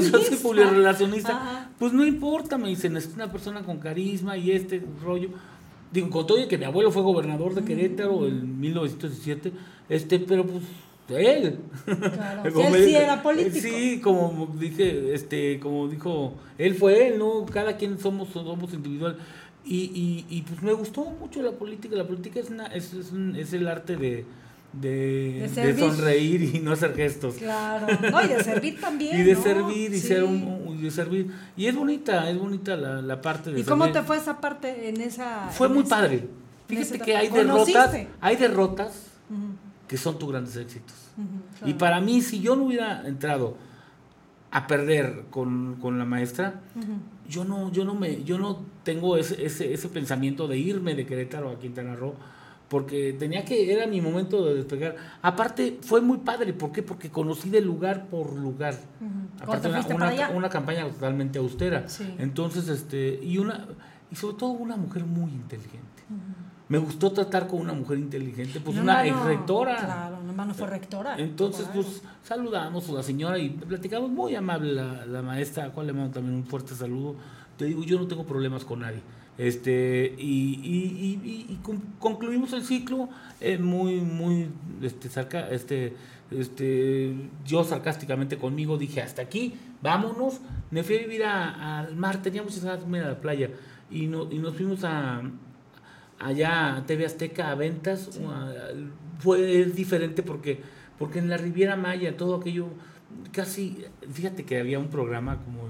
soy 0.22 0.36
publirelacionista. 0.36 1.32
Ajá. 1.36 1.68
Pues 1.78 1.92
no 1.92 2.06
importa, 2.06 2.56
me 2.56 2.68
dicen, 2.68 2.96
es 2.96 3.10
una 3.14 3.30
persona 3.30 3.60
con 3.62 3.78
carisma 3.78 4.38
y 4.38 4.52
este 4.52 4.82
rollo. 5.04 5.28
Digo, 5.92 6.10
con 6.10 6.26
todo 6.26 6.40
y 6.42 6.46
que 6.48 6.58
mi 6.58 6.64
abuelo 6.64 6.90
fue 6.90 7.02
gobernador 7.02 7.54
de 7.54 7.64
Querétaro 7.64 8.26
en 8.26 8.58
1917, 8.60 9.52
este, 9.88 10.18
pero 10.18 10.44
pues 10.46 10.64
él. 11.08 11.58
Claro, 11.84 12.52
Como 12.54 12.74
él 12.74 12.84
sí 12.84 12.94
era 12.96 13.22
político. 13.22 13.54
Sí, 13.60 14.00
como 14.02 14.52
dije, 14.58 15.14
este, 15.14 15.60
como 15.60 15.88
dijo, 15.88 16.34
él 16.58 16.74
fue 16.74 17.08
él, 17.08 17.18
¿no? 17.18 17.46
Cada 17.46 17.76
quien 17.76 17.98
somos, 17.98 18.28
somos 18.30 18.72
individual. 18.74 19.16
Y, 19.64 19.76
y, 19.94 20.26
y 20.28 20.42
pues 20.42 20.62
me 20.62 20.72
gustó 20.72 21.04
mucho 21.04 21.42
la 21.42 21.52
política. 21.52 21.96
La 21.96 22.06
política 22.06 22.40
es, 22.40 22.50
una, 22.50 22.66
es, 22.66 22.92
es, 22.92 23.12
un- 23.12 23.34
es 23.36 23.52
el 23.52 23.66
arte 23.68 23.96
de, 23.96 24.24
de, 24.72 24.88
De 24.88 25.40
de 25.40 25.48
servir. 25.48 25.78
sonreír 25.84 26.42
y 26.56 26.58
no 26.60 26.72
hacer 26.72 26.94
gestos. 26.94 27.36
Claro. 27.36 27.86
No, 28.10 28.22
y 28.24 28.28
de 28.28 28.44
servir 28.44 28.80
también. 28.80 29.18
Y 29.20 29.22
de 29.22 29.34
¿no? 29.34 29.42
servir 29.42 29.92
y 29.94 30.00
Sí. 30.00 30.06
ser 30.08 30.24
un, 30.24 30.80
de 30.82 30.90
servir. 30.90 31.30
Y 31.56 31.66
es 31.66 31.74
bonita, 31.74 32.28
es 32.30 32.38
bonita 32.38 32.76
la, 32.76 33.00
la 33.02 33.20
parte 33.22 33.50
de 33.52 33.60
¿Y 33.60 33.64
cómo 33.64 33.84
servir. 33.84 34.00
te 34.00 34.06
fue 34.06 34.16
esa 34.18 34.40
parte 34.40 34.88
en 34.88 35.00
esa. 35.00 35.48
Fue 35.50 35.66
en 35.68 35.74
muy 35.74 35.84
padre. 35.84 36.28
Fíjate 36.68 36.98
que 36.98 37.16
hay 37.16 37.28
derrotas, 37.28 37.96
hay 38.20 38.36
derrotas 38.36 39.06
que 39.88 39.96
son 39.96 40.18
tus 40.18 40.28
grandes 40.30 40.56
éxitos. 40.56 40.94
Y 41.16 41.58
claro. 41.64 41.78
para 41.78 42.00
mí, 42.00 42.20
si 42.20 42.40
yo 42.40 42.56
no 42.56 42.64
hubiera 42.64 43.06
entrado 43.06 43.56
a 44.50 44.66
perder 44.66 45.24
con, 45.30 45.76
con 45.80 45.98
la 45.98 46.04
maestra, 46.04 46.60
yo 47.28 47.44
no, 47.44 47.70
yo 47.72 47.84
no 47.84 47.94
me, 47.94 48.22
yo 48.24 48.36
no 48.38 48.62
tengo 48.82 49.16
ese, 49.16 49.44
ese, 49.46 49.72
ese 49.72 49.88
pensamiento 49.88 50.48
de 50.48 50.58
irme 50.58 50.94
de 50.94 51.06
Querétaro 51.06 51.50
a 51.50 51.58
Quintana 51.58 51.94
Roo, 51.94 52.14
porque 52.68 53.12
tenía 53.18 53.44
que, 53.44 53.72
era 53.72 53.86
mi 53.86 54.00
momento 54.00 54.44
de 54.44 54.54
despegar. 54.56 54.96
Aparte, 55.22 55.78
fue 55.82 56.00
muy 56.00 56.18
padre, 56.18 56.52
¿por 56.52 56.72
qué? 56.72 56.82
Porque 56.82 57.10
conocí 57.10 57.48
de 57.48 57.60
lugar 57.60 58.06
por 58.08 58.32
lugar. 58.34 58.74
Aparte, 59.40 59.68
¿Cuándo 59.68 60.36
una, 60.36 60.48
campaña 60.48 60.88
totalmente 60.88 61.38
austera. 61.38 61.88
Sí. 61.88 62.14
Entonces, 62.18 62.68
este, 62.68 63.20
y 63.22 63.38
una, 63.38 63.66
y 64.10 64.16
sobre 64.16 64.36
todo 64.36 64.50
una 64.50 64.76
mujer 64.76 65.04
muy 65.04 65.30
inteligente. 65.30 65.86
Me 66.68 66.78
gustó 66.78 67.12
tratar 67.12 67.46
con 67.46 67.60
una 67.60 67.72
mujer 67.72 67.98
inteligente, 67.98 68.58
pues 68.58 68.76
No, 68.76 68.82
una 68.82 69.04
no, 69.04 69.10
no. 69.10 69.16
ex 69.16 69.24
rectora. 69.24 69.76
Claro, 69.76 70.18
no, 70.20 70.44
no 70.44 70.54
fue 70.54 70.66
rectora. 70.66 71.14
Entonces, 71.16 71.64
Claro. 71.66 71.82
pues 71.82 72.02
saludamos 72.24 72.88
a 72.88 72.92
la 72.92 73.02
señora 73.04 73.38
y 73.38 73.50
platicamos 73.50 74.10
muy 74.10 74.34
amable 74.34 74.72
la, 74.72 75.06
la 75.06 75.22
maestra, 75.22 75.62
a 75.62 75.66
la 75.68 75.72
cual 75.72 75.86
le 75.86 75.92
mando 75.92 76.14
también 76.14 76.34
un 76.34 76.44
fuerte 76.44 76.74
saludo. 76.74 77.14
Te 77.56 77.66
digo, 77.66 77.84
yo 77.84 78.00
no 78.00 78.08
tengo 78.08 78.24
problemas 78.24 78.64
con 78.64 78.80
nadie. 78.80 79.00
Este, 79.38 80.14
y, 80.18 80.60
y, 80.62 81.20
y- 81.22 81.28
y- 81.28 81.46
y 81.52 81.56
con- 81.62 81.82
concluimos 81.98 82.52
el 82.54 82.62
ciclo 82.62 83.08
eh, 83.40 83.58
muy, 83.58 83.96
muy, 84.00 84.48
este, 84.82 85.08
sarca- 85.10 85.50
este, 85.50 85.94
este, 86.30 87.14
yo 87.44 87.62
sarcásticamente 87.64 88.38
conmigo 88.38 88.78
dije, 88.78 89.02
hasta 89.02 89.22
aquí, 89.22 89.54
vámonos. 89.82 90.40
Me 90.70 90.82
fui 90.82 90.96
a 90.96 90.98
vivir 91.00 91.24
a- 91.24 91.80
al 91.80 91.96
mar, 91.96 92.22
tenía 92.22 92.42
muchas 92.42 92.64
ganas 92.64 92.80
de 92.80 92.86
irme 92.86 93.00
a 93.00 93.08
la 93.08 93.20
playa. 93.20 93.50
Y, 93.90 94.06
no, 94.06 94.30
y 94.32 94.38
nos 94.38 94.56
fuimos 94.56 94.84
a, 94.84 95.22
allá 96.18 96.76
a 96.76 96.86
TV 96.86 97.04
Azteca 97.04 97.50
a 97.50 97.54
ventas 97.54 98.18
a- 98.28 98.52
fue 99.18 99.60
es 99.62 99.74
diferente 99.74 100.22
porque 100.22 100.60
porque 100.98 101.18
en 101.18 101.28
la 101.28 101.36
Riviera 101.36 101.76
Maya 101.76 102.16
todo 102.16 102.36
aquello 102.36 102.68
casi 103.32 103.84
fíjate 104.10 104.44
que 104.44 104.58
había 104.58 104.78
un 104.78 104.88
programa 104.88 105.38
como 105.44 105.68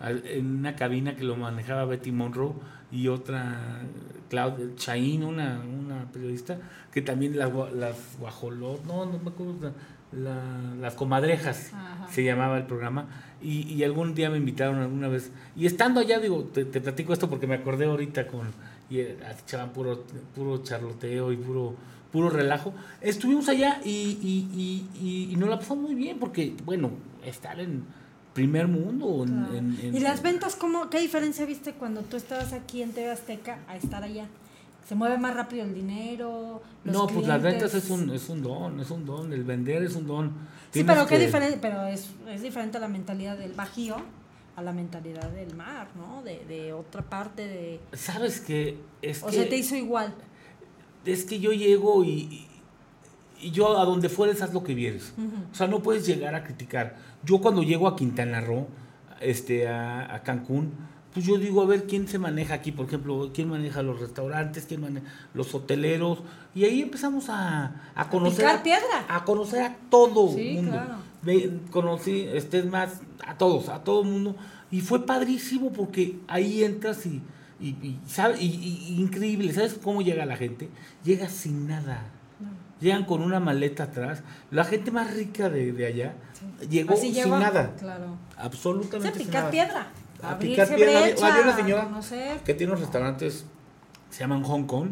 en 0.00 0.46
una 0.58 0.74
cabina 0.76 1.16
que 1.16 1.24
lo 1.24 1.36
manejaba 1.36 1.84
Betty 1.86 2.12
Monroe 2.12 2.52
y 2.94 3.08
otra 3.08 3.80
Claudia 4.30 4.66
Chaín 4.76 5.24
una, 5.24 5.60
una 5.60 6.10
periodista 6.12 6.58
que 6.92 7.02
también 7.02 7.36
las 7.36 7.50
las 7.74 7.96
guajolot 8.20 8.84
no 8.86 9.04
no 9.06 9.18
me 9.18 9.30
acuerdo 9.30 9.72
la- 10.12 10.74
las 10.80 10.94
comadrejas 10.94 11.72
Ajá. 11.74 12.06
se 12.08 12.22
llamaba 12.24 12.56
el 12.56 12.64
programa 12.66 13.06
y, 13.42 13.62
y 13.72 13.82
algún 13.84 14.14
día 14.14 14.30
me 14.30 14.36
invitaron 14.38 14.78
alguna 14.80 15.08
vez 15.08 15.32
y 15.56 15.66
estando 15.66 16.00
allá 16.00 16.20
digo 16.20 16.44
te, 16.44 16.64
te 16.64 16.80
platico 16.80 17.12
esto 17.12 17.28
porque 17.28 17.46
me 17.46 17.56
acordé 17.56 17.86
ahorita 17.86 18.26
con 18.28 18.46
y 18.88 18.98
eh, 19.00 19.16
echaban 19.44 19.70
puro 19.70 20.04
puro 20.34 20.62
charloteo 20.62 21.32
y 21.32 21.36
puro 21.36 21.74
puro 22.12 22.30
relajo 22.30 22.72
estuvimos 23.00 23.48
allá 23.48 23.80
y, 23.84 23.90
y, 23.90 24.48
y, 24.54 24.88
y- 25.04 25.32
y 25.32 25.36
nos 25.36 25.48
la 25.48 25.58
pasamos 25.58 25.82
muy 25.84 25.96
bien 25.96 26.18
porque 26.20 26.54
bueno 26.64 26.90
estar 27.24 27.58
en 27.58 27.82
primer 28.34 28.68
mundo 28.68 29.24
en- 29.24 29.30
Claro. 29.38 29.54
en- 29.54 29.78
en- 29.80 29.94
¿Y 29.96 30.00
las 30.00 30.22
ventas 30.22 30.56
cómo, 30.56 30.90
qué 30.90 31.00
diferencia 31.00 31.46
viste 31.46 31.72
cuando 31.72 32.02
tú 32.02 32.16
estabas 32.16 32.52
aquí 32.52 32.82
en 32.82 32.92
TV 32.92 33.10
Azteca 33.10 33.60
a 33.68 33.76
estar 33.76 34.02
allá? 34.02 34.26
¿Se 34.88 34.94
mueve 34.94 35.16
más 35.16 35.34
rápido 35.34 35.64
el 35.64 35.72
dinero? 35.74 36.60
los 36.84 36.94
no 36.94 37.06
pues 37.06 37.26
las 37.26 37.40
ventas 37.40 37.72
es 37.74 37.88
un 37.88 38.10
es 38.10 38.28
un 38.28 38.42
don 38.42 38.78
es 38.80 38.90
un 38.90 39.06
don 39.06 39.32
el 39.32 39.42
vender 39.44 39.82
es 39.82 39.94
un 39.96 40.06
don 40.06 40.28
Sí, 40.28 40.80
Tienes 40.80 40.92
pero 40.94 41.06
qué 41.06 41.16
que- 41.18 41.26
diferente, 41.26 41.58
pero 41.62 41.86
es, 41.86 42.10
es 42.28 42.42
diferente 42.42 42.78
la 42.80 42.88
mentalidad 42.88 43.38
del 43.38 43.52
bajío 43.52 43.96
a 44.56 44.62
la 44.62 44.72
mentalidad 44.72 45.30
del 45.30 45.54
mar, 45.54 45.86
¿no? 45.96 46.22
De, 46.22 46.44
de 46.46 46.72
otra 46.72 47.02
parte 47.02 47.46
de... 47.46 47.80
sabes 47.92 48.40
que 48.40 48.76
es 49.00 49.22
O 49.22 49.26
que 49.26 49.32
sea, 49.32 49.48
te 49.48 49.56
hizo 49.56 49.76
igual. 49.76 50.12
es 51.06 51.24
que 51.24 51.38
yo 51.40 51.52
llego 51.52 52.04
y, 52.04 52.46
y- 53.46 53.50
yo 53.50 53.78
a 53.78 53.84
donde 53.84 54.08
fueres 54.08 54.42
haz 54.42 54.52
lo 54.54 54.62
que 54.64 54.74
vieres. 54.74 55.12
O 55.52 55.54
sea, 55.54 55.66
no 55.66 55.82
puedes 55.82 56.06
llegar 56.06 56.34
a 56.34 56.44
criticar. 56.44 56.96
Yo 57.24 57.40
cuando 57.40 57.62
llego 57.62 57.86
a 57.88 57.96
Quintana 57.96 58.40
Roo, 58.40 58.66
este, 59.20 59.68
a, 59.68 60.14
a 60.14 60.22
Cancún, 60.22 60.72
pues 61.12 61.24
yo 61.26 61.38
digo, 61.38 61.62
a 61.62 61.66
ver, 61.66 61.84
¿quién 61.84 62.08
se 62.08 62.18
maneja 62.18 62.54
aquí? 62.54 62.72
Por 62.72 62.86
ejemplo, 62.86 63.30
¿quién 63.32 63.48
maneja 63.48 63.82
los 63.82 64.00
restaurantes? 64.00 64.66
¿Quién 64.66 64.80
maneja 64.80 65.06
los 65.32 65.54
hoteleros? 65.54 66.18
Y 66.56 66.64
ahí 66.64 66.82
empezamos 66.82 67.28
a, 67.28 67.92
a 67.94 68.10
conocer... 68.10 68.44
picar 68.46 68.62
piedra. 68.64 69.06
A 69.08 69.24
conocer 69.24 69.62
a 69.62 69.76
todo 69.90 70.28
Sí, 70.34 70.54
mundo. 70.56 70.72
claro. 70.72 70.94
Conocí, 71.70 72.26
este 72.32 72.58
es 72.58 72.66
más, 72.66 73.00
a 73.26 73.38
todos, 73.38 73.68
a 73.68 73.84
todo 73.84 74.02
el 74.02 74.08
mundo. 74.08 74.36
Y 74.70 74.80
fue 74.80 75.06
padrísimo 75.06 75.72
porque 75.72 76.18
ahí 76.26 76.64
entras 76.64 77.06
y, 77.06 77.22
y, 77.60 77.68
y, 77.68 78.00
¿sabe? 78.08 78.42
y 78.42 78.96
increíble. 78.98 79.52
¿Sabes 79.52 79.78
cómo 79.82 80.02
llega 80.02 80.26
la 80.26 80.36
gente? 80.36 80.68
Llega 81.04 81.28
sin 81.28 81.68
nada. 81.68 82.02
Llegan 82.84 83.04
con 83.06 83.22
una 83.22 83.40
maleta 83.40 83.84
atrás. 83.84 84.22
La 84.50 84.64
gente 84.64 84.90
más 84.90 85.14
rica 85.14 85.48
de, 85.48 85.72
de 85.72 85.86
allá 85.86 86.12
llegó 86.68 86.92
Así 86.92 87.14
sin 87.14 87.30
nada. 87.30 87.72
Claro. 87.78 88.16
Absolutamente 88.36 89.18
sin 89.20 89.30
nada. 89.30 89.50
piedra. 89.50 89.86
A 90.22 90.38
picar 90.38 90.68
piedra. 90.68 90.84
Había- 90.98 91.00
brecha, 91.06 91.26
había 91.32 91.42
una 91.44 91.56
señora 91.56 91.84
conocer. 91.84 92.38
que 92.40 92.52
tiene 92.52 92.72
unos 92.72 92.82
restaurantes, 92.82 93.46
se 94.10 94.20
llaman 94.20 94.42
Hong 94.42 94.64
Kong, 94.66 94.90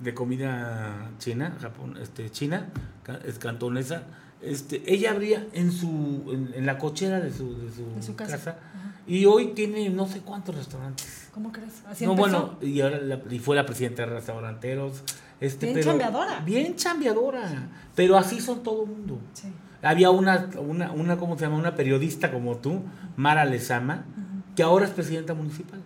de 0.00 0.14
comida 0.14 1.10
china, 1.18 1.56
Japón, 1.60 1.96
este, 2.00 2.30
china, 2.30 2.68
es 3.26 3.38
cantonesa. 3.40 4.02
Este, 4.40 4.82
ella 4.86 5.10
abría 5.10 5.46
en 5.52 5.72
su 5.72 6.22
en, 6.32 6.52
en 6.54 6.64
la 6.66 6.78
cochera 6.78 7.18
de 7.20 7.32
su, 7.32 7.58
de 7.58 7.72
su, 7.72 7.86
De 7.96 8.02
su 8.02 8.14
casa. 8.14 8.36
casa, 8.36 8.56
y 9.06 9.24
hoy 9.26 9.48
tiene 9.48 9.88
no 9.90 10.06
sé 10.06 10.20
cuántos 10.20 10.54
restaurantes. 10.54 11.28
¿Cómo 11.32 11.52
crees? 11.52 11.82
Así 11.86 12.04
no, 12.06 12.12
empezó. 12.12 12.56
bueno, 12.56 12.58
y 12.62 12.80
ahora 12.80 12.98
la- 12.98 13.20
y 13.30 13.38
fue 13.38 13.54
la 13.56 13.66
presidenta 13.66 14.02
de 14.06 14.12
restauranteros. 14.14 15.02
Este, 15.40 15.66
Bien 15.66 15.74
pero- 15.74 15.86
chambeadora. 15.90 16.40
Bien 16.40 16.76
chambeadora. 16.76 17.68
Pero 17.94 18.16
así 18.16 18.40
son 18.40 18.62
todo 18.62 18.84
el 18.84 18.88
mundo. 18.90 19.18
Sí. 19.34 19.48
Había 19.82 20.10
una, 20.10 20.48
una, 20.58 20.90
una, 20.92 21.16
¿cómo 21.18 21.36
se 21.38 21.44
llama? 21.44 21.56
Una 21.58 21.74
periodista 21.76 22.32
como 22.32 22.56
tú, 22.56 22.82
Mara 23.16 23.44
Lezama, 23.44 24.04
que 24.56 24.62
ahora 24.62 24.86
es 24.86 24.90
presidenta 24.92 25.34
municipal. 25.34 25.80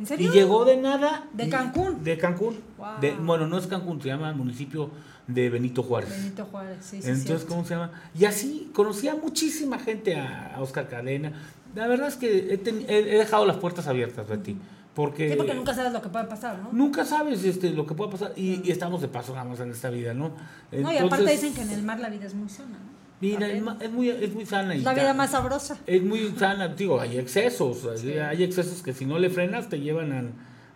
¿En 0.00 0.06
serio? 0.06 0.28
Y 0.30 0.32
llegó 0.34 0.64
de 0.64 0.76
nada. 0.76 1.24
¿De 1.32 1.48
Cancún? 1.48 2.02
De 2.04 2.18
Cancún. 2.18 2.58
Wow. 2.76 2.86
De- 3.00 3.14
bueno, 3.16 3.46
no 3.46 3.56
es 3.58 3.66
Cancún, 3.66 4.00
se 4.02 4.08
llama 4.08 4.32
municipio 4.32 4.90
de 5.26 5.50
Benito 5.50 5.82
Juárez. 5.82 6.10
Benito 6.10 6.44
Juárez, 6.46 6.78
sí, 6.80 6.88
sí. 7.02 7.08
Entonces, 7.08 7.24
cierto. 7.24 7.46
¿cómo 7.48 7.64
se 7.64 7.74
llama? 7.74 7.90
Y 8.18 8.24
así 8.24 8.70
conocí 8.74 9.08
a 9.08 9.14
muchísima 9.14 9.78
gente, 9.78 10.16
a, 10.16 10.54
a 10.56 10.60
Oscar 10.60 10.88
Cadena. 10.88 11.32
La 11.74 11.86
verdad 11.86 12.08
es 12.08 12.16
que 12.16 12.52
he, 12.54 12.58
ten- 12.58 12.84
he- 12.88 12.98
he 13.14 13.18
dejado 13.18 13.46
las 13.46 13.56
puertas 13.58 13.86
abiertas, 13.86 14.26
Betty. 14.28 14.56
Porque, 14.94 15.30
Sí, 15.30 15.36
porque 15.36 15.54
nunca 15.54 15.74
sabes 15.74 15.92
lo 15.92 16.02
que 16.02 16.08
puede 16.08 16.24
pasar, 16.24 16.58
¿no? 16.58 16.70
nunca 16.72 17.04
sabes 17.04 17.44
este, 17.44 17.70
lo 17.70 17.86
que 17.86 17.94
puede 17.94 18.10
pasar. 18.10 18.32
Y, 18.34 18.60
y 18.66 18.72
estamos 18.72 19.00
de 19.00 19.06
paso 19.08 19.32
nada 19.32 19.44
más 19.44 19.60
en 19.60 19.70
esta 19.70 19.90
vida, 19.90 20.12
¿no? 20.12 20.32
No, 20.72 20.92
y 20.92 20.96
aparte 20.96 21.30
dicen 21.30 21.54
que 21.54 21.62
en 21.62 21.70
el 21.70 21.82
mar 21.82 22.00
la 22.00 22.08
vida 22.08 22.26
es 22.26 22.34
muy 22.34 22.48
sana, 22.48 22.70
¿no? 22.78 22.98
Mira, 23.20 23.48
es, 23.48 23.90
muy, 23.92 24.10
es 24.10 24.32
muy 24.32 24.46
sana. 24.46 24.74
y 24.74 24.80
la 24.80 24.94
vida 24.94 25.12
más 25.14 25.30
sabrosa. 25.32 25.76
Es 25.86 26.02
muy 26.02 26.32
sana, 26.38 26.68
digo, 26.68 27.00
hay 27.00 27.18
excesos. 27.18 27.86
hay- 27.86 28.18
Hay 28.18 28.42
excesos 28.44 28.82
que 28.82 28.92
si 28.92 29.06
no 29.06 29.18
le 29.20 29.28
frenas 29.30 29.68
te 29.68 29.78
llevan 29.80 30.12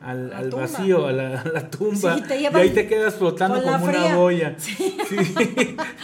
al, 0.00 0.32
al, 0.32 0.50
vacío, 0.50 1.06
a 1.06 1.12
la, 1.12 1.40
a 1.40 1.48
la 1.48 1.70
tumba. 1.70 2.16
Sí, 2.16 2.22
te 2.22 2.40
y 2.40 2.46
ahí 2.46 2.70
te 2.70 2.86
quedas 2.88 3.14
flotando 3.14 3.60
como 3.62 3.84
una 3.84 4.16
boya. 4.16 4.56
Sí. 4.58 4.96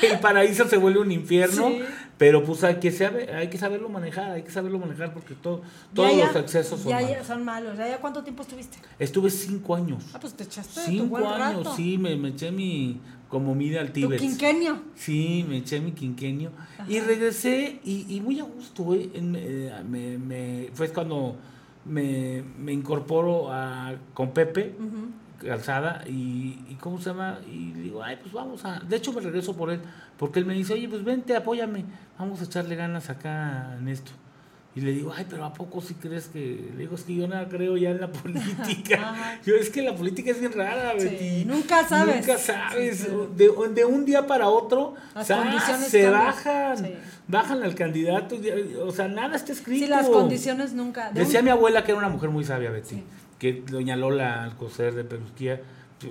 El 0.03 0.19
paraíso 0.21 0.67
se 0.69 0.77
vuelve 0.77 1.01
un 1.01 1.13
infierno. 1.13 1.71
Pero 2.19 2.43
pues 2.43 2.65
hay 2.65 2.81
que, 2.81 2.91
saber, 2.91 3.33
hay 3.33 3.49
que 3.49 3.57
saberlo 3.59 3.89
manejar, 3.89 4.33
hay 4.33 4.43
que 4.43 4.51
saberlo 4.51 4.79
manejar 4.81 5.13
porque 5.15 5.35
todo, 5.37 5.63
todos 5.95 6.11
Ya, 6.17 6.25
los 6.25 6.35
ya, 6.35 6.41
excesos 6.41 6.81
son 6.81 6.91
ya, 6.91 6.97
malos. 6.97 7.11
ya 7.13 7.25
son 7.25 7.45
malos. 7.45 7.79
¿Ya, 7.79 7.99
cuánto 7.99 8.25
tiempo 8.25 8.43
estuviste? 8.43 8.79
Estuve 8.99 9.31
cinco 9.31 9.77
años. 9.77 10.03
Ah, 10.13 10.19
pues 10.21 10.35
te 10.35 10.43
echaste 10.43 10.81
tu 10.81 10.87
Cinco 10.91 11.07
buen 11.07 11.25
años, 11.27 11.59
rato. 11.65 11.77
sí, 11.77 11.97
me, 11.97 12.17
me 12.17 12.31
eché 12.31 12.51
mi 12.51 13.01
como 13.29 13.55
mida 13.55 13.81
al 13.81 13.89
Tu 13.89 14.01
Tíbet. 14.01 14.19
quinquenio. 14.21 14.83
Sí, 14.97 15.45
me 15.49 15.59
eché 15.59 15.81
mi 15.81 15.93
quinquenio. 15.93 16.51
Y 16.89 16.99
regresé 16.99 17.79
y, 17.85 18.07
y 18.13 18.21
muy 18.21 18.41
a 18.41 18.45
gusto, 18.45 18.95
¿eh? 18.95 19.11
Eh, 19.15 19.73
me, 19.89 20.19
me- 20.19 20.71
fue 20.75 20.89
cuando 20.89 21.37
me, 21.85 22.43
me 22.59 22.73
incorporo 22.73 23.53
a, 23.53 23.95
con 24.13 24.33
Pepe 24.33 24.75
Calzada 25.45 26.03
y, 26.07 26.59
y 26.69 26.77
¿cómo 26.81 26.99
se 27.01 27.11
llama? 27.11 27.39
Y 27.49 27.73
digo, 27.73 28.03
ay, 28.03 28.17
pues 28.21 28.33
vamos 28.33 28.65
a... 28.65 28.81
De 28.81 28.97
hecho 28.97 29.13
me 29.13 29.21
regreso 29.21 29.55
por 29.57 29.71
él, 29.71 29.81
porque 30.19 30.41
él 30.41 30.47
me 30.47 30.55
dice, 30.55 30.73
oye, 30.73 30.89
pues 30.89 31.05
vente, 31.05 31.37
apóyame, 31.37 31.85
vamos 32.19 32.41
a 32.41 32.45
echarle 32.45 32.75
ganas 32.75 33.09
acá 33.09 33.77
en 33.79 33.89
esto. 33.89 34.11
Y 34.75 34.81
le 34.81 34.93
digo, 34.93 35.13
ay, 35.17 35.27
pero 35.29 35.45
¿a 35.45 35.53
poco 35.55 35.81
sí 35.81 35.95
crees 35.95 36.29
que...? 36.29 36.71
Le 36.73 36.81
digo, 36.83 36.95
es 36.95 37.03
que 37.03 37.15
yo 37.17 37.27
nada 37.27 37.49
creo 37.49 37.77
ya 37.77 37.91
en 37.91 38.01
la 38.01 38.13
política. 38.13 39.41
Yo, 39.47 39.55
es 39.57 39.71
que 39.71 39.83
la 39.83 39.95
política 39.95 40.31
es 40.31 40.39
bien 40.41 40.53
rara, 40.53 40.93
Sí, 40.99 41.05
Betty. 41.09 41.45
nunca 41.47 41.87
sabes. 41.89 42.17
Nunca 42.27 42.39
sabes. 42.39 42.99
Sí, 42.99 43.09
de, 43.35 43.51
de 43.75 43.85
un 43.85 44.05
día 44.05 44.27
para 44.27 44.49
otro, 44.49 44.95
condiciones 45.15 45.89
se 45.89 46.03
cambian. 46.03 46.25
bajan. 46.27 46.91
Bajan 47.27 47.63
al 47.65 47.75
candidato. 47.75 48.37
O 48.85 48.93
sea, 48.93 49.09
nada 49.09 49.35
está 49.37 49.53
escrito. 49.53 49.85
Sí, 49.85 49.91
las 49.91 50.09
condiciones 50.09 50.73
nunca. 50.75 51.11
de 51.11 51.21
Decía 51.21 51.41
un- 51.41 51.47
mi 51.47 51.51
abuela 51.51 51.83
que 51.83 51.91
era 51.93 51.99
una 51.99 52.09
mujer 52.11 52.31
muy 52.31 52.45
sabia, 52.45 52.71
Betty. 52.71 53.03
Que 53.39 53.53
doña 53.53 53.97
Lola 53.97 54.43
Alcocer 54.45 54.95
de 54.95 55.05
Perusquía. 55.05 55.61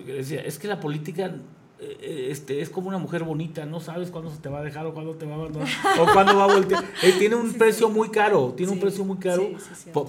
Decía, 0.06 0.42
es 0.42 0.60
que 0.60 0.68
la 0.68 0.80
política 0.80 1.34
este, 1.80 2.62
es 2.62 2.70
como 2.70 2.88
una 2.90 2.98
mujer 2.98 3.24
bonita, 3.24 3.66
no 3.66 3.80
sabes 3.80 4.10
cuándo 4.10 4.32
se 4.32 4.38
te 4.38 4.50
va 4.50 4.60
a 4.60 4.64
dejar 4.64 4.86
o 4.88 4.94
cuándo 4.94 5.14
te 5.16 5.26
va 5.26 5.34
a 5.34 5.36
abandonar 5.36 5.68
o 6.00 6.06
cuándo 6.12 6.36
va 6.36 6.46
a 6.46 6.48
voltear. 6.48 6.84
Eh, 7.04 7.14
tiene 7.20 7.36
un 7.36 7.54
precio 7.54 7.90
muy 7.90 8.10
caro, 8.10 8.54
tiene 8.58 8.72
un 8.72 8.80
precio 8.80 9.06
muy 9.06 9.18
caro 9.18 9.50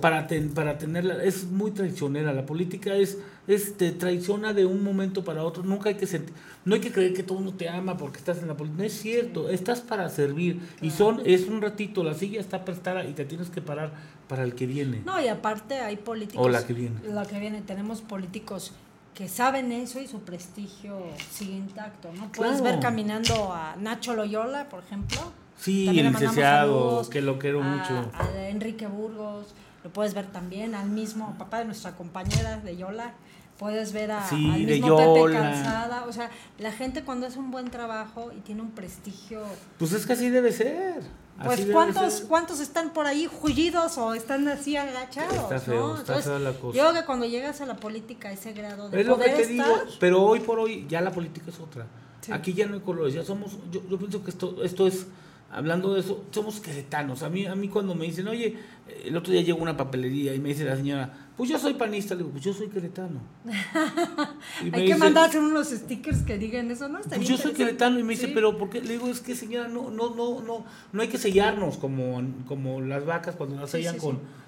para, 0.01 0.27
ten- 0.27 0.51
para 0.55 0.79
tenerla. 0.79 1.23
Es 1.23 1.45
muy 1.45 1.71
traicionera, 1.71 2.33
la 2.33 2.47
política 2.47 2.95
es, 2.97 3.19
es 3.47 3.77
te 3.77 3.91
traiciona 3.93 4.53
de 4.55 4.65
un 4.65 4.83
momento 4.83 5.25
para 5.25 5.45
otro. 5.45 5.63
Nunca 5.63 5.91
hay 5.91 5.97
que 5.97 6.07
sentir, 6.07 6.33
no 6.65 6.75
hay 6.75 6.81
que 6.81 6.91
creer 6.93 7.13
que 7.13 7.23
todo 7.23 7.39
el 7.39 7.45
mundo 7.45 7.59
te 7.59 7.69
ama 7.69 7.97
porque 7.97 8.19
estás 8.19 8.39
en 8.39 8.49
la 8.49 8.57
política. 8.57 8.79
No 8.83 8.87
es 8.87 8.95
cierto, 8.99 9.49
estás 9.51 9.81
para 9.81 10.09
servir 10.09 10.61
y 10.81 10.91
son 10.91 11.21
es 11.25 11.49
un 11.49 11.61
ratito, 11.61 12.03
la 12.03 12.15
silla 12.15 12.41
está 12.41 12.65
prestada 12.65 13.05
y 13.05 13.13
te 13.13 13.25
tienes 13.25 13.51
que 13.51 13.61
parar 13.61 13.93
para 14.27 14.43
el 14.45 14.55
que 14.55 14.67
viene. 14.67 15.03
No, 15.05 15.21
y 15.23 15.29
aparte 15.29 15.75
hay 15.81 15.97
políticos. 15.97 16.45
O 16.47 16.49
la 16.49 16.67
que 16.67 16.73
viene. 16.73 16.97
La 17.13 17.25
que 17.27 17.39
viene, 17.39 17.61
tenemos 17.63 18.01
políticos 18.01 18.73
que 19.15 19.29
saben 19.29 19.73
eso 19.73 20.01
y 20.01 20.07
su 20.07 20.21
prestigio 20.21 21.01
sigue 21.31 21.55
intacto, 21.57 22.11
¿no? 22.13 22.31
Puedes 22.33 22.61
Claro. 22.61 22.65
ver 22.77 22.81
caminando 22.81 23.53
a 23.53 23.75
Nacho 23.77 24.15
Loyola, 24.15 24.69
por 24.69 24.85
ejemplo. 24.85 25.19
Sí, 25.59 25.87
También 25.87 26.07
el 26.07 26.13
licenciado, 26.13 27.09
que 27.11 27.21
lo 27.21 27.39
quiero 27.39 27.61
a- 27.63 27.65
mucho. 27.67 28.11
A 28.15 28.49
Enrique 28.49 28.87
Burgos, 28.87 29.55
lo 29.83 29.91
puedes 29.91 30.15
ver 30.15 30.27
también 30.27 30.75
al 30.77 30.89
mismo 30.89 31.35
papá 31.37 31.59
de 31.59 31.65
nuestra 31.65 31.97
compañera 31.97 32.59
de 32.59 32.77
Yola. 32.77 33.15
Puedes 33.59 33.93
ver 33.93 34.13
a, 34.13 34.25
Sí, 34.29 34.51
al 34.55 34.67
de 34.67 34.75
mismo 34.81 34.97
Pepe. 35.25 35.33
Calzada. 35.37 36.05
O 36.07 36.13
sea, 36.13 36.31
la 36.61 36.71
gente 36.71 37.03
cuando 37.03 37.27
hace 37.27 37.41
un 37.41 37.51
buen 37.51 37.71
trabajo 37.73 38.31
y 38.37 38.41
tiene 38.41 38.63
un 38.63 38.71
prestigio. 38.71 39.43
Pues 39.81 39.91
es 39.93 40.07
que 40.07 40.13
así 40.13 40.31
debe 40.31 40.53
ser. 40.53 41.03
Pues 41.45 41.67
¿cuántos, 41.67 42.23
cuántos 42.23 42.61
están 42.61 42.93
por 42.93 43.07
ahí 43.07 43.27
jullidos 43.27 43.97
o 43.97 44.15
están 44.15 44.49
así 44.49 44.77
agachados? 44.77 45.35
Está 45.35 45.61
feo, 45.61 45.89
¿no? 45.89 45.97
está 45.99 46.21
fea 46.21 46.39
la 46.39 46.53
cosa. 46.53 46.77
Yo 46.77 46.89
creo 46.89 47.01
que 47.01 47.07
cuando 47.07 47.27
llegas 47.27 47.61
a 47.61 47.67
la 47.67 47.77
política 47.77 48.33
ese 48.33 48.53
grado 48.53 48.91
de 48.91 49.01
Es 49.01 49.07
lo 49.07 49.17
que 49.17 49.29
poder 49.29 49.37
te 49.37 49.53
estar, 49.53 49.67
digo, 49.67 49.97
pero 50.01 50.23
hoy 50.23 50.41
por 50.41 50.59
hoy 50.59 50.87
ya 50.89 51.01
la 51.01 51.13
política 51.13 51.51
es 51.51 51.61
otra. 51.61 51.87
Sí. 52.23 52.33
Aquí 52.33 52.55
ya 52.55 52.67
no 52.67 52.75
hay 52.75 52.81
colores, 52.81 53.15
ya 53.15 53.25
somos, 53.25 53.57
yo, 53.71 53.81
yo 53.89 53.99
pienso 53.99 54.25
que 54.25 54.31
esto, 54.31 54.65
esto 54.65 54.89
es, 54.89 55.07
hablando 55.53 55.95
de 55.95 56.01
eso, 56.01 56.25
somos 56.33 56.59
queretanos. 56.59 57.23
A 57.23 57.29
mí, 57.29 57.47
a 57.47 57.55
mí 57.55 57.69
cuando 57.69 57.95
me 57.95 58.07
dicen, 58.07 58.27
oye, 58.27 58.59
el 59.05 59.17
otro 59.17 59.33
día 59.33 59.43
llegó 59.43 59.63
una 59.63 59.77
papelería 59.77 60.35
y 60.35 60.41
me 60.41 60.49
dice 60.49 60.65
la 60.65 60.75
señora, 60.75 61.28
pues 61.39 61.49
yo 61.49 61.57
soy 61.57 61.75
panista, 61.75 62.17
le 62.17 62.19
digo, 62.19 62.33
pues 62.33 62.43
yo 62.43 62.53
soy 62.53 62.67
queretano. 62.67 63.21
Hay 64.61 64.71
que 64.73 64.81
dice, 64.81 64.97
mandar 64.97 65.29
hacer 65.29 65.41
unos 65.41 65.69
stickers 65.69 66.23
que 66.23 66.37
digan 66.37 66.69
eso, 66.69 66.89
¿no? 66.89 66.99
Pues 66.99 67.29
yo 67.29 67.39
soy 67.39 67.53
queretano 67.53 68.01
y 68.01 68.03
me 68.03 68.15
dice, 68.15 68.27
pero 68.27 68.59
¿por 68.59 68.71
qué? 68.71 68.81
Le 68.81 68.95
digo, 68.95 69.07
es 69.07 69.21
que 69.21 69.37
señora, 69.37 69.69
no, 69.69 69.89
no, 69.89 70.17
no, 70.17 70.43
no, 70.43 70.65
no 70.93 71.01
hay 71.01 71.07
que 71.07 71.17
sellarnos 71.17 71.77
como, 71.77 72.21
como 72.49 72.81
las 72.81 73.07
vacas 73.07 73.37
cuando 73.37 73.55
las 73.55 73.71
sellan 73.71 73.95
sí, 73.95 74.01
con, 74.01 74.17
sí. 74.17 74.23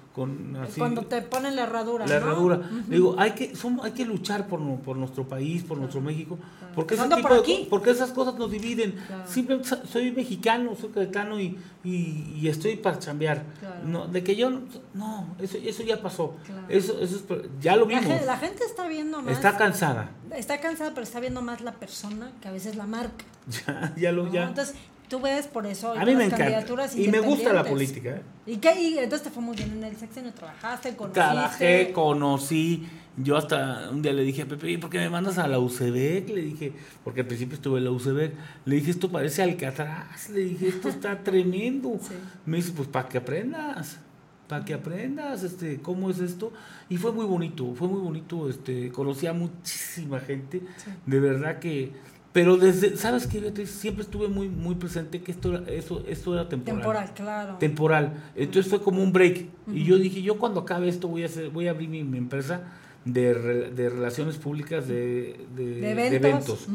así. 0.61 0.79
Cuando 0.79 1.03
te 1.05 1.21
ponen 1.21 1.55
la 1.55 1.63
herradura. 1.63 2.05
La 2.05 2.19
¿no? 2.19 2.25
herradura. 2.27 2.61
Digo, 2.87 3.15
hay 3.17 3.31
que, 3.31 3.55
somos, 3.55 3.85
hay 3.85 3.91
que 3.91 4.05
luchar 4.05 4.47
por, 4.47 4.59
por 4.81 4.97
nuestro 4.97 5.27
país, 5.27 5.63
por 5.63 5.77
nuestro 5.77 6.01
México, 6.01 6.37
porque, 6.75 6.95
ese 6.95 7.03
tipo 7.07 7.21
por 7.27 7.45
de 7.45 7.67
porque 7.69 7.89
esas 7.91 8.11
cosas 8.11 8.35
nos 8.35 8.51
dividen. 8.51 8.91
Claro. 9.07 9.23
Simple- 9.27 9.63
so- 9.63 9.85
soy 9.85 10.11
mexicano, 10.11 10.75
soy 10.79 10.89
queretano 10.89 11.39
y, 11.39 11.57
y, 11.83 12.35
y 12.41 12.47
estoy 12.49 12.75
para 12.75 12.99
chambear. 12.99 13.43
Claro. 13.59 13.75
No, 13.85 14.07
de 14.07 14.23
que 14.23 14.35
yo, 14.35 14.49
no, 14.93 15.35
eso, 15.39 15.57
eso 15.57 15.83
ya 15.83 16.01
pasó. 16.01 16.35
Eso, 16.67 16.99
eso 17.01 17.15
es- 17.15 17.23
ya 17.61 17.75
lo 17.75 17.83
La 17.85 17.87
vimos. 17.87 18.05
gente, 18.05 18.25
la 18.25 18.37
gente 18.37 18.63
está 18.65 18.87
viendo 18.87 19.21
más. 19.21 19.33
Está 19.33 19.55
cansada. 19.57 20.11
está 20.35 20.59
cansada, 20.59 20.91
pero 20.91 21.03
está 21.03 21.19
viendo 21.19 21.41
más 21.41 21.61
la 21.61 21.71
persona 21.73 22.31
que 22.41 22.47
a 22.47 22.51
veces 22.51 22.75
la 22.75 22.85
marca. 22.85 23.25
Ya, 23.67 23.93
ya 23.97 24.11
lo, 24.11 24.25
¿no? 24.27 24.31
ya. 24.33 24.43
Entonces, 24.43 24.75
tú 25.11 25.19
ves 25.19 25.45
por 25.45 25.65
eso. 25.67 25.91
A 25.91 26.05
mí 26.05 26.13
me 26.13 26.13
las 26.13 26.27
encanta. 26.27 26.37
candidaturas 26.45 26.95
Y 26.95 27.09
me 27.09 27.19
gusta 27.19 27.51
la 27.53 27.63
política. 27.65 28.09
¿eh? 28.11 28.21
¿Y 28.47 28.57
qué? 28.57 28.81
Y 28.81 28.97
entonces 28.97 29.23
te 29.27 29.29
fue 29.29 29.43
muy 29.43 29.55
bien 29.57 29.71
en 29.73 29.83
el 29.83 29.95
sexenio, 29.97 30.31
trabajaste, 30.33 30.95
conociste. 30.95 31.19
Trabajé, 31.19 31.91
conocí. 31.93 32.87
Yo 33.17 33.35
hasta 33.35 33.89
un 33.91 34.01
día 34.01 34.13
le 34.13 34.23
dije 34.23 34.43
a 34.43 34.45
Pepe, 34.47 34.71
"¿Y 34.71 34.77
¿por 34.77 34.89
qué 34.89 34.97
me 34.97 35.09
mandas 35.09 35.37
a 35.37 35.47
la 35.49 35.59
UCB? 35.59 36.29
Le 36.33 36.41
dije, 36.41 36.71
porque 37.03 37.21
al 37.21 37.27
principio 37.27 37.55
estuve 37.55 37.79
en 37.79 37.83
la 37.83 37.91
UCB. 37.91 38.31
Le 38.63 38.75
dije, 38.75 38.89
esto 38.89 39.11
parece 39.11 39.43
Alcatraz. 39.43 40.29
Le 40.29 40.39
dije, 40.45 40.69
esto 40.69 40.87
está 40.87 41.19
tremendo. 41.23 41.99
Sí. 42.01 42.13
Me 42.45 42.57
dice, 42.57 42.71
pues 42.71 42.87
para 42.87 43.09
que 43.09 43.17
aprendas. 43.17 43.99
Para 44.47 44.63
que 44.65 44.73
aprendas, 44.73 45.43
este, 45.43 45.81
cómo 45.81 46.09
es 46.09 46.19
esto. 46.19 46.53
Y 46.89 46.95
fue 46.97 47.11
muy 47.11 47.25
bonito, 47.25 47.73
fue 47.75 47.87
muy 47.89 47.99
bonito. 48.01 48.49
Este, 48.49 48.89
conocí 48.91 49.27
a 49.27 49.33
muchísima 49.33 50.19
gente. 50.21 50.61
De 51.05 51.19
verdad 51.19 51.59
que. 51.59 51.91
Pero 52.33 52.55
desde, 52.55 52.95
¿sabes 52.95 53.27
qué, 53.27 53.39
Beatriz? 53.41 53.69
Siempre 53.71 54.03
estuve 54.03 54.27
muy, 54.29 54.47
muy 54.47 54.75
presente 54.75 55.21
que 55.21 55.31
esto 55.33 55.53
era, 55.53 55.69
eso, 55.69 56.01
esto 56.07 56.33
era 56.33 56.47
temporal 56.47 56.77
Temporal, 56.77 57.13
claro. 57.13 57.55
temporal. 57.57 58.23
Entonces 58.35 58.69
fue 58.69 58.81
como 58.81 59.03
un 59.03 59.11
break. 59.11 59.47
Y 59.73 59.83
yo 59.83 59.97
dije, 59.97 60.21
yo 60.21 60.37
cuando 60.39 60.61
acabe 60.61 60.87
esto 60.87 61.07
voy 61.09 61.23
a 61.23 61.25
hacer, 61.25 61.49
voy 61.49 61.67
a 61.67 61.71
abrir 61.71 61.89
mi, 61.89 62.03
mi 62.05 62.17
empresa 62.17 62.61
de, 63.03 63.33
re- 63.33 63.71
de 63.71 63.89
relaciones 63.89 64.37
públicas 64.37 64.87
de, 64.87 65.45
de, 65.55 65.65
De 65.65 65.93
de 65.95 66.15
eventos. 66.15 66.67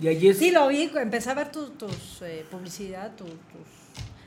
Y 0.00 0.08
allí 0.08 0.28
es, 0.28 0.38
Sí, 0.38 0.50
lo 0.50 0.66
vi, 0.66 0.90
empecé 0.96 1.30
a 1.30 1.34
ver 1.34 1.52
tu- 1.52 1.68
tus 1.70 2.20
eh, 2.22 2.44
publicidad, 2.50 3.14
tu- 3.14 3.24
tus 3.24 3.34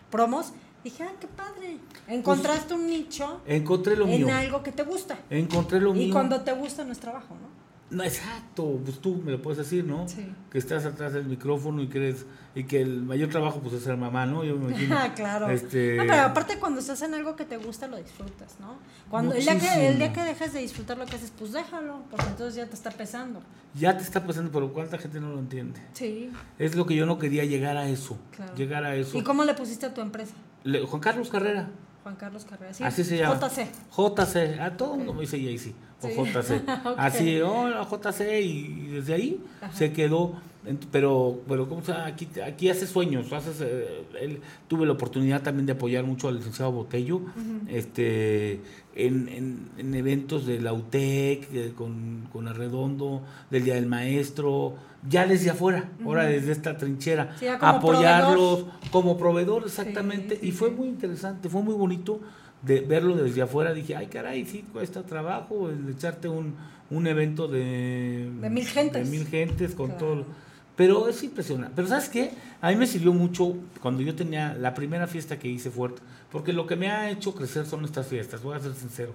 promos. 0.09 0.53
Dije, 0.83 1.03
ah, 1.03 1.11
qué 1.19 1.27
padre. 1.27 1.79
Encontraste 2.07 2.73
un 2.73 2.87
nicho 2.87 3.41
encontré 3.45 3.97
lo 3.97 4.05
en 4.07 4.23
mío. 4.23 4.33
algo 4.33 4.63
que 4.63 4.71
te 4.71 4.83
gusta. 4.83 5.17
Encontré 5.29 5.81
lo 5.81 5.93
Y 5.95 5.99
mío. 6.05 6.13
cuando 6.13 6.39
te 6.41 6.53
gusta 6.53 6.85
no 6.85 6.93
es 6.93 6.99
trabajo, 6.99 7.35
¿no? 7.35 7.46
No, 7.89 8.03
exacto, 8.03 8.79
pues 8.83 8.99
tú 8.99 9.15
me 9.15 9.31
lo 9.31 9.41
puedes 9.41 9.59
decir, 9.59 9.85
¿no? 9.85 10.09
Sí. 10.09 10.27
Que 10.51 10.57
estás 10.57 10.83
atrás 10.85 11.13
del 11.13 11.23
micrófono 11.25 11.81
y 11.81 11.87
que 11.87 11.99
eres, 11.99 12.25
y 12.53 12.65
que 12.65 12.81
el 12.81 13.01
mayor 13.03 13.29
trabajo 13.29 13.61
pues 13.61 13.75
es 13.75 13.83
ser 13.83 13.95
mamá, 13.95 14.25
¿no? 14.25 14.43
Yo 14.43 14.57
me 14.57 14.67
imagino. 14.71 14.97
Ah, 14.97 15.13
claro. 15.15 15.49
Este, 15.49 15.95
No, 15.95 16.03
pero 16.05 16.21
aparte 16.23 16.59
cuando 16.59 16.81
estás 16.81 17.01
en 17.03 17.13
algo 17.13 17.37
que 17.37 17.45
te 17.45 17.55
gusta 17.55 17.87
lo 17.87 17.95
disfrutas, 17.95 18.57
¿no? 18.59 18.75
Cuando 19.09 19.33
el 19.35 19.41
día, 19.41 19.57
que, 19.57 19.87
el 19.87 19.97
día 19.99 20.11
que 20.11 20.21
dejes 20.21 20.51
de 20.51 20.59
disfrutar 20.59 20.97
lo 20.97 21.05
que 21.05 21.15
haces, 21.15 21.31
pues 21.37 21.53
déjalo, 21.53 22.01
porque 22.11 22.25
entonces 22.27 22.55
ya 22.55 22.65
te 22.65 22.73
está 22.75 22.91
pesando. 22.91 23.41
ya 23.73 23.95
te 23.95 24.03
está 24.03 24.25
pasando, 24.27 24.51
pero 24.51 24.73
cuánta 24.73 24.97
gente 24.97 25.21
no 25.21 25.29
lo 25.29 25.39
entiende. 25.39 25.79
Sí, 25.93 26.29
Es 26.59 26.75
lo 26.75 26.85
que 26.85 26.93
yo 26.95 27.05
no 27.05 27.17
quería 27.17 27.45
llegar 27.45 27.77
a 27.77 27.87
eso. 27.87 28.17
Claro. 28.35 28.53
Llegar 28.55 28.83
a 28.83 28.95
eso. 28.97 29.17
¿Y 29.17 29.23
cómo 29.23 29.45
le 29.45 29.53
pusiste 29.53 29.85
a 29.85 29.93
tu 29.93 30.01
empresa? 30.01 30.33
Le- 30.65 30.81
Juan 30.85 31.01
Carlos 31.01 31.29
Carrera. 31.29 31.69
Juan 32.07 32.15
Carlos 32.15 32.45
Carrera. 32.45 32.73
¿sí? 32.73 32.83
Así 32.85 33.03
se 33.03 33.17
llama. 33.17 33.35
JC. 33.37 33.67
JC, 33.91 34.59
a 34.61 34.77
todo 34.77 34.93
el 34.93 34.99
mundo 34.99 35.13
me 35.13 35.21
dice 35.21 35.37
Jay-Z 35.43 35.75
o 36.01 36.07
Sí. 36.07 36.31
JC. 36.31 36.61
Ok. 36.85 36.95
Así, 36.97 37.41
hola 37.41 37.85
JC, 37.85 38.21
y 38.41 38.87
desde 38.93 39.13
ahí 39.13 39.43
se 39.73 39.91
quedó. 39.91 40.39
Pero, 40.91 41.39
pero 41.47 41.67
¿cómo 41.69 41.81
se 41.83 41.91
llama? 41.93 42.07
Aquí, 42.07 42.27
aquí 42.45 42.69
hace 42.69 42.87
sueños. 42.87 43.31
Haces, 43.31 43.61
eh, 43.61 44.03
él- 44.19 44.41
tuve 44.67 44.85
la 44.85 44.93
oportunidad 44.93 45.41
también 45.41 45.65
de 45.65 45.71
apoyar 45.73 46.03
mucho 46.03 46.27
al 46.27 46.35
licenciado 46.37 46.71
Botello 46.71 47.21
este, 47.69 48.59
en, 48.95 49.29
en- 49.29 49.69
en 49.77 49.95
eventos 49.95 50.45
de 50.45 50.59
la 50.59 50.73
UTEC, 50.73 51.47
eh, 51.53 51.71
con, 51.75 52.27
con 52.31 52.47
Arredondo, 52.47 53.21
del 53.49 53.63
Día 53.63 53.75
del 53.75 53.85
Maestro, 53.85 54.75
ya 55.07 55.25
desde 55.27 55.49
afuera, 55.51 55.89
ahora 56.03 56.25
desde 56.25 56.51
esta 56.51 56.77
trinchera, 56.77 57.35
Sí, 57.39 57.45
como 57.59 57.71
apoyarlos 57.71 58.65
como 58.91 59.17
proveedor, 59.17 59.63
exactamente. 59.65 60.35
Sí, 60.35 60.41
sí, 60.41 60.47
y 60.47 60.51
fue 60.51 60.71
muy 60.71 60.87
interesante, 60.87 61.49
fue 61.49 61.61
muy 61.61 61.75
bonito 61.75 62.19
de 62.61 62.81
verlo 62.81 63.15
desde 63.15 63.41
afuera. 63.43 63.73
Dije, 63.73 63.95
ay, 63.95 64.07
caray, 64.07 64.45
sí, 64.45 64.65
cuesta 64.73 65.03
trabajo 65.03 65.69
el 65.69 65.87
echarte 65.89 66.27
un, 66.27 66.55
un 66.89 67.05
evento 67.07 67.47
de, 67.47 68.29
De 68.41 68.49
mil 68.49 68.65
gentes. 68.65 69.09
de 69.09 69.17
mil 69.17 69.27
gentes 69.27 69.75
con 69.75 69.91
Claro. 69.91 70.05
todo. 70.05 70.46
Pero 70.77 71.09
es 71.09 71.21
impresionante. 71.23 71.73
Pero 71.75 71.87
¿sabes 71.89 72.07
qué? 72.07 72.31
A 72.61 72.69
mí 72.69 72.75
me 72.77 72.87
sirvió 72.87 73.11
mucho 73.11 73.55
cuando 73.81 74.01
yo 74.03 74.15
tenía 74.15 74.53
la 74.53 74.73
primera 74.75 75.07
fiesta 75.07 75.37
que 75.39 75.49
hice 75.49 75.69
fuerte. 75.71 76.01
Porque 76.31 76.53
lo 76.53 76.67
que 76.67 76.75
me 76.75 76.89
ha 76.91 77.09
hecho 77.09 77.33
crecer 77.33 77.65
son 77.65 77.83
estas 77.83 78.05
fiestas, 78.07 78.43
voy 78.43 78.55
a 78.55 78.59
ser 78.59 78.73
sincero. 78.75 79.13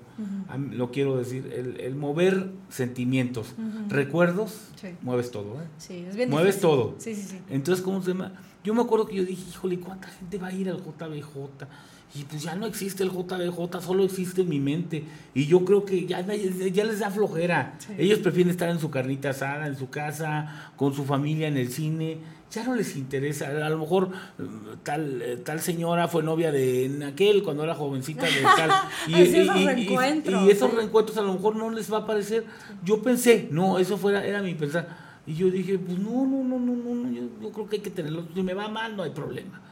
Lo 0.72 0.90
quiero 0.90 1.16
decir, 1.18 1.52
el, 1.54 1.78
el 1.80 1.94
mover 1.94 2.50
sentimientos, 2.68 3.54
recuerdos, 3.88 4.68
Sí. 4.80 4.88
mueves 5.02 5.30
todo. 5.30 5.60
¿eh? 5.62 5.66
Sí, 5.78 6.04
es 6.08 6.16
bien 6.16 6.30
Mueves 6.30 6.56
difícil. 6.56 6.70
todo. 6.70 6.94
Sí, 6.98 7.14
sí, 7.14 7.22
sí. 7.22 7.38
Entonces, 7.50 7.84
¿cómo 7.84 8.02
se 8.02 8.08
llama? 8.12 8.32
Yo 8.64 8.74
me 8.74 8.82
acuerdo 8.82 9.06
que 9.06 9.16
yo 9.16 9.24
dije, 9.24 9.42
híjole, 9.50 9.78
¿cuánta 9.78 10.08
gente 10.08 10.38
va 10.38 10.48
a 10.48 10.52
ir 10.52 10.68
al 10.70 10.78
JBJ? 10.78 11.66
Y 12.14 12.24
pues 12.24 12.42
ya 12.42 12.54
no 12.54 12.66
existe 12.66 13.02
el 13.02 13.10
JBJ, 13.10 13.80
solo 13.80 14.04
existe 14.04 14.42
en 14.42 14.48
mi 14.50 14.60
mente. 14.60 15.04
Y 15.34 15.46
yo 15.46 15.64
creo 15.64 15.84
que 15.86 16.04
ya, 16.04 16.20
ya 16.20 16.84
les 16.84 16.98
da 16.98 17.10
flojera. 17.10 17.76
Sí. 17.78 17.94
Ellos 17.96 18.18
prefieren 18.18 18.50
estar 18.50 18.68
en 18.68 18.78
su 18.78 18.90
carnita 18.90 19.30
asada, 19.30 19.66
en 19.66 19.78
su 19.78 19.88
casa, 19.88 20.72
con 20.76 20.92
su 20.94 21.04
familia, 21.04 21.48
en 21.48 21.56
el 21.56 21.70
cine. 21.70 22.18
Ya 22.50 22.64
no 22.64 22.74
les 22.74 22.96
interesa. 22.96 23.46
A 23.48 23.70
lo 23.70 23.78
mejor 23.78 24.10
eh, 24.38 24.42
tal, 24.82 25.22
eh, 25.22 25.36
tal 25.38 25.60
señora 25.60 26.06
fue 26.06 26.22
novia 26.22 26.52
de 26.52 27.02
aquel 27.06 27.42
cuando 27.42 27.64
era 27.64 27.74
jovencita 27.74 28.26
de 28.26 28.42
tal. 28.42 28.70
Esos 29.16 29.64
reencuentros, 29.64 30.46
y 30.46 30.50
esos 30.50 30.74
reencuentros 30.74 31.16
a 31.16 31.22
lo 31.22 31.32
mejor 31.32 31.56
no 31.56 31.70
les 31.70 31.90
va 31.90 31.98
a 31.98 32.06
parecer. 32.06 32.44
Yo 32.84 33.00
pensé, 33.00 33.48
no, 33.50 33.78
eso 33.78 33.96
fuera, 33.96 34.22
era 34.22 34.42
mi 34.42 34.54
pensar. 34.54 34.86
Y 35.26 35.34
yo 35.34 35.50
dije, 35.50 35.78
pues 35.78 35.98
no, 35.98 36.26
no, 36.26 36.44
no, 36.44 36.58
no, 36.58 36.76
no, 36.76 36.94
no, 36.94 37.10
yo, 37.10 37.22
yo 37.40 37.50
creo 37.52 37.68
que 37.70 37.76
hay 37.76 37.82
que 37.82 37.90
tenerlo. 37.90 38.26
Si 38.34 38.42
me 38.42 38.52
va 38.52 38.68
mal, 38.68 38.94
no 38.96 39.02
hay 39.02 39.12
problema. 39.12 39.62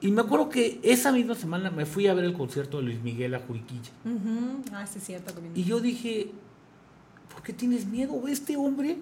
Y 0.00 0.10
me 0.10 0.20
acuerdo 0.22 0.48
que 0.48 0.80
esa 0.82 1.12
misma 1.12 1.34
semana 1.34 1.70
me 1.70 1.86
fui 1.86 2.06
a 2.06 2.14
ver 2.14 2.24
el 2.24 2.32
concierto 2.34 2.78
de 2.78 2.84
Luis 2.84 3.02
Miguel 3.02 3.34
a 3.34 3.38
Juriquilla. 3.40 3.90
Ujú. 4.04 4.62
Ah, 4.72 4.86
sí, 4.86 5.00
cierto. 5.00 5.32
Y 5.54 5.64
yo 5.64 5.80
dije, 5.80 6.30
¿por 7.32 7.42
qué 7.42 7.52
tienes 7.52 7.86
miedo? 7.86 8.26
Este 8.28 8.56
hombre, 8.56 8.98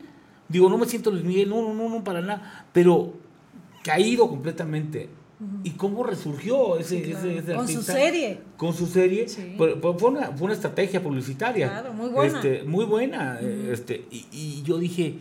digo, 0.49 0.69
no 0.69 0.79
me 0.79 0.87
siento 0.87 1.11
Luis 1.11 1.25
Miguel, 1.25 1.49
no, 1.49 1.63
no, 1.63 1.75
no, 1.75 1.89
no, 1.89 2.05
para 2.05 2.21
nada, 2.21 2.67
pero 2.73 3.15
caído 3.83 4.29
completamente. 4.29 5.09
¿Y 5.65 5.71
cómo 5.71 6.05
resurgió 6.05 6.77
ese, 6.79 6.99
Sí, 7.05 7.11
claro. 7.11 7.29
ese, 7.31 7.39
ese 7.41 7.55
Con 7.55 7.67
su 7.67 7.83
serie. 7.83 8.41
Con 8.57 8.73
su 8.73 8.87
serie. 8.87 9.29
Sí. 9.29 9.57
Pero- 9.59 9.81
pero 9.81 9.99
fue, 9.99 10.11
una, 10.11 10.27
fue 10.31 10.45
una 10.45 10.55
estrategia 10.55 11.03
publicitaria. 11.03 11.69
Claro, 11.69 11.93
muy 11.93 12.11
buena. 12.11 12.37
Este, 12.39 12.63
muy 12.63 12.85
buena. 12.85 13.39
eh, 13.41 13.71
este, 13.73 14.05
y, 14.13 14.27
y 14.31 14.63
yo 14.63 14.79
dije, 14.79 15.19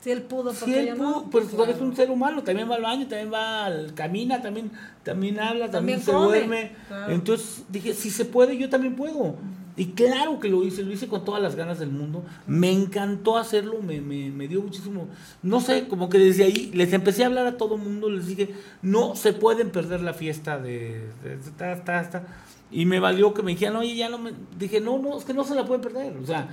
Si 0.00 0.10
él 0.10 0.22
pudo, 0.22 0.52
porque 0.54 0.80
él 0.88 0.96
pudo, 0.96 1.10
no. 1.10 1.30
pues 1.30 1.48
Claro. 1.48 1.70
es 1.70 1.80
un 1.80 1.94
ser 1.94 2.10
humano, 2.10 2.42
también 2.42 2.70
va 2.70 2.76
al 2.76 2.82
baño, 2.82 3.06
también 3.06 3.30
va 3.32 3.66
al, 3.66 3.92
camina, 3.94 4.40
también, 4.40 4.70
también 5.02 5.38
habla, 5.38 5.70
también, 5.70 6.00
También 6.00 6.00
se 6.00 6.10
come, 6.12 6.26
duerme. 6.26 6.72
claro. 6.88 7.12
Entonces 7.12 7.64
dije, 7.68 7.92
si 7.92 8.10
se 8.10 8.24
puede, 8.24 8.56
yo 8.56 8.70
también 8.70 8.96
puedo. 8.96 9.36
Y 9.76 9.86
claro 9.92 10.40
que 10.40 10.48
lo 10.48 10.62
hice, 10.64 10.82
lo 10.82 10.92
hice 10.92 11.06
con 11.06 11.24
todas 11.24 11.40
las 11.40 11.54
ganas 11.54 11.78
del 11.78 11.90
mundo. 11.90 12.24
Me 12.46 12.70
encantó 12.72 13.36
hacerlo, 13.38 13.80
me, 13.82 14.00
me, 14.00 14.30
me 14.30 14.48
dio 14.48 14.60
muchísimo. 14.62 15.06
No 15.42 15.60
sé, 15.60 15.86
como 15.86 16.08
que 16.08 16.18
desde 16.18 16.44
ahí 16.44 16.70
les 16.74 16.92
empecé 16.92 17.22
a 17.22 17.26
hablar 17.26 17.46
a 17.46 17.56
todo 17.56 17.76
mundo, 17.78 18.10
les 18.10 18.26
dije, 18.26 18.54
no 18.82 19.16
se 19.16 19.32
pueden 19.32 19.70
perder 19.70 20.00
la 20.02 20.12
fiesta 20.14 20.58
de. 20.58 21.08
de- 21.22 21.36
de- 21.36 21.50
ta, 21.56 21.82
ta, 21.84 22.08
ta". 22.10 22.22
Y 22.70 22.84
me 22.84 23.00
valió 23.00 23.32
que 23.32 23.42
me 23.42 23.52
dijeran, 23.52 23.76
oye, 23.76 23.94
ya 23.94 24.08
no 24.08 24.18
me. 24.18 24.32
Dije, 24.58 24.80
no, 24.80 24.98
no, 24.98 25.16
es 25.18 25.24
que 25.24 25.34
no 25.34 25.44
se 25.44 25.54
la 25.54 25.64
pueden 25.64 25.82
perder. 25.82 26.16
O 26.22 26.26
sea, 26.26 26.48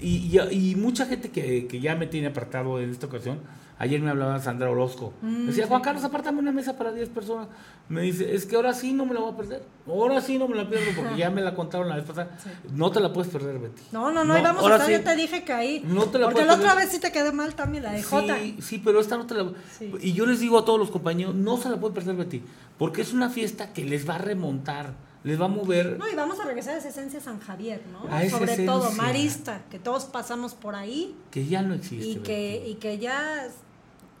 y, 0.00 0.38
y, 0.50 0.70
y 0.70 0.74
mucha 0.76 1.06
gente 1.06 1.30
que, 1.30 1.66
que 1.66 1.80
ya 1.80 1.94
me 1.94 2.06
tiene 2.06 2.28
apartado 2.28 2.80
en 2.80 2.90
esta 2.90 3.06
ocasión. 3.06 3.40
Ayer 3.78 4.00
me 4.00 4.08
hablaba 4.08 4.40
Sandra 4.40 4.70
Orozco. 4.70 5.12
Mm, 5.20 5.48
Decía. 5.48 5.66
Juan 5.66 5.82
Carlos, 5.82 6.02
apártame 6.02 6.38
una 6.38 6.50
mesa 6.50 6.78
para 6.78 6.92
10 6.92 7.10
personas. 7.10 7.48
Me 7.90 8.00
dice, 8.00 8.34
es 8.34 8.46
que 8.46 8.56
ahora 8.56 8.72
sí 8.72 8.94
no 8.94 9.04
me 9.04 9.12
la 9.12 9.20
voy 9.20 9.34
a 9.34 9.36
perder. 9.36 9.62
Ahora 9.86 10.22
sí 10.22 10.38
no 10.38 10.48
me 10.48 10.56
la 10.56 10.66
pierdo 10.66 10.86
porque 10.96 11.14
ya 11.18 11.28
me 11.28 11.42
la 11.42 11.54
contaron 11.54 11.86
la 11.86 11.96
vez 11.96 12.06
pasada. 12.06 12.38
Sí. 12.42 12.48
No 12.72 12.90
te 12.90 13.00
la 13.00 13.12
puedes 13.12 13.30
perder, 13.30 13.58
Betty. 13.58 13.82
No, 13.92 14.10
no, 14.10 14.24
no, 14.24 14.32
ahí 14.32 14.42
vamos 14.42 14.64
a 14.64 14.72
estar, 14.76 14.86
sí. 14.86 14.92
ya 14.92 15.04
te 15.04 15.14
dije 15.14 15.44
que 15.44 15.52
ahí. 15.52 15.82
No 15.86 16.06
te 16.06 16.18
la 16.18 16.24
porque 16.24 16.46
la 16.46 16.54
otra 16.54 16.70
perder. 16.70 16.84
vez 16.86 16.94
sí 16.94 17.00
te 17.00 17.12
quedé 17.12 17.32
mal 17.32 17.54
también, 17.54 17.82
la 17.84 17.92
de 17.92 18.02
Jota. 18.02 18.38
Sí, 18.38 18.56
sí, 18.62 18.80
pero 18.82 18.98
esta 18.98 19.18
no 19.18 19.26
te 19.26 19.34
la... 19.34 19.52
Y 20.00 20.14
yo 20.14 20.24
les 20.24 20.40
digo 20.40 20.58
a 20.58 20.64
todos 20.64 20.78
los 20.78 20.90
compañeros, 20.90 21.34
no 21.34 21.58
se 21.58 21.68
la 21.68 21.76
pueden 21.76 21.94
perder, 21.94 22.16
Betty. 22.16 22.42
Porque 22.78 23.02
es 23.02 23.12
una 23.12 23.28
fiesta 23.28 23.74
que 23.74 23.84
les 23.84 24.08
va 24.08 24.14
a 24.14 24.18
remontar, 24.18 24.94
les 25.26 25.40
va 25.40 25.44
a 25.44 25.48
mover. 25.48 25.98
No, 25.98 26.08
y 26.08 26.14
vamos 26.14 26.40
a 26.40 26.44
regresar 26.44 26.74
a 26.74 26.78
esa 26.78 26.88
esencia 26.88 27.20
San 27.20 27.40
Javier, 27.40 27.82
¿no? 27.92 28.10
A 28.12 28.22
esa 28.22 28.38
Sobre 28.38 28.56
todo. 28.64 28.90
Marista, 28.92 29.62
que 29.70 29.78
todos 29.78 30.04
pasamos 30.04 30.54
por 30.54 30.74
ahí 30.74 31.14
Que 31.30 31.46
ya 31.46 31.62
no 31.62 31.74
existe. 31.74 32.06
y 32.06 32.16
que, 32.16 32.64
y 32.68 32.74
que 32.76 32.98
ya, 32.98 33.48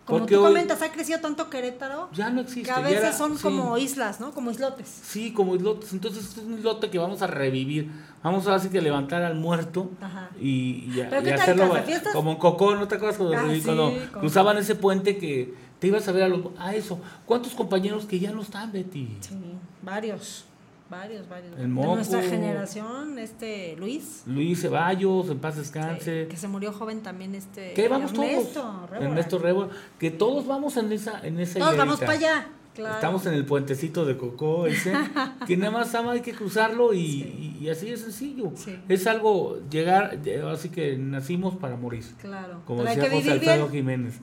como 0.04 0.20
Porque 0.20 0.34
tú 0.34 0.40
hoy- 0.42 0.48
comentas, 0.48 0.82
ha 0.82 0.92
crecido 0.92 1.18
tanto 1.20 1.50
Querétaro 1.50 2.08
Ya 2.12 2.30
no 2.30 2.40
existe. 2.42 2.62
que 2.62 2.70
a 2.70 2.80
veces 2.80 2.98
era- 3.00 3.12
son 3.12 3.36
sí. 3.36 3.42
como 3.42 3.76
islas, 3.78 4.20
¿no? 4.20 4.32
Como 4.32 4.50
islotes. 4.50 4.88
Sí, 4.88 5.32
como 5.32 5.54
islotes. 5.56 5.92
Entonces 5.92 6.24
este 6.24 6.40
es 6.40 6.46
un 6.46 6.58
islote 6.58 6.90
que 6.90 6.98
vamos 6.98 7.22
a 7.22 7.26
revivir. 7.28 7.90
Vamos 8.22 8.44
ahora 8.46 8.58
sí 8.58 8.68
que 8.70 8.80
levantar 8.80 9.22
al 9.22 9.36
muerto 9.36 9.90
Ajá. 10.00 10.30
y, 10.40 10.90
y, 10.94 11.00
a- 11.00 11.08
¿Pero 11.10 11.22
y 11.22 11.24
qué 11.24 11.30
tal, 11.32 11.40
hacerlo 11.40 11.68
como 12.12 12.30
en 12.32 12.36
Cocó, 12.38 12.74
¿no 12.74 12.88
te 12.88 12.96
acuerdas 12.96 13.16
cuando, 13.18 13.36
Ah, 13.36 13.44
sí, 13.52 13.60
cuando 13.62 13.92
cruzaban 14.18 14.58
ese 14.58 14.74
puente 14.74 15.18
que 15.18 15.54
te 15.78 15.86
ibas 15.88 16.08
a 16.08 16.12
ver 16.12 16.24
a, 16.24 16.28
los, 16.28 16.40
a 16.58 16.74
eso? 16.74 16.98
¿Cuántos 17.26 17.52
compañeros 17.54 18.06
que 18.06 18.18
ya 18.18 18.32
no 18.32 18.42
están, 18.42 18.72
Betty? 18.72 19.16
Sí, 19.20 19.34
varios, 19.82 20.45
varios, 20.90 21.28
varios. 21.28 21.52
El 21.58 21.62
de 21.62 21.68
nuestra 21.68 22.22
generación, 22.22 23.18
este 23.18 23.76
Luis, 23.76 24.22
Luis 24.26 24.60
Ceballos, 24.60 25.28
en 25.30 25.38
paz 25.38 25.56
descanse. 25.56 26.22
que, 26.22 26.28
que 26.28 26.36
se 26.36 26.48
murió 26.48 26.72
joven 26.72 27.02
también, 27.02 27.34
este 27.34 27.72
que 27.74 27.88
vamos 27.88 28.12
Ernesto 28.12 28.60
todos. 28.60 29.02
Ernesto 29.02 29.38
Révora. 29.38 29.68
Que 29.98 30.10
todos 30.10 30.46
vamos 30.46 30.76
en 30.76 30.92
esa, 30.92 31.20
en 31.26 31.40
esa 31.40 31.58
Todos 31.58 31.76
vamos 31.76 31.98
para 32.00 32.12
allá, 32.12 32.48
claro. 32.74 32.94
Estamos 32.94 33.26
en 33.26 33.34
el 33.34 33.44
puentecito 33.44 34.04
de 34.04 34.16
Cocó, 34.16 34.66
ese, 34.66 34.92
que 35.46 35.56
nada 35.56 35.72
más 35.72 35.94
ama, 35.94 36.12
hay 36.12 36.20
que 36.20 36.32
cruzarlo 36.32 36.92
y, 36.94 37.68
así 37.70 37.90
de 37.90 37.96
sencillo. 37.96 38.52
Sí. 38.54 38.76
Es 38.88 39.06
algo, 39.06 39.58
llegar, 39.70 40.18
así 40.52 40.68
que 40.68 40.96
nacimos 40.96 41.56
para 41.56 41.76
morir, 41.76 42.04
Claro, 42.20 42.60
como 42.66 42.84
pero 42.84 42.94
decía 42.94 43.10
José 43.16 43.30
Alfredo 43.32 43.68
bien. 43.68 43.72
Jiménez. 43.84 44.14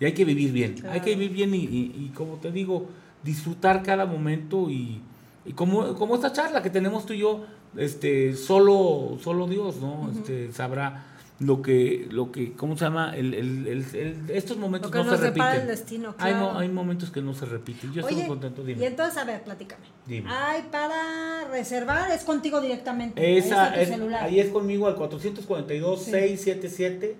Y 0.00 0.04
hay 0.04 0.12
que 0.14 0.24
vivir 0.24 0.50
bien, 0.52 0.74
Claro. 0.74 0.92
hay 0.94 1.00
que 1.00 1.14
vivir 1.14 1.30
bien 1.32 1.54
y, 1.54 1.58
y- 1.58 1.94
y 1.96 2.12
como 2.14 2.34
te 2.34 2.50
digo, 2.50 2.86
disfrutar 3.22 3.82
cada 3.84 4.04
momento 4.04 4.68
y, 4.68 5.00
y 5.44 5.52
como, 5.52 5.94
como 5.94 6.14
esta 6.14 6.32
charla 6.32 6.62
que 6.62 6.70
tenemos 6.70 7.04
tú 7.06 7.12
y 7.14 7.18
yo, 7.18 7.44
este, 7.76 8.34
solo, 8.36 9.18
solo 9.22 9.46
Dios, 9.46 9.76
¿no? 9.76 10.10
Este, 10.12 10.52
sabrá 10.52 11.06
lo 11.40 11.60
que, 11.62 12.06
lo 12.10 12.30
que, 12.30 12.52
¿cómo 12.52 12.76
se 12.78 12.84
llama? 12.84 13.16
El, 13.16 13.34
el- 13.34 13.66
el- 13.66 13.94
el- 13.96 14.30
estos 14.30 14.56
momentos 14.58 14.92
Lo 14.92 14.98
que 14.98 15.04
no 15.04 15.10
nos 15.10 15.18
se 15.18 15.26
repiten. 15.26 15.60
el 15.62 15.66
destino, 15.66 16.14
claro. 16.14 16.56
hay 16.56 16.68
momentos 16.68 17.10
que 17.10 17.20
no 17.20 17.34
se 17.34 17.46
repiten. 17.46 17.92
Yo 17.92 18.02
estoy 18.02 18.14
muy 18.16 18.28
contento, 18.28 18.62
dime. 18.62 18.80
y 18.80 18.86
entonces, 18.86 19.16
a 19.18 19.24
ver, 19.24 19.42
platícame. 19.42 19.82
Dime. 20.06 20.30
Ay, 20.32 20.62
para 20.70 21.48
reservar 21.50 22.12
es 22.12 22.22
contigo 22.22 22.60
directamente. 22.60 23.20
Ahí 23.20 23.38
Esa, 23.38 23.72
tu 23.74 23.80
es- 23.80 23.88
celular. 23.88 24.22
ahí 24.22 24.38
es 24.38 24.50
conmigo 24.50 24.86
al 24.86 24.94
442-677-7493. 24.96 27.14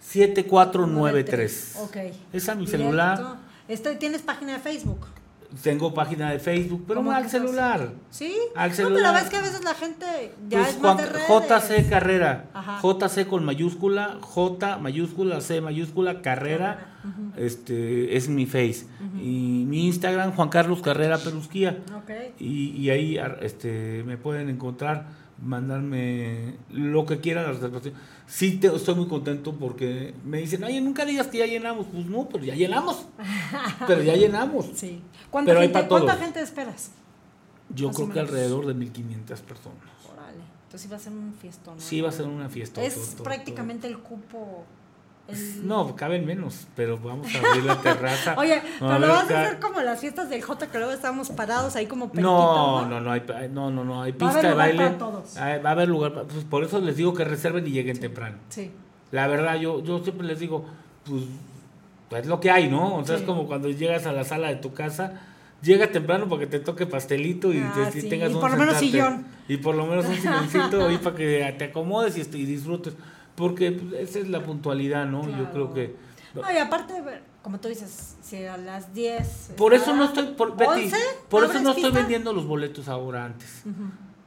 7493. 0.00 1.76
Ok. 1.82 1.96
Esa 2.32 2.52
es 2.52 2.58
mi 2.58 2.66
Directo. 2.66 2.84
celular. 2.84 3.36
Este, 3.68 3.94
¿Tienes 3.96 4.22
página 4.22 4.54
de 4.54 4.58
Facebook? 4.60 5.06
Tengo 5.62 5.94
página 5.94 6.30
de 6.30 6.38
Facebook, 6.38 6.84
pero 6.86 7.00
¿Cómo 7.00 7.10
no 7.12 7.16
al 7.16 7.28
celular. 7.30 7.92
¿Sí? 8.10 8.34
Al 8.54 8.70
No, 8.70 8.76
celular. 8.76 9.12
pero 9.12 9.14
ves 9.14 9.30
que 9.30 9.36
a 9.36 9.40
veces 9.42 9.64
la 9.64 9.74
gente 9.74 10.06
ya 10.48 10.58
Pues 10.58 10.70
es 10.74 10.80
más 10.80 10.94
Juan- 10.94 10.96
de 11.06 11.12
redes. 11.12 11.28
JC 11.28 11.88
Carrera. 11.88 12.44
Ajá. 12.54 12.80
JC 12.82 13.26
con 13.26 13.44
mayúscula, 13.44 14.18
J 14.20 14.78
mayúscula, 14.78 15.40
C 15.40 15.60
mayúscula, 15.60 16.22
Carrera. 16.22 16.92
Este 17.36 18.16
es 18.16 18.28
mi 18.28 18.46
face. 18.46 18.86
Y 19.22 19.64
mi 19.68 19.86
Instagram, 19.86 20.32
Juan 20.32 20.48
Carlos 20.48 20.82
Carrera 20.82 21.18
Perusquía. 21.18 21.78
Ok. 21.96 22.10
Y, 22.40 22.70
y 22.72 22.90
ahí 22.90 23.18
este, 23.40 24.02
me 24.04 24.16
pueden 24.16 24.48
encontrar, 24.48 25.06
mandarme 25.40 26.54
lo 26.70 27.06
que 27.06 27.20
quieran 27.20 27.44
la 27.44 27.52
reservación. 27.52 27.94
Sí, 28.26 28.56
te, 28.58 28.66
estoy 28.74 28.94
muy 28.96 29.06
contento 29.06 29.54
porque 29.54 30.14
me 30.24 30.38
dicen, 30.38 30.64
oye, 30.64 30.80
nunca 30.80 31.04
digas 31.04 31.28
que 31.28 31.38
ya 31.38 31.46
llenamos. 31.46 31.86
Pues 31.92 32.06
no, 32.06 32.28
pero 32.28 32.44
ya 32.44 32.54
llenamos. 32.54 33.06
pero 33.86 34.02
ya 34.02 34.16
llenamos. 34.16 34.66
Sí. 34.74 35.00
¿Cuánta, 35.30 35.50
Pero 35.50 35.60
gente. 35.60 35.86
¿Cuánta 35.88 36.16
gente 36.16 36.40
esperas? 36.40 36.90
Yo 37.68 37.88
Más 37.88 37.96
creo 37.96 38.10
que 38.10 38.20
alrededor 38.20 38.66
de 38.66 38.74
1500 38.74 39.40
personas. 39.40 39.78
Órale. 40.12 40.38
Entonces 40.64 40.82
sí 40.82 40.88
va 40.88 40.96
a 40.96 41.00
ser 41.00 41.12
un 41.12 41.34
fiestón. 41.40 41.74
¿no? 41.76 41.80
Sí, 41.80 42.00
va 42.00 42.08
a 42.10 42.12
ser 42.12 42.26
una 42.26 42.48
fiesta. 42.48 42.82
Es 42.82 42.94
todo, 42.94 43.04
todo, 43.16 43.24
prácticamente 43.24 43.86
el 43.88 43.98
cupo. 43.98 44.64
el- 45.28 45.66
No, 45.66 45.96
caben 45.96 46.24
menos, 46.24 46.68
pero 46.76 46.96
vamos 46.98 47.26
a 47.34 47.38
abrir 47.48 47.64
la 47.64 47.80
terraza. 47.82 48.36
Oye, 48.38 48.62
pero 48.78 48.98
lo 49.00 49.08
vas 49.08 49.28
a 49.30 49.42
hacer 49.42 49.58
como 49.58 49.80
las 49.80 49.98
fiestas 49.98 50.30
del 50.30 50.40
J, 50.42 50.68
que 50.68 50.78
luego 50.78 50.92
estábamos 50.92 51.30
parados 51.30 51.74
ahí 51.74 51.86
como 51.86 52.04
No, 52.06 52.10
periquitos, 52.12 52.88
no, 52.88 53.00
no, 53.00 53.10
hay, 53.10 53.22
no, 53.50 53.70
no, 53.72 53.84
no, 53.84 54.02
hay 54.02 54.12
Va 54.12 54.16
a 54.16 54.18
pista 54.18 54.38
haber 54.38 54.42
de 54.44 54.50
lugar 54.50 54.66
baile. 54.68 54.84
para 54.84 54.98
todos. 54.98 55.36
Hay- 55.36 55.60
va 55.60 55.68
a 55.70 55.72
haber 55.72 55.88
lugar, 55.88 56.14
para- 56.14 56.28
pues 56.28 56.44
por 56.44 56.62
eso 56.62 56.80
les 56.80 56.96
digo 56.96 57.12
que 57.14 57.24
reserven 57.24 57.66
y 57.66 57.70
lleguen 57.70 57.98
temprano. 57.98 58.36
Sí. 58.50 58.70
La 59.10 59.26
verdad, 59.26 59.56
yo, 59.56 59.82
yo 59.82 59.98
siempre 60.04 60.24
les 60.28 60.38
digo, 60.38 60.64
pues, 61.04 61.22
pues 61.24 61.24
es 62.10 62.26
lo 62.26 62.40
que 62.40 62.50
hay, 62.50 62.68
¿no? 62.68 62.96
O 62.96 63.04
sea, 63.04 63.16
Sí. 63.16 63.22
es 63.22 63.26
como 63.26 63.46
cuando 63.46 63.68
llegas 63.68 64.06
a 64.06 64.12
la 64.12 64.24
sala 64.24 64.48
de 64.48 64.56
tu 64.56 64.72
casa, 64.74 65.20
llega 65.62 65.90
temprano 65.90 66.28
para 66.28 66.40
que 66.40 66.46
te 66.46 66.60
toque 66.60 66.86
pastelito 66.86 67.52
y, 67.52 67.58
Ah, 67.58 67.88
te- 67.92 67.98
y 67.98 68.02
sí, 68.02 68.08
tengas 68.08 68.30
y 68.30 68.34
un 68.34 68.40
por 68.40 68.50
lo 68.52 68.56
menos 68.56 68.76
sillón. 68.76 69.26
Y 69.48 69.56
por 69.58 69.74
lo 69.74 69.86
menos 69.86 70.06
un 70.06 70.14
silloncito 70.14 70.86
ahí 70.86 70.98
para 71.02 71.16
que 71.16 71.54
te 71.58 71.64
acomodes 71.64 72.16
y, 72.16 72.20
este, 72.20 72.38
y 72.38 72.44
disfrutes. 72.44 72.94
Porque 73.34 73.72
pues, 73.72 74.08
esa 74.08 74.18
es 74.20 74.28
la 74.28 74.40
puntualidad, 74.42 75.06
¿no? 75.06 75.28
Yo 75.36 75.50
creo 75.50 75.74
que... 75.74 75.94
No, 76.34 76.42
y 76.52 76.56
aparte, 76.58 76.94
como 77.42 77.58
tú 77.60 77.68
dices, 77.68 78.16
si 78.22 78.44
a 78.44 78.56
las 78.58 78.92
10. 78.94 79.52
Por 79.56 79.72
eso 79.74 79.94
no 79.96 80.04
estoy, 80.04 80.26
por, 80.36 80.56
Betty, 80.56 80.84
11, 80.84 80.96
por 81.30 81.42
eso 81.44 81.50
¿abres 81.52 81.62
no 81.62 81.70
estoy 81.72 81.90
vendiendo 81.92 82.32
los 82.34 82.46
boletos 82.46 82.88
ahora 82.88 83.24
antes. 83.24 83.62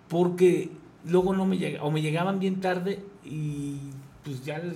Porque 0.07 0.71
luego 1.05 1.34
no 1.36 1.45
me 1.45 1.57
llega, 1.57 1.84
o 1.84 1.91
me 1.91 2.01
llegaban 2.01 2.39
bien 2.39 2.59
tarde 2.61 3.03
y 3.23 3.77
pues 4.23 4.43
ya 4.43 4.57
les- 4.57 4.75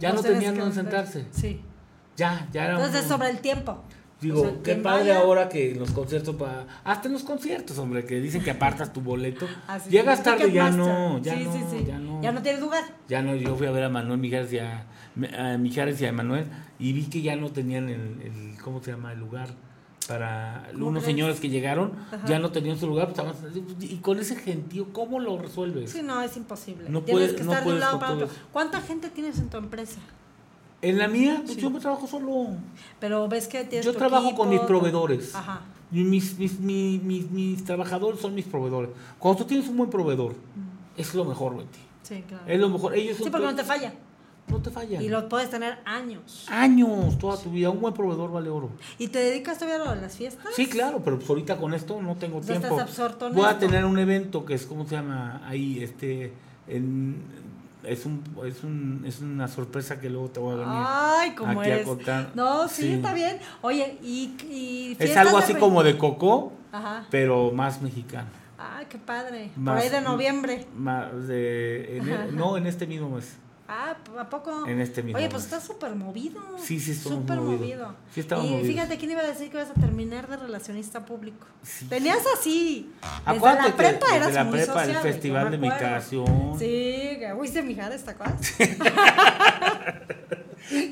ya 0.00 0.12
no 0.12 0.20
tienes 0.20 0.38
tenían 0.40 0.56
donde 0.58 0.74
sentarse. 0.74 1.26
Sí. 1.32 1.60
Ya, 2.22 2.48
ya 2.52 2.64
era 2.64 2.74
Entonces, 2.76 3.02
un- 3.02 3.08
sobre 3.08 3.30
el 3.30 3.38
tiempo. 3.38 3.82
Digo, 4.20 4.40
O 4.40 4.44
sea, 4.44 4.54
qué 4.62 4.76
padre 4.76 5.08
vaya- 5.10 5.18
ahora 5.18 5.48
que 5.48 5.74
los 5.74 5.90
conciertos 5.90 6.36
para 6.36 6.66
hasta 6.84 7.08
en 7.08 7.14
los 7.14 7.24
conciertos, 7.24 7.76
hombre, 7.78 8.04
que 8.04 8.20
dicen 8.20 8.40
que 8.44 8.52
apartas 8.52 8.92
tu 8.92 9.00
boleto. 9.00 9.46
Ah, 9.66 9.80
sí, 9.80 9.90
Llegas 9.90 10.18
sí, 10.18 10.24
tarde 10.24 10.52
ya 10.52 10.70
no, 10.70 11.18
ya 11.18 11.34
Sí, 11.36 11.44
no, 11.44 11.52
sí, 11.52 11.84
ya 11.84 11.98
no. 11.98 12.22
Ya 12.22 12.30
no 12.30 12.40
tienes 12.40 12.60
lugar. 12.60 12.84
Ya 13.08 13.20
no, 13.22 13.34
yo 13.34 13.56
fui 13.56 13.66
a 13.66 13.72
ver 13.72 13.82
a 13.82 13.88
Manuel 13.88 14.20
Mijares 14.20 14.52
y 14.52 14.58
a, 14.60 14.86
a 15.36 15.58
Mijares 15.58 16.00
y 16.00 16.06
a 16.06 16.12
Manuel 16.12 16.46
y 16.78 16.92
vi 16.92 17.06
que 17.06 17.20
ya 17.20 17.34
no 17.34 17.50
tenían 17.50 17.88
el, 17.88 18.00
el 18.22 18.56
¿cómo 18.62 18.80
se 18.80 18.92
llama? 18.92 19.12
el 19.12 19.18
lugar 19.18 19.48
para 20.08 20.68
¿Cómo 20.72 20.86
unos 20.88 21.02
crees? 21.02 21.14
señores 21.16 21.40
que 21.40 21.48
llegaron, 21.48 21.92
Ajá. 22.12 22.26
ya 22.26 22.38
no 22.38 22.50
tenían 22.52 22.78
su 22.78 22.86
lugar, 22.86 23.12
pues, 23.12 23.18
estaban- 23.18 23.76
y 23.80 23.96
con 23.98 24.18
ese 24.20 24.36
gentío, 24.36 24.92
¿cómo 24.92 25.18
lo 25.20 25.38
resuelves? 25.38 25.90
Sí, 25.90 26.02
no, 26.02 26.20
es 26.22 26.36
imposible. 26.36 26.88
No 26.88 27.02
tienes 27.02 27.24
puedes- 27.30 27.36
que 27.36 27.44
no 27.44 27.52
estar 27.52 27.64
de 27.66 27.72
un 27.72 27.80
lado 27.80 27.98
para 27.98 28.12
otro. 28.12 28.28
¿Cuánta 28.52 28.80
gente 28.80 29.10
tienes 29.10 29.38
en 29.38 29.48
tu 29.48 29.56
empresa? 29.58 29.98
En 30.82 30.98
la 30.98 31.06
mía, 31.08 31.40
pues 31.44 31.54
Sí. 31.54 31.60
yo 31.60 31.70
me 31.70 31.78
trabajo 31.80 32.06
solo. 32.06 32.48
Pero 33.00 33.28
ves 33.28 33.46
que 33.46 33.64
tienes 33.64 33.86
Yo 33.86 33.92
tu 33.92 33.98
trabajo 33.98 34.26
equipo, 34.26 34.40
con 34.42 34.50
mis 34.50 34.60
proveedores. 34.60 35.34
Ajá. 35.34 35.60
Mis, 35.92 36.38
mis, 36.38 36.58
mi- 36.58 37.00
mis, 37.04 37.30
mis 37.30 37.64
trabajadores 37.64 38.20
son 38.20 38.34
mis 38.34 38.46
proveedores. 38.46 38.90
Cuando 39.18 39.42
tú 39.42 39.48
tienes 39.48 39.68
un 39.68 39.76
buen 39.76 39.90
proveedor, 39.90 40.34
es 40.96 41.14
lo 41.14 41.24
mejor, 41.24 41.56
Betty. 41.56 41.78
Sí, 42.02 42.24
claro. 42.26 42.44
Es 42.46 42.58
lo 42.58 42.68
mejor. 42.68 42.94
Ellos 42.94 43.16
Sí, 43.18 43.24
porque 43.30 43.46
no 43.46 43.54
te 43.54 43.62
falla. 43.62 43.92
no 44.48 44.60
te 44.60 44.70
fallan. 44.70 45.00
Y 45.02 45.08
lo 45.08 45.28
puedes 45.28 45.50
tener 45.50 45.78
años. 45.84 46.46
Años, 46.50 47.16
toda 47.18 47.36
tu 47.36 47.50
vida. 47.50 47.70
Un 47.70 47.80
buen 47.80 47.94
proveedor 47.94 48.32
vale 48.32 48.50
oro. 48.50 48.70
¿Y 48.98 49.06
te 49.08 49.18
dedicas 49.20 49.58
todavía 49.58 49.88
a 49.90 49.94
las 49.94 50.16
fiestas? 50.16 50.46
Sí, 50.56 50.66
claro, 50.66 51.00
pero 51.04 51.16
pues 51.18 51.30
ahorita 51.30 51.58
con 51.58 51.74
esto 51.74 52.02
no 52.02 52.16
tengo 52.16 52.40
tiempo. 52.40 52.66
estás 52.66 52.80
absorto 52.80 53.28
en 53.28 53.34
Voy 53.34 53.44
a 53.46 53.58
tener 53.58 53.84
un 53.84 53.98
evento 53.98 54.44
que 54.44 54.54
es, 54.54 54.66
¿cómo 54.66 54.84
se 54.86 54.96
llama? 54.96 55.42
Ahí, 55.46 55.80
este, 55.82 56.32
en- 56.66 57.22
es, 57.84 58.06
un, 58.06 58.22
es, 58.46 58.62
un, 58.64 59.02
es 59.06 59.20
una 59.20 59.48
sorpresa 59.48 60.00
que 60.00 60.08
luego 60.10 60.28
te 60.30 60.40
voy 60.40 60.54
a 60.54 60.56
venir. 60.56 60.72
Ay, 60.76 61.30
como 61.34 61.60
aquí 61.60 61.70
a 61.70 61.74
eres. 61.74 61.86
contar. 61.86 62.30
No, 62.34 62.68
sí, 62.68 62.82
Sí. 62.82 62.92
está 62.94 63.12
bien. 63.14 63.38
Oye, 63.62 63.98
y, 64.02 64.34
y 64.50 64.96
es 64.98 65.16
algo 65.16 65.38
así 65.38 65.54
como 65.54 65.82
de 65.82 65.96
Coco, 65.98 66.52
Ajá. 66.72 67.06
pero 67.10 67.50
más 67.52 67.80
mexicano. 67.82 68.28
Ay, 68.58 68.86
qué 68.88 68.98
padre. 68.98 69.50
Más- 69.56 69.74
Por 69.74 69.82
ahí 69.84 69.88
de 69.90 70.00
noviembre. 70.00 70.66
Más 70.76 71.26
de, 71.26 71.98
en- 71.98 72.36
no, 72.36 72.56
en 72.56 72.66
este 72.66 72.86
mismo 72.86 73.10
mes. 73.10 73.36
Ah, 73.74 73.96
¿a 74.18 74.28
poco? 74.28 74.66
En 74.66 74.80
este 74.82 75.02
mismo 75.02 75.16
Oye, 75.18 75.30
pues 75.30 75.44
mes. 75.44 75.52
estás 75.52 75.64
súper 75.64 75.94
movido. 75.94 76.40
Sí, 76.62 76.78
sí, 76.78 76.90
estamos 76.90 77.20
Súper 77.20 77.38
movidos. 77.38 77.60
movido. 77.60 77.94
Sí, 78.14 78.20
y 78.20 78.34
movidos. 78.34 78.66
fíjate, 78.66 78.98
¿quién 78.98 79.10
iba 79.12 79.22
a 79.22 79.26
decir 79.26 79.48
que 79.50 79.56
ibas 79.56 79.70
a 79.70 79.74
terminar 79.80 80.28
de 80.28 80.36
relacionista 80.36 81.06
público? 81.06 81.46
Sí. 81.62 81.86
Tenías 81.86 82.18
así. 82.38 82.92
Desde 83.26 83.40
la 83.40 83.64
que 83.64 83.72
prepa 83.72 84.06
desde 84.06 84.16
eras 84.18 84.34
la 84.34 84.44
muy 84.44 84.58
prepa, 84.58 84.72
el 84.72 84.78
sociable, 84.88 84.94
yo 84.94 85.00
festival 85.14 85.50
de 85.50 85.56
acuerdo. 85.56 85.74
migración. 85.74 86.58
Sí, 86.58 87.16
que 87.18 87.32
fuiste 87.34 87.62
Mijares, 87.62 88.04
¿te 88.04 88.10
acuerdas? 88.10 88.52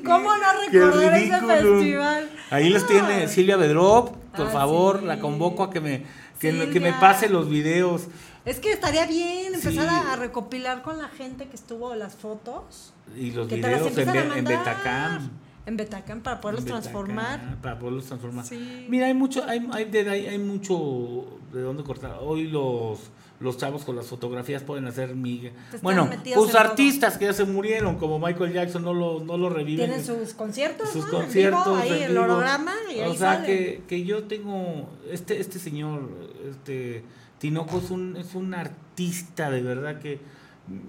¿Cómo 0.04 0.30
no 0.36 0.72
recordar 0.72 1.14
ese 1.16 1.40
festival? 1.40 2.30
Ahí 2.50 2.68
los 2.70 2.86
tiene. 2.86 3.28
Silvia 3.28 3.56
Bedrop, 3.56 4.16
por 4.36 4.48
Ah, 4.48 4.50
favor, 4.50 5.00
sí. 5.00 5.06
la 5.06 5.20
convoco 5.20 5.62
a 5.64 5.70
que 5.70 5.80
me, 5.80 6.04
que, 6.38 6.70
que 6.70 6.80
me 6.80 6.92
pase 6.94 7.28
los 7.28 7.48
videos. 7.48 8.08
Es 8.44 8.58
que 8.58 8.72
estaría 8.72 9.06
bien 9.06 9.54
empezar 9.54 9.72
Sí. 9.72 9.78
a, 9.90 10.12
a 10.12 10.16
recopilar 10.16 10.82
con 10.82 10.98
la 10.98 11.08
gente 11.08 11.46
que 11.48 11.56
estuvo 11.56 11.94
las 11.94 12.14
fotos. 12.16 12.92
Y 13.16 13.32
los 13.32 13.48
que 13.48 13.56
te 13.56 13.70
las 13.70 13.94
videos 13.94 14.36
en, 14.36 14.46
a. 14.46 14.50
Betacam. 14.50 15.30
En 15.66 15.76
Betacam 15.76 16.20
para 16.22 16.40
poderlos 16.40 16.64
transformar. 16.64 17.58
Para 17.60 17.78
poderlos 17.78 18.06
transformar. 18.06 18.46
Sí. 18.46 18.86
Mira, 18.88 19.06
hay 19.06 19.14
mucho, 19.14 19.44
hay, 19.46 19.68
hay, 19.72 19.84
de- 19.84 20.08
hay, 20.08 20.26
hay 20.26 20.38
mucho 20.38 21.38
de 21.52 21.60
dónde 21.60 21.82
cortar. 21.84 22.16
Hoy 22.22 22.44
los, 22.48 22.98
los 23.40 23.58
chavos 23.58 23.84
con 23.84 23.94
las 23.94 24.06
fotografías 24.06 24.62
pueden 24.62 24.86
hacer 24.86 25.14
miga. 25.14 25.50
Bueno, 25.82 26.06
metidos 26.06 26.38
pues 26.38 26.52
todo. 26.52 26.62
artistas 26.62 27.18
que 27.18 27.26
ya 27.26 27.34
se 27.34 27.44
murieron, 27.44 27.96
como 27.98 28.18
Michael 28.18 28.54
Jackson, 28.54 28.82
no 28.82 28.94
lo, 28.94 29.20
no 29.22 29.36
lo 29.36 29.50
reviven. 29.50 29.86
Tienen 29.90 30.04
sus 30.04 30.32
conciertos, 30.32 30.88
sus 30.90 31.04
¿no? 31.12 31.18
En 31.18 31.24
conciertos 31.24 31.64
vivo, 31.66 31.76
ahí 31.94 32.02
en 32.04 32.10
el 32.10 32.18
holograma 32.18 32.72
y 32.94 33.00
ahí 33.00 33.10
o 33.10 33.14
sea 33.14 33.44
que, 33.44 33.82
que 33.86 34.02
yo 34.04 34.24
tengo 34.24 34.88
este 35.10 35.40
este 35.40 35.58
señor 35.58 36.08
este 36.50 37.04
Tinoco 37.40 37.78
es 37.78 37.90
un 37.90 38.16
es 38.16 38.34
un 38.36 38.54
artista 38.54 39.50
de 39.50 39.62
verdad 39.62 39.98
que 39.98 40.20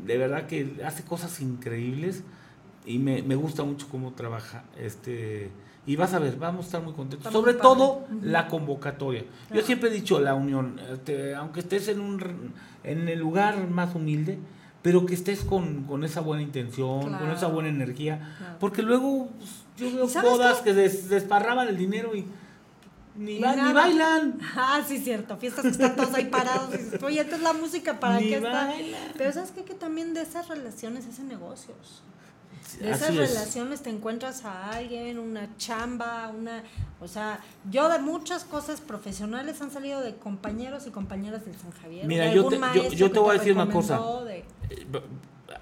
de 0.06 0.18
verdad 0.18 0.46
que 0.46 0.80
hace 0.86 1.04
cosas 1.04 1.42
increíbles 1.42 2.24
y 2.86 3.00
me, 3.00 3.24
me 3.24 3.36
gusta 3.36 3.64
mucho 3.64 3.88
cómo 3.90 4.14
trabaja 4.14 4.64
este 4.80 5.50
y 5.88 5.96
vas 5.96 6.14
a 6.14 6.20
ver 6.20 6.36
vamos 6.38 6.66
a 6.66 6.68
estar 6.68 6.82
muy 6.84 6.94
contentos. 6.94 7.32
Sobre 7.34 7.56
todo 7.56 8.06
la 8.22 8.48
convocatoria. 8.48 9.24
Yo 9.52 9.62
siempre 9.64 9.90
he 9.90 9.94
dicho 9.94 10.20
la 10.20 10.36
unión 10.36 10.80
este, 10.94 11.34
aunque 11.34 11.62
estés 11.62 11.88
en 11.88 12.00
un 12.02 12.54
en 12.84 13.08
el 13.10 13.18
lugar 13.20 13.68
más 13.70 13.96
humilde 13.96 14.38
pero 14.84 15.06
que 15.06 15.14
estés 15.14 15.44
con, 15.44 15.84
con 15.84 16.04
esa 16.04 16.22
buena 16.22 16.42
intención, 16.42 17.02
con 17.14 17.30
esa 17.30 17.46
buena 17.48 17.70
energía, 17.70 18.34
Claro. 18.40 18.58
porque 18.60 18.82
luego 18.82 19.30
pues, 19.38 19.52
yo 19.78 19.96
veo 19.96 20.06
¿Y 20.06 20.10
sabes 20.10 20.32
bodas 20.32 20.58
qué? 20.58 20.64
que 20.66 20.74
des- 20.74 21.08
desparraman 21.08 21.68
el 21.68 21.78
dinero 21.78 22.16
y 22.16 22.26
ni, 23.16 23.40
ba- 23.40 23.56
bailan. 23.74 24.40
Ah, 24.56 24.82
sí, 24.88 24.98
cierto. 25.00 25.38
Fiestas 25.38 25.64
que 25.64 25.70
están 25.72 25.96
todos 25.96 26.14
ahí 26.14 26.26
parados. 26.26 26.70
Y 26.74 27.04
Oye, 27.06 27.22
esta 27.22 27.36
es 27.36 27.42
la 27.42 27.54
música, 27.54 28.00
¿para 28.00 28.20
Ni 28.20 28.30
qué 28.30 28.36
está? 28.38 28.74
Pero 29.18 29.32
¿sabes 29.34 29.52
qué? 29.52 29.64
Que 29.64 29.74
también 29.74 30.14
de 30.14 30.22
esas 30.22 30.48
relaciones 30.48 31.06
hacen 31.08 31.28
negocios. 31.28 32.04
De 32.80 32.90
esas 32.90 33.10
Así 33.10 33.20
es. 33.20 33.30
relaciones 33.34 33.82
te 33.82 33.90
encuentras 33.90 34.46
a 34.46 34.70
alguien, 34.72 35.20
una 35.20 35.50
chamba, 35.58 36.30
una... 36.30 36.64
O 37.02 37.08
sea, 37.08 37.42
yo 37.70 37.90
de 37.90 38.00
muchas 38.00 38.46
cosas 38.46 38.80
profesionales 38.80 39.62
han 39.62 39.72
salido 39.72 40.00
de 40.00 40.16
compañeros 40.16 40.88
y 40.88 40.92
compañeras 40.92 41.44
del 41.46 41.56
San 41.58 41.72
Javier. 41.72 42.06
Mira, 42.08 42.26
de 42.26 42.34
yo 42.36 42.48
algún 42.48 42.62
te- 42.72 42.96
yo- 42.96 43.12
te 43.12 43.20
voy 43.20 43.32
a 43.36 43.40
decir 43.40 43.54
una 43.54 43.70
cosa. 43.70 44.00
de- 44.26 44.46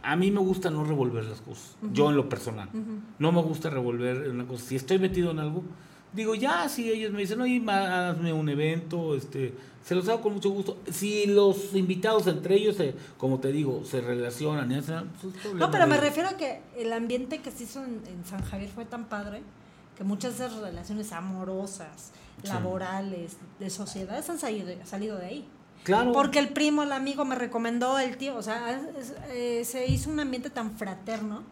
A 0.04 0.16
mí 0.16 0.30
me 0.30 0.39
gusta 0.39 0.70
no 0.70 0.84
revolver 0.84 1.26
las 1.26 1.41
cosas, 1.41 1.76
yo 1.93 2.10
en 2.10 2.16
lo 2.16 2.30
personal. 2.30 2.70
No 3.18 3.32
me 3.32 3.41
gusta 3.41 3.70
revolver 3.72 4.30
una 4.30 4.45
cosa. 4.45 4.66
Si 4.66 4.76
estoy 4.76 5.00
metido 5.00 5.32
en 5.32 5.39
algo, 5.39 5.64
digo, 6.14 6.36
ya, 6.36 6.68
si 6.70 6.89
ellos 6.91 7.12
me 7.12 7.20
dicen, 7.22 7.39
oye, 7.41 7.62
hazme 7.70 8.34
un 8.34 8.49
evento, 8.49 9.16
este, 9.16 9.53
se 9.84 9.95
los 9.95 10.07
hago 10.10 10.22
con 10.22 10.34
mucho 10.34 10.49
gusto. 10.49 10.78
Si 10.91 11.26
los 11.28 11.74
invitados 11.74 12.28
entre 12.28 12.55
ellos, 12.55 12.76
se- 12.76 12.93
como 13.18 13.39
te 13.39 13.51
digo, 13.51 13.84
se 13.86 14.01
relacionan 14.01 14.72
y 14.72 14.76
hacen, 14.76 15.10
pues, 15.22 15.53
No, 15.55 15.72
pero 15.72 15.88
me 15.88 15.95
ellos. 15.95 16.05
refiero 16.07 16.30
a 16.30 16.38
que 16.38 16.62
el 16.78 16.91
ambiente 16.93 17.39
que 17.39 17.51
se 17.51 17.64
hizo 17.64 17.84
en, 17.84 18.01
en 18.07 18.26
San 18.26 18.43
Javier 18.43 18.70
fue 18.70 18.86
tan 18.86 19.05
padre 19.05 19.41
que 19.97 20.03
muchas 20.03 20.38
de 20.38 20.45
esas 20.45 20.60
relaciones 20.62 21.12
amorosas, 21.12 22.12
Sí. 22.41 22.47
laborales, 22.47 23.36
de 23.60 23.70
sociedades 23.70 24.30
han 24.30 24.39
salido, 24.39 24.70
salido 24.86 25.18
de 25.18 25.26
ahí. 25.26 25.47
Claro. 25.84 26.12
Porque 26.14 26.39
el 26.39 26.49
primo, 26.49 26.84
el 26.84 26.91
amigo 26.93 27.26
me 27.26 27.36
recomendó, 27.36 27.99
el 27.99 28.16
tío, 28.18 28.36
o 28.38 28.41
sea, 28.41 28.72
es- 28.97 29.14
eh, 29.30 29.64
se 29.66 29.88
hizo 29.88 30.10
un 30.10 30.20
ambiente 30.20 30.49
tan 30.49 30.72
fraterno 30.78 31.43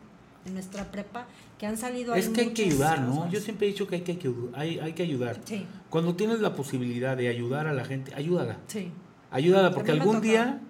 en 0.46 0.54
nuestra 0.54 0.86
prepa 0.92 1.26
que 1.58 1.66
han 1.66 1.78
salido 1.78 2.14
Es 2.16 2.30
que 2.30 2.42
hay 2.42 2.50
que 2.50 2.66
ayudar, 2.66 3.02
¿no? 3.02 3.16
cosas. 3.16 3.32
Yo 3.32 3.40
siempre 3.42 3.68
he 3.68 3.72
dicho 3.72 3.88
que 3.88 3.96
hay 3.96 4.02
que, 4.02 4.18
hay, 4.54 4.80
hay 4.80 4.94
que 4.94 5.04
ayudar. 5.04 5.40
Sí, 5.46 5.66
Cuando 5.90 6.16
tienes 6.16 6.40
la 6.40 6.56
posibilidad 6.56 7.18
de 7.18 7.28
ayudar 7.28 7.68
a 7.68 7.74
la 7.74 7.84
gente, 7.86 8.14
ayúdala. 8.16 8.58
sí. 8.68 8.92
Ayúdala 9.30 9.72
porque 9.74 9.92
algún 9.92 10.22
día, 10.22 10.62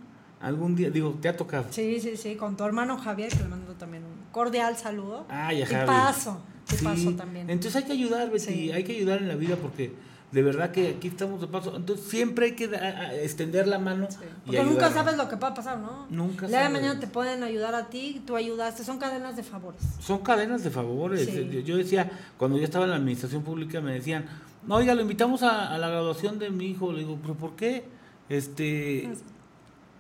algún 0.42 0.76
día, 0.76 0.90
digo, 0.90 1.16
te 1.22 1.30
ha 1.30 1.38
tocado. 1.38 1.66
Sí, 1.70 2.00
sí, 2.02 2.18
sí, 2.18 2.36
con 2.36 2.58
tu 2.58 2.64
hermano 2.64 2.98
Javier, 2.98 3.30
que 3.30 3.38
le 3.44 3.48
mando 3.50 3.74
también 3.74 4.04
un 4.04 4.32
cordial 4.32 4.76
saludo. 4.76 5.28
Ay, 5.30 5.62
a 5.62 5.64
y 5.64 5.66
Javi. 5.68 5.86
paso, 5.86 6.42
Sí, 6.66 6.84
paso 6.84 7.12
también. 7.14 7.48
Entonces 7.52 7.76
hay 7.76 7.84
que 7.84 7.92
ayudar, 7.94 8.32
Betty, 8.32 8.40
Sí. 8.40 8.72
hay 8.72 8.84
que 8.84 8.94
ayudar 8.96 9.20
en 9.20 9.28
la 9.28 9.36
vida 9.36 9.56
porque 9.58 9.94
de 10.32 10.44
verdad 10.44 10.72
que 10.72 10.90
aquí 10.90 11.08
estamos 11.08 11.40
de 11.40 11.48
paso. 11.48 11.74
Entonces 11.76 12.06
siempre 12.06 12.48
hay 12.48 12.52
que 12.56 12.66
a- 12.76 13.16
extender 13.16 13.66
la 13.68 13.80
mano 13.80 14.08
Sí. 14.12 14.18
y 14.46 14.48
Porque 14.48 14.64
nunca 14.64 14.92
sabes 14.92 15.16
lo 15.16 15.30
que 15.30 15.38
puede 15.38 15.54
pasar, 15.54 15.78
¿no? 15.80 16.06
Nunca 16.10 16.48
día 16.48 16.64
de 16.64 16.70
mañana 16.70 17.00
te 17.00 17.08
pueden 17.08 17.44
ayudar 17.44 17.74
a 17.76 17.88
ti, 17.90 18.22
tú 18.28 18.36
ayudaste, 18.36 18.84
son 18.84 19.00
cadenas 19.00 19.38
de 19.38 19.44
favores. 19.44 19.82
Son 20.00 20.20
cadenas 20.20 20.64
de 20.66 20.70
favores. 20.70 21.26
Sí. 21.26 21.64
Yo 21.66 21.78
decía, 21.78 22.12
cuando 22.38 22.58
yo 22.58 22.66
estaba 22.66 22.84
en 22.86 22.92
la 22.92 22.98
administración 22.98 23.44
pública, 23.44 23.80
me 23.80 23.94
decían, 23.94 24.26
no, 24.68 24.76
oiga, 24.76 24.94
lo 24.96 25.02
invitamos 25.02 25.44
a, 25.44 25.74
a 25.74 25.78
la 25.78 25.88
graduación 25.88 26.40
de 26.40 26.50
mi 26.50 26.66
hijo. 26.66 26.92
Le 26.92 27.00
digo, 27.00 27.18
¿pero 27.22 27.36
por 27.36 27.56
qué? 27.56 27.86
Este, 28.28 29.10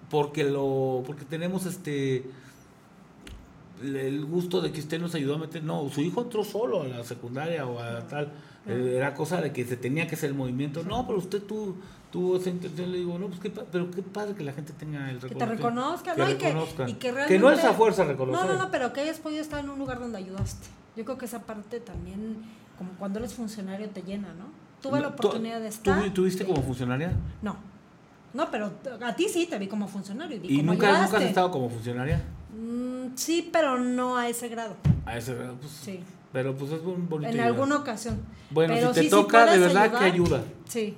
porque 0.09 0.43
lo, 0.43 1.03
porque 1.07 1.23
tenemos 1.23 1.65
este 1.65 2.25
el 3.83 4.25
gusto 4.25 4.59
de 4.61 4.71
que 4.71 4.79
usted 4.79 4.99
nos 4.99 5.13
ayudó 5.15 5.35
a 5.35 5.37
meter. 5.37 5.63
No, 5.63 5.87
su 5.89 6.01
hijo 6.01 6.23
entró 6.23 6.43
solo 6.43 6.81
a 6.81 6.87
la 6.87 7.03
secundaria 7.03 7.65
o 7.65 7.79
a 7.79 8.07
tal. 8.07 8.31
Eh, 8.67 8.95
Era 8.97 9.13
cosa 9.13 9.41
de 9.41 9.51
que 9.53 9.65
se 9.65 9.77
tenía 9.77 10.07
que 10.07 10.15
hacer 10.15 10.29
el 10.29 10.35
movimiento. 10.35 10.83
No, 10.83 11.05
pero 11.07 11.19
usted 11.19 11.41
tú 11.43 11.75
tuvo 12.11 12.37
esa 12.37 12.49
intención. 12.49 12.91
Le 12.91 12.97
digo, 12.99 13.17
no, 13.19 13.27
pues 13.27 13.39
qué, 13.39 13.49
pero 13.49 13.89
qué 13.91 14.01
padre 14.01 14.35
que 14.35 14.43
la 14.43 14.53
gente 14.53 14.73
tenga 14.73 15.09
el 15.09 15.19
Que 15.19 15.29
te 15.35 15.45
reconocimiento. 15.45 15.67
reconozcan, 15.67 16.15
que 16.15 16.21
¿no? 16.21 16.29
Y 16.29 16.35
que, 16.35 16.91
y 16.91 16.93
que 16.93 16.99
Que 16.99 17.11
realmente... 17.11 17.39
no 17.39 17.51
es 17.51 17.63
a 17.63 17.73
fuerza 17.73 18.03
reconocer. 18.03 18.45
No, 18.47 18.53
no, 18.53 18.59
no, 18.65 18.71
pero 18.71 18.93
que 18.93 19.01
hayas 19.01 19.19
podido 19.19 19.41
estar 19.41 19.63
en 19.63 19.69
un 19.69 19.79
lugar 19.79 19.99
donde 19.99 20.17
ayudaste. 20.17 20.67
Yo 20.95 21.05
creo 21.05 21.17
que 21.17 21.25
esa 21.25 21.43
parte 21.43 21.79
también, 21.79 22.37
como 22.77 22.91
cuando 22.99 23.19
eres 23.19 23.33
funcionario, 23.33 23.89
te 23.89 24.01
llena, 24.01 24.29
¿no? 24.33 24.45
Tuve 24.81 24.99
la 24.99 25.09
No, 25.09 25.15
tú- 25.15 25.27
oportunidad 25.27 25.59
de 25.59 25.67
¿tú- 25.69 25.73
estar. 25.75 26.13
¿Tuviste 26.13 26.43
sí. 26.43 26.49
como 26.49 26.61
funcionaria? 26.63 27.11
No. 27.41 27.55
No, 28.33 28.51
pero 28.51 28.71
a 29.05 29.15
ti 29.15 29.27
sí 29.29 29.47
te 29.47 29.57
vi 29.57 29.67
como 29.67 29.87
funcionario 29.87 30.35
y 30.37 30.39
vi 30.39 30.47
¿Y 30.53 30.57
cómo 30.57 30.73
nunca, 30.73 31.01
nunca 31.01 31.17
has 31.17 31.23
estado 31.23 31.49
como 31.49 31.69
funcionaria? 31.69 32.21
Mm, 32.55 33.15
sí, 33.15 33.49
pero 33.51 33.79
no 33.79 34.17
a 34.17 34.27
ese 34.29 34.47
grado. 34.49 34.75
A 35.05 35.17
ese 35.17 35.33
grado, 35.33 35.55
pues. 35.59 35.71
Sí. 35.71 35.99
Pero 36.37 36.55
pues 36.55 36.71
es 36.71 36.81
un 36.81 37.09
bonito. 37.09 37.29
En 37.31 37.39
ayudar. 37.39 37.47
alguna 37.47 37.77
ocasión. 37.77 38.19
Bueno, 38.51 38.75
Pero 38.75 38.93
si 38.93 39.01
te 39.01 39.09
toca, 39.09 39.51
de 39.51 39.57
verdad 39.57 39.91
que 39.97 40.05
ayuda. 40.05 40.43
Sí, 40.69 40.95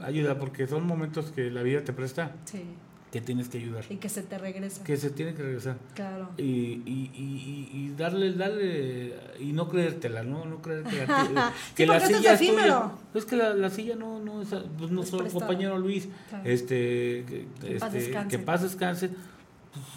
Ayuda, 0.00 0.38
porque 0.38 0.68
son 0.68 0.86
momentos 0.86 1.32
que 1.32 1.50
la 1.50 1.62
vida 1.64 1.82
te 1.82 1.92
presta 1.92 2.30
sí. 2.44 2.62
que 3.10 3.20
tienes 3.20 3.48
que 3.48 3.58
ayudar. 3.58 3.84
Y 3.90 3.96
que 3.96 4.08
se 4.08 4.22
te 4.22 4.38
regresa. 4.38 4.84
Que 4.84 4.96
se 4.96 5.10
tiene 5.10 5.34
que 5.34 5.42
regresar. 5.42 5.76
Claro. 5.96 6.28
Y, 6.36 6.42
y, 6.44 7.10
y, 7.14 7.68
y- 7.72 7.94
darle, 7.96 8.32
darle, 8.34 9.14
y 9.40 9.52
no 9.52 9.68
creértela, 9.68 10.22
¿no? 10.22 10.44
No 10.44 10.62
creer 10.62 10.84
que, 11.74 11.82
Sí, 11.84 11.86
la 11.86 11.98
silla 11.98 12.34
es 12.34 12.38
tuya. 12.38 12.90
Es 13.14 13.24
que 13.24 13.34
la, 13.36 13.54
la 13.54 13.70
silla 13.70 13.96
no, 13.96 14.20
no 14.20 14.40
es, 14.42 14.50
pues 14.78 14.92
nuestro 14.92 15.18
prestada. 15.18 15.46
compañero 15.46 15.78
Luis, 15.78 16.08
Claro. 16.28 16.44
este, 16.48 17.24
que, 17.26 17.46
paz 17.80 17.92
este, 17.92 17.98
descanse. 17.98 18.36
que 18.36 18.44
paz 18.44 18.62
descanse, 18.62 19.10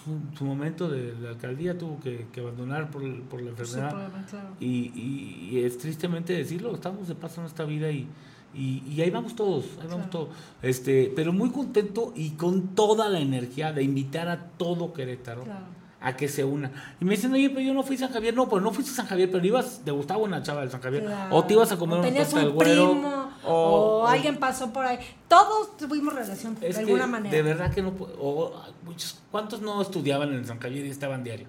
su, 0.04 0.38
su 0.38 0.44
momento 0.46 0.88
de 0.90 1.14
la 1.22 1.30
alcaldía 1.30 1.78
tuvo 1.78 2.00
que, 2.00 2.28
que 2.32 2.42
abandonar 2.42 2.90
por, 2.92 3.02
por 3.24 3.42
la 3.42 3.50
enfermedad. 3.52 3.90
problema, 3.90 4.26
claro. 4.30 4.50
Y, 4.60 4.66
y- 4.96 5.50
y 5.52 5.60
es 5.64 5.78
tristemente 5.78 6.34
decirlo, 6.34 6.74
estamos 6.76 7.08
de 7.08 7.16
paso 7.16 7.42
en 7.42 7.48
esta 7.48 7.64
vida 7.66 7.90
y, 7.92 8.08
y, 8.54 8.84
y 8.88 9.02
ahí 9.02 9.10
vamos 9.10 9.36
todos, 9.36 9.66
ahí 9.82 9.88
vamos 9.88 10.10
todos. 10.10 10.30
Este, 10.62 11.12
pero 11.16 11.32
muy 11.34 11.50
contento 11.52 12.14
y 12.16 12.32
con 12.32 12.70
toda 12.76 13.08
la 13.10 13.20
energía 13.20 13.72
de 13.74 13.84
invitar 13.84 14.28
a 14.28 14.48
todo 14.58 14.92
Querétaro 14.94 15.44
Claro. 15.44 15.66
A 16.02 16.16
que 16.16 16.28
se 16.30 16.44
una. 16.46 16.72
Y 17.02 17.06
me 17.06 17.12
dicen, 17.16 17.34
oye, 17.34 17.50
pero 17.50 17.62
yo 17.62 17.74
no 17.74 17.84
fui 17.84 17.96
a 17.98 18.00
San 18.00 18.12
Javier. 18.14 18.34
No, 18.34 18.48
pero 18.48 18.62
no 18.62 18.72
fuiste 18.72 18.92
a 18.92 18.96
San 18.96 19.06
Javier, 19.08 19.30
pero 19.32 19.46
ibas, 19.46 19.82
te 19.84 19.92
gustaba 19.92 20.20
una 20.22 20.42
chava 20.42 20.62
del 20.62 20.72
San 20.72 20.80
Javier. 20.82 21.04
Claro. 21.06 21.36
O 21.36 21.44
te 21.44 21.54
ibas 21.54 21.72
a 21.72 21.78
comer 21.78 22.00
una 22.00 22.08
torta 22.14 22.36
un 22.36 22.42
del 22.42 22.50
güero. 22.52 22.92
primo, 22.92 23.30
o, 23.46 24.08
alguien 24.08 24.38
pasó 24.38 24.72
por 24.72 24.86
ahí. 24.86 24.98
Todos 25.28 25.76
tuvimos 25.78 26.14
relación 26.14 26.58
de 26.60 26.68
alguna 26.78 27.06
manera. 27.08 27.36
De 27.36 27.42
verdad 27.42 27.74
que 27.74 27.82
no 27.82 27.90
o 28.20 28.54
muchos, 28.86 29.20
¿Cuántos 29.32 29.62
no 29.62 29.82
estudiaban 29.82 30.34
en 30.34 30.46
San 30.46 30.60
Javier 30.60 30.86
y 30.86 30.90
estaban 30.90 31.24
diario? 31.24 31.48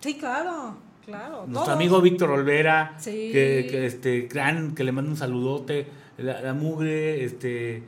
Sí, 0.00 0.14
claro, 0.18 0.76
claro. 1.04 1.36
Nuestro 1.46 1.54
todos. 1.54 1.68
amigo 1.68 2.00
Víctor 2.00 2.30
Olvera, 2.30 2.94
Sí. 2.98 3.30
que, 3.32 3.68
que 3.70 3.86
este 3.86 4.22
gran, 4.22 4.74
que 4.74 4.82
le 4.84 4.92
mando 4.92 5.10
un 5.12 5.16
saludote, 5.16 5.86
la, 6.18 6.40
la 6.40 6.54
mugre, 6.54 7.24
este, 7.24 7.82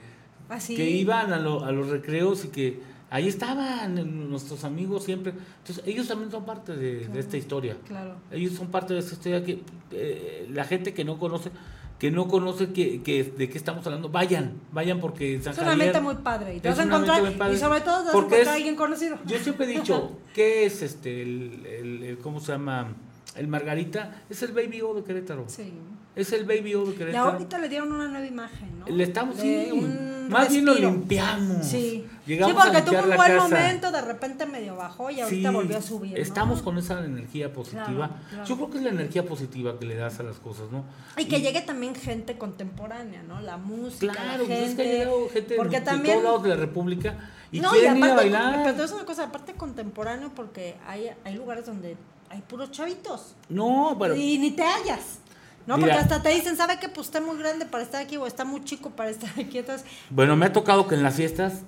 Así. 0.48 0.76
que 0.76 0.88
iban 0.88 1.32
a, 1.32 1.38
lo- 1.38 1.64
a 1.64 1.72
los 1.72 1.88
recreos 1.88 2.44
y 2.44 2.48
que 2.48 2.91
ahí 3.12 3.28
estaban 3.28 4.30
nuestros 4.30 4.64
amigos 4.64 5.04
siempre. 5.04 5.32
Entonces 5.58 5.84
ellos 5.86 6.08
también 6.08 6.30
son 6.30 6.44
parte 6.44 6.74
de, 6.76 7.06
de 7.06 7.20
esta 7.20 7.36
historia. 7.36 7.76
Claro. 7.86 8.16
Ellos 8.30 8.54
son 8.54 8.68
parte 8.68 8.94
de 8.94 9.00
esta 9.00 9.12
historia 9.14 9.44
que 9.44 9.62
eh, 9.92 10.48
la 10.50 10.64
gente 10.64 10.92
que 10.94 11.04
no 11.04 11.18
conoce, 11.18 11.50
que 11.98 12.10
no 12.10 12.26
conoce 12.26 12.72
que, 12.72 13.02
que 13.02 13.22
de 13.24 13.48
qué 13.48 13.58
estamos 13.58 13.86
hablando, 13.86 14.08
vayan, 14.08 14.54
vayan 14.72 14.98
porque 14.98 15.40
San 15.42 15.52
Es 15.80 16.02
muy 16.02 16.14
padre. 16.16 16.56
Y 16.56 16.60
te 16.60 16.68
vas 16.68 16.78
a 16.78 16.82
encontrar, 16.82 17.32
padre. 17.36 17.54
y 17.54 17.58
sobre 17.58 17.80
todo 17.82 17.98
te 17.98 18.04
vas 18.06 18.14
a 18.14 18.18
encontrar 18.18 18.48
a 18.48 18.54
alguien 18.54 18.76
conocido. 18.76 19.18
Yo 19.26 19.38
siempre 19.38 19.66
he 19.66 19.78
dicho, 19.78 20.18
¿qué 20.34 20.64
es 20.64 20.82
este, 20.82 21.22
el, 21.22 21.64
el- 21.66 22.02
el- 22.02 22.18
cómo 22.18 22.40
se 22.40 22.52
llama? 22.52 22.94
El 23.36 23.48
Margarita, 23.48 24.22
es 24.28 24.42
el 24.42 24.52
Baby 24.52 24.82
O 24.82 24.94
de 24.94 25.04
Querétaro. 25.04 25.44
Sí. 25.46 25.72
Es 26.14 26.32
el 26.32 26.44
Baby 26.44 26.74
O 26.74 26.84
de 26.84 26.92
Y 26.92 26.94
Querétaro. 26.96 27.30
ahorita 27.30 27.58
le 27.58 27.68
dieron 27.70 27.90
una 27.92 28.06
nueva 28.06 28.26
imagen, 28.26 28.78
¿no? 28.80 28.86
Le 28.86 29.02
estamos, 29.04 29.36
De 29.38 29.42
sí, 29.42 29.70
un 29.72 30.28
más 30.28 30.50
bien 30.50 30.64
lo 30.66 30.72
respiro. 30.72 30.90
limpiamos. 30.92 31.66
Sí. 31.66 32.06
Llegamos 32.26 32.54
sí, 32.54 32.60
porque 32.62 32.76
a 32.78 32.84
tuvo 32.84 32.98
un 32.98 33.06
buen 33.16 33.18
casa. 33.18 33.40
momento, 33.48 33.90
de 33.92 34.00
repente 34.02 34.46
medio 34.46 34.76
bajó 34.76 35.10
y 35.10 35.20
ahorita 35.20 35.48
Sí, 35.50 35.54
volvió 35.54 35.78
a 35.78 35.82
subir. 35.82 36.12
¿no? 36.12 36.18
Estamos 36.18 36.62
con 36.62 36.76
esa 36.78 37.02
energía 37.04 37.52
positiva. 37.52 37.84
Claro, 38.08 38.14
claro. 38.30 38.44
Yo 38.46 38.56
creo 38.56 38.70
que 38.70 38.78
es 38.78 38.84
la 38.84 38.90
energía 38.90 39.24
positiva 39.24 39.78
que 39.78 39.86
le 39.86 39.94
das 39.96 40.20
a 40.20 40.22
las 40.22 40.36
cosas, 40.36 40.70
¿no? 40.70 40.84
Y 41.16 41.24
que 41.24 41.40
llegue 41.40 41.62
también 41.62 41.94
gente 41.94 42.36
contemporánea, 42.38 43.22
¿no? 43.22 43.40
La 43.40 43.56
música, 43.56 44.12
Claro, 44.12 44.42
la 44.42 44.46
pues 44.46 44.48
gente. 44.48 44.64
es 44.70 44.74
que 44.76 44.82
ha 44.82 44.84
llegado 44.98 45.28
gente 45.30 45.56
porque 45.56 45.78
de 45.80 45.84
también, 45.86 46.14
todos 46.14 46.24
lados 46.24 46.42
de 46.44 46.48
la 46.50 46.56
República 46.56 47.16
y 47.50 47.60
no, 47.60 47.70
quieren 47.70 47.96
ir 47.96 48.04
a 48.04 48.06
aparte, 48.06 48.30
bailar. 48.30 48.60
Pero 48.64 48.76
decir 48.82 48.96
una 48.96 49.04
cosa, 49.06 49.24
aparte 49.24 49.54
contemporáneo, 49.54 50.30
porque 50.36 50.76
hay, 50.86 51.10
hay 51.24 51.34
lugares 51.34 51.64
donde 51.66 51.96
hay 52.30 52.40
puros 52.42 52.70
chavitos. 52.70 53.34
No, 53.48 53.96
pero 53.98 54.14
y 54.14 54.38
ni 54.38 54.50
te 54.52 54.62
hallas. 54.62 55.18
No, 55.66 55.76
Mira. 55.76 55.88
porque 55.94 56.00
hasta 56.02 56.22
te 56.22 56.30
dicen, 56.30 56.56
¿sabe 56.56 56.78
qué? 56.80 56.88
Pues 56.88 57.06
está 57.06 57.20
muy 57.20 57.36
grande 57.38 57.66
para 57.66 57.82
estar 57.84 58.02
aquí 58.02 58.16
o 58.16 58.26
está 58.26 58.44
muy 58.44 58.64
chico 58.64 58.90
para 58.90 59.10
estar 59.10 59.30
aquí. 59.38 59.58
Entonces, 59.58 59.86
bueno, 60.10 60.36
me 60.36 60.46
ha 60.46 60.52
tocado 60.52 60.88
que 60.88 60.94
en 60.96 61.02
las 61.02 61.14
fiestas 61.14 61.62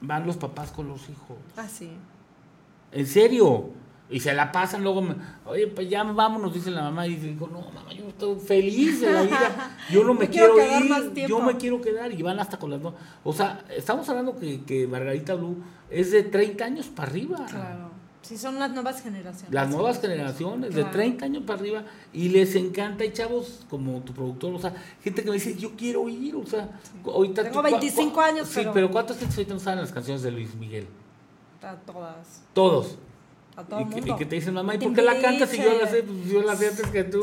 van 0.00 0.26
los 0.26 0.36
papás 0.36 0.70
con 0.70 0.88
los 0.88 1.08
hijos. 1.08 1.36
así. 1.56 1.90
En 2.92 3.06
serio. 3.06 3.70
Y 4.10 4.20
se 4.20 4.34
la 4.34 4.52
pasan 4.52 4.82
luego, 4.84 5.00
me- 5.00 5.16
oye, 5.46 5.66
pues 5.66 5.88
ya 5.88 6.04
vámonos, 6.04 6.52
dice 6.52 6.70
la 6.70 6.82
mamá. 6.82 7.06
Y 7.06 7.16
digo, 7.16 7.48
no, 7.48 7.62
mamá, 7.72 7.90
yo 7.92 8.06
estoy 8.08 8.38
feliz 8.38 9.00
de 9.00 9.10
la 9.10 9.22
vida. 9.22 9.76
Yo 9.90 10.04
no 10.04 10.12
me 10.12 10.20
Me 10.20 10.28
quiero 10.28 10.54
quiero, 10.54 10.78
ir, 10.84 10.90
más 10.90 11.02
yo 11.26 11.40
me 11.40 11.56
quiero 11.56 11.80
quedar. 11.80 12.12
Y 12.12 12.22
van 12.22 12.38
hasta 12.38 12.58
con 12.58 12.70
las 12.70 12.82
dos. 12.82 12.94
O 13.24 13.32
sea, 13.32 13.64
estamos 13.74 14.06
hablando 14.10 14.38
que, 14.38 14.62
que 14.64 14.86
Margarita 14.86 15.34
Blue 15.34 15.56
es 15.90 16.12
de 16.12 16.22
30 16.22 16.64
años 16.64 16.86
para 16.88 17.08
arriba. 17.08 17.46
Claro. 17.48 17.90
Sí, 18.24 18.38
son 18.38 18.58
las 18.58 18.70
nuevas 18.72 19.02
generaciones. 19.02 19.52
Las 19.52 19.68
nuevas 19.68 20.00
generaciones, 20.00 20.70
de 20.74 20.80
Claro. 20.80 20.90
30 20.96 21.24
años 21.26 21.42
para 21.46 21.60
arriba, 21.60 21.84
y 22.12 22.30
les 22.30 22.54
encanta, 22.56 23.04
y 23.04 23.12
chavos 23.12 23.66
como 23.68 24.00
tu 24.00 24.14
productor, 24.14 24.54
o 24.54 24.58
sea, 24.58 24.74
gente 25.02 25.22
que 25.22 25.28
me 25.28 25.34
dice, 25.34 25.54
yo 25.56 25.72
quiero 25.76 26.08
ir, 26.08 26.34
o 26.34 26.46
sea, 26.46 26.80
ahorita... 27.04 27.42
Tengo 27.44 27.60
tú- 27.60 27.68
cua- 27.68 27.70
25 27.70 28.18
cua- 28.20 28.24
años, 28.24 28.48
Sí, 28.48 28.54
pero- 28.60 28.72
pero, 28.72 28.90
¿cuántos 28.90 29.18
gente 29.18 29.34
ahorita 29.34 29.54
no 29.54 29.60
saben 29.60 29.80
las 29.80 29.92
canciones 29.92 30.22
de 30.22 30.30
Luis 30.30 30.54
Miguel? 30.54 30.86
A 31.62 31.76
todas. 31.76 32.42
Todos. 32.54 32.96
A 33.56 33.62
todo 33.62 33.80
Y 33.80 33.84
que, 33.84 33.96
mundo. 33.96 34.14
y 34.14 34.18
que 34.18 34.26
te 34.26 34.34
dicen, 34.36 34.54
mamá, 34.54 34.74
¿y 34.74 34.78
por 34.78 34.92
qué 34.94 35.02
la 35.02 35.20
cantas 35.20 35.48
si 35.50 35.58
yo 35.58 35.78
la 35.80 35.86
sé? 35.88 36.02
Pues 36.02 36.24
yo 36.26 36.42
la 36.42 36.56
sé 36.56 36.68
antes 36.68 36.86
que 36.88 37.04
tú. 37.04 37.22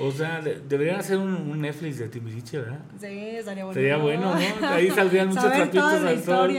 O 0.00 0.10
sea, 0.10 0.40
de- 0.40 0.60
deberían 0.60 0.98
hacer 1.00 1.18
un, 1.18 1.34
un 1.34 1.60
Netflix 1.60 1.98
de 1.98 2.08
Timbiriche, 2.08 2.58
¿verdad? 2.58 2.80
Sí, 3.00 3.06
estaría 3.06 3.64
bueno. 3.64 3.74
Sería 3.74 3.96
bueno, 3.96 4.34
¿no? 4.60 4.68
Ahí 4.68 4.90
saldrían 4.94 5.28
muchos 5.28 5.44
trapitos 5.52 5.92
al 5.92 6.22
sol. 6.24 6.54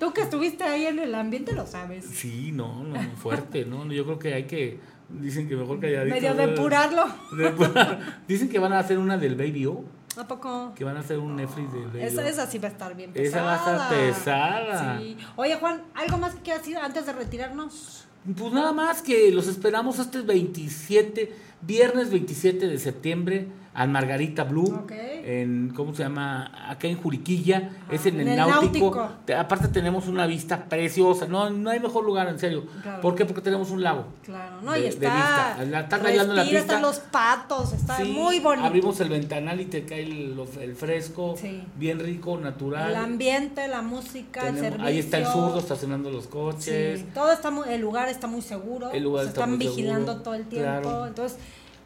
Tú 0.00 0.12
que 0.12 0.22
estuviste 0.22 0.64
ahí 0.64 0.86
en 0.86 0.98
el 0.98 1.14
ambiente 1.14 1.52
lo 1.52 1.66
sabes. 1.66 2.04
Sí, 2.04 2.50
no, 2.52 2.82
no, 2.82 2.98
fuerte, 3.16 3.64
¿no? 3.64 3.86
Yo 3.92 4.04
creo 4.04 4.18
que 4.18 4.34
hay 4.34 4.44
que, 4.44 4.80
dicen 5.08 5.48
que 5.48 5.54
mejor 5.56 5.78
calladito. 5.80 6.14
Medio 6.14 6.34
depurarlo. 6.34 7.04
Depurar. 7.36 8.22
Dicen 8.28 8.48
que 8.48 8.58
van 8.58 8.72
a 8.72 8.78
hacer 8.80 8.98
una 8.98 9.16
del 9.16 9.36
Baby 9.36 9.66
O, 9.66 9.84
¿A 10.16 10.26
poco? 10.26 10.72
que 10.74 10.82
van 10.84 10.96
a 10.96 11.00
hacer 11.00 11.18
un 11.18 11.36
Netflix 11.36 11.72
del 11.72 11.86
Baby 11.86 12.02
Esa, 12.02 12.22
O. 12.22 12.24
esa 12.24 12.46
sí 12.46 12.58
va 12.58 12.68
a 12.68 12.72
estar 12.72 12.96
bien 12.96 13.12
pesada. 13.12 13.28
Esa 13.28 13.42
va 13.44 13.52
a 13.52 13.56
estar 13.86 13.98
pesada. 13.98 14.98
Sí. 14.98 15.16
Oye, 15.36 15.54
Juan, 15.56 15.82
¿algo 15.94 16.18
más 16.18 16.34
que 16.34 16.40
quieras 16.42 16.62
decir 16.62 16.76
antes 16.78 17.06
de 17.06 17.12
retirarnos? 17.12 18.06
Pues 18.36 18.52
nada 18.52 18.72
más 18.72 19.02
que 19.02 19.32
los 19.32 19.48
esperamos 19.48 19.98
este 19.98 20.20
27, 20.20 21.32
viernes 21.62 22.10
27 22.10 22.66
de 22.66 22.78
septiembre, 22.78 23.46
al 23.74 23.88
Margarita 23.88 24.44
Blue, 24.44 24.80
Ok. 24.84 24.92
en, 24.92 25.72
¿cómo 25.74 25.94
se 25.94 26.02
llama? 26.02 26.50
Acá 26.70 26.88
en 26.88 26.96
Juriquilla, 27.00 27.70
es 27.90 28.04
en, 28.04 28.16
en 28.20 28.20
el, 28.20 28.28
el 28.28 28.36
náutico. 28.36 28.94
Náutico. 28.94 29.08
Te- 29.24 29.34
aparte 29.34 29.68
tenemos 29.68 30.08
una 30.08 30.26
vista 30.26 30.64
preciosa, 30.66 31.26
no, 31.26 31.48
no 31.48 31.70
hay 31.70 31.80
mejor 31.80 32.04
lugar, 32.04 32.28
en 32.28 32.38
serio. 32.38 32.64
Claro. 32.82 33.00
¿Por 33.00 33.14
qué? 33.14 33.24
Porque 33.24 33.40
tenemos 33.40 33.70
un 33.70 33.82
lago. 33.82 34.06
Claro, 34.24 34.60
¿no? 34.60 34.72
De- 34.72 34.80
y 34.80 34.82
de 34.82 34.88
está. 34.88 35.14
vista. 35.14 35.64
La- 35.64 36.42
pista. 36.42 36.58
están 36.58 36.82
los 36.82 36.98
patos, 36.98 37.72
está 37.72 37.96
Sí, 37.96 38.04
muy 38.04 38.40
bonito. 38.40 38.66
Abrimos 38.66 39.00
el 39.00 39.08
ventanal 39.08 39.60
y 39.60 39.64
te 39.66 39.84
cae 39.84 40.02
el, 40.02 40.38
el 40.60 40.74
fresco, 40.76 41.34
Sí. 41.38 41.62
bien 41.76 41.98
rico, 41.98 42.36
natural. 42.38 42.90
El 42.90 42.96
ambiente, 42.96 43.68
la 43.68 43.80
música, 43.80 44.40
el 44.40 44.46
Tenemos- 44.56 44.60
servicio. 44.62 44.86
ahí 44.86 44.98
está 44.98 45.18
el 45.18 45.26
zurdo 45.26 45.58
estacionando 45.58 46.10
los 46.10 46.26
coches. 46.26 47.00
Sí, 47.00 47.06
todo 47.14 47.32
está 47.32 47.50
muy, 47.50 47.68
el 47.70 47.80
lugar 47.80 48.08
está 48.10 48.26
muy 48.26 48.42
seguro. 48.42 48.90
El 48.90 49.02
lugar 49.04 49.24
se 49.24 49.28
está 49.30 49.40
están 49.42 49.56
muy 49.56 49.66
vigilando 49.66 50.06
seguro, 50.12 50.22
todo 50.24 50.34
el 50.34 50.44
tiempo. 50.46 50.68
claro. 50.82 51.06
Entonces, 51.06 51.38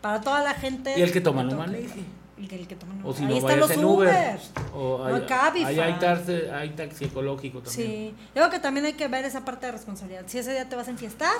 para 0.06 0.20
toda 0.20 0.42
la 0.42 0.54
gente. 0.54 0.94
Y 0.96 1.02
el 1.02 1.10
que 1.12 1.20
toma 1.20 1.42
no 1.42 1.56
maneje. 1.56 2.00
El 2.38 2.48
que, 2.48 2.56
el 2.56 2.68
que 2.68 2.76
toma 2.76 2.94
no 2.94 3.08
O 3.08 3.14
si 3.14 3.24
Ahí 3.24 3.30
no 3.30 3.36
están 3.38 3.58
los 3.60 3.70
en 3.70 3.84
Uber. 3.84 4.08
Uber. 4.08 4.38
O 4.74 4.98
No, 5.08 5.14
hay, 5.16 5.22
Cabify. 5.22 5.64
ahí 5.64 5.80
hay, 5.80 5.98
taxi, 5.98 6.32
hay 6.32 6.70
taxi 6.70 7.04
ecológico 7.06 7.60
también. 7.60 7.88
Sí. 7.88 8.14
Yo 8.34 8.42
creo 8.42 8.50
que 8.50 8.58
también 8.60 8.86
hay 8.86 8.92
que 8.92 9.08
ver 9.08 9.24
esa 9.24 9.44
parte 9.44 9.66
de 9.66 9.72
responsabilidad. 9.72 10.22
Si 10.26 10.38
ese 10.38 10.52
día 10.52 10.68
te 10.68 10.76
vas 10.76 10.86
a 10.86 10.90
enfiestar, 10.90 11.32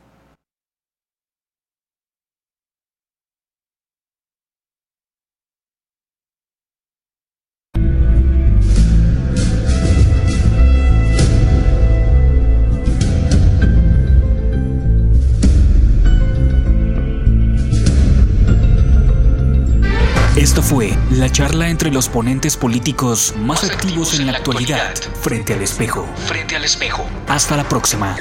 Esto 20.40 20.62
fue 20.62 20.96
la 21.10 21.30
charla 21.30 21.68
entre 21.68 21.90
los 21.90 22.08
ponentes 22.08 22.56
políticos 22.56 23.34
más 23.36 23.62
activos 23.62 24.18
en 24.18 24.24
la 24.24 24.32
actualidad, 24.32 24.94
frente 25.20 25.52
al 25.52 25.60
espejo. 25.60 26.08
Frente 26.26 26.56
al 26.56 26.64
espejo. 26.64 27.04
Hasta 27.28 27.58
la 27.58 27.68
próxima. 27.68 28.16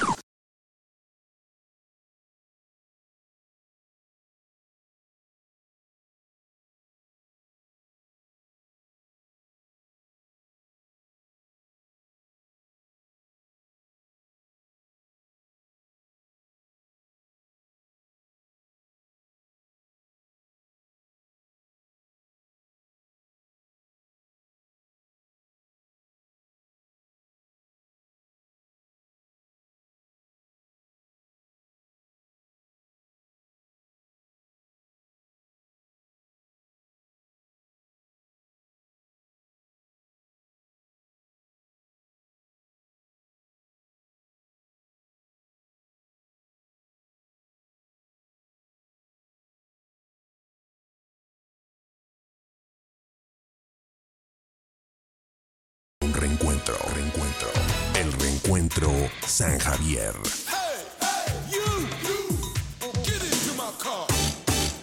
Un 56.10 56.16
reencuentro, 56.16 56.76
reencuentro. 56.96 57.50
El 57.96 58.12
reencuentro 58.14 58.90
San 59.28 59.60
Javier. 59.60 60.16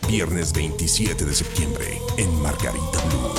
Viernes 0.06 0.52
27 0.52 1.24
de 1.24 1.34
septiembre 1.34 1.98
en 2.16 2.32
Margarita 2.40 3.00
Blue. 3.08 3.34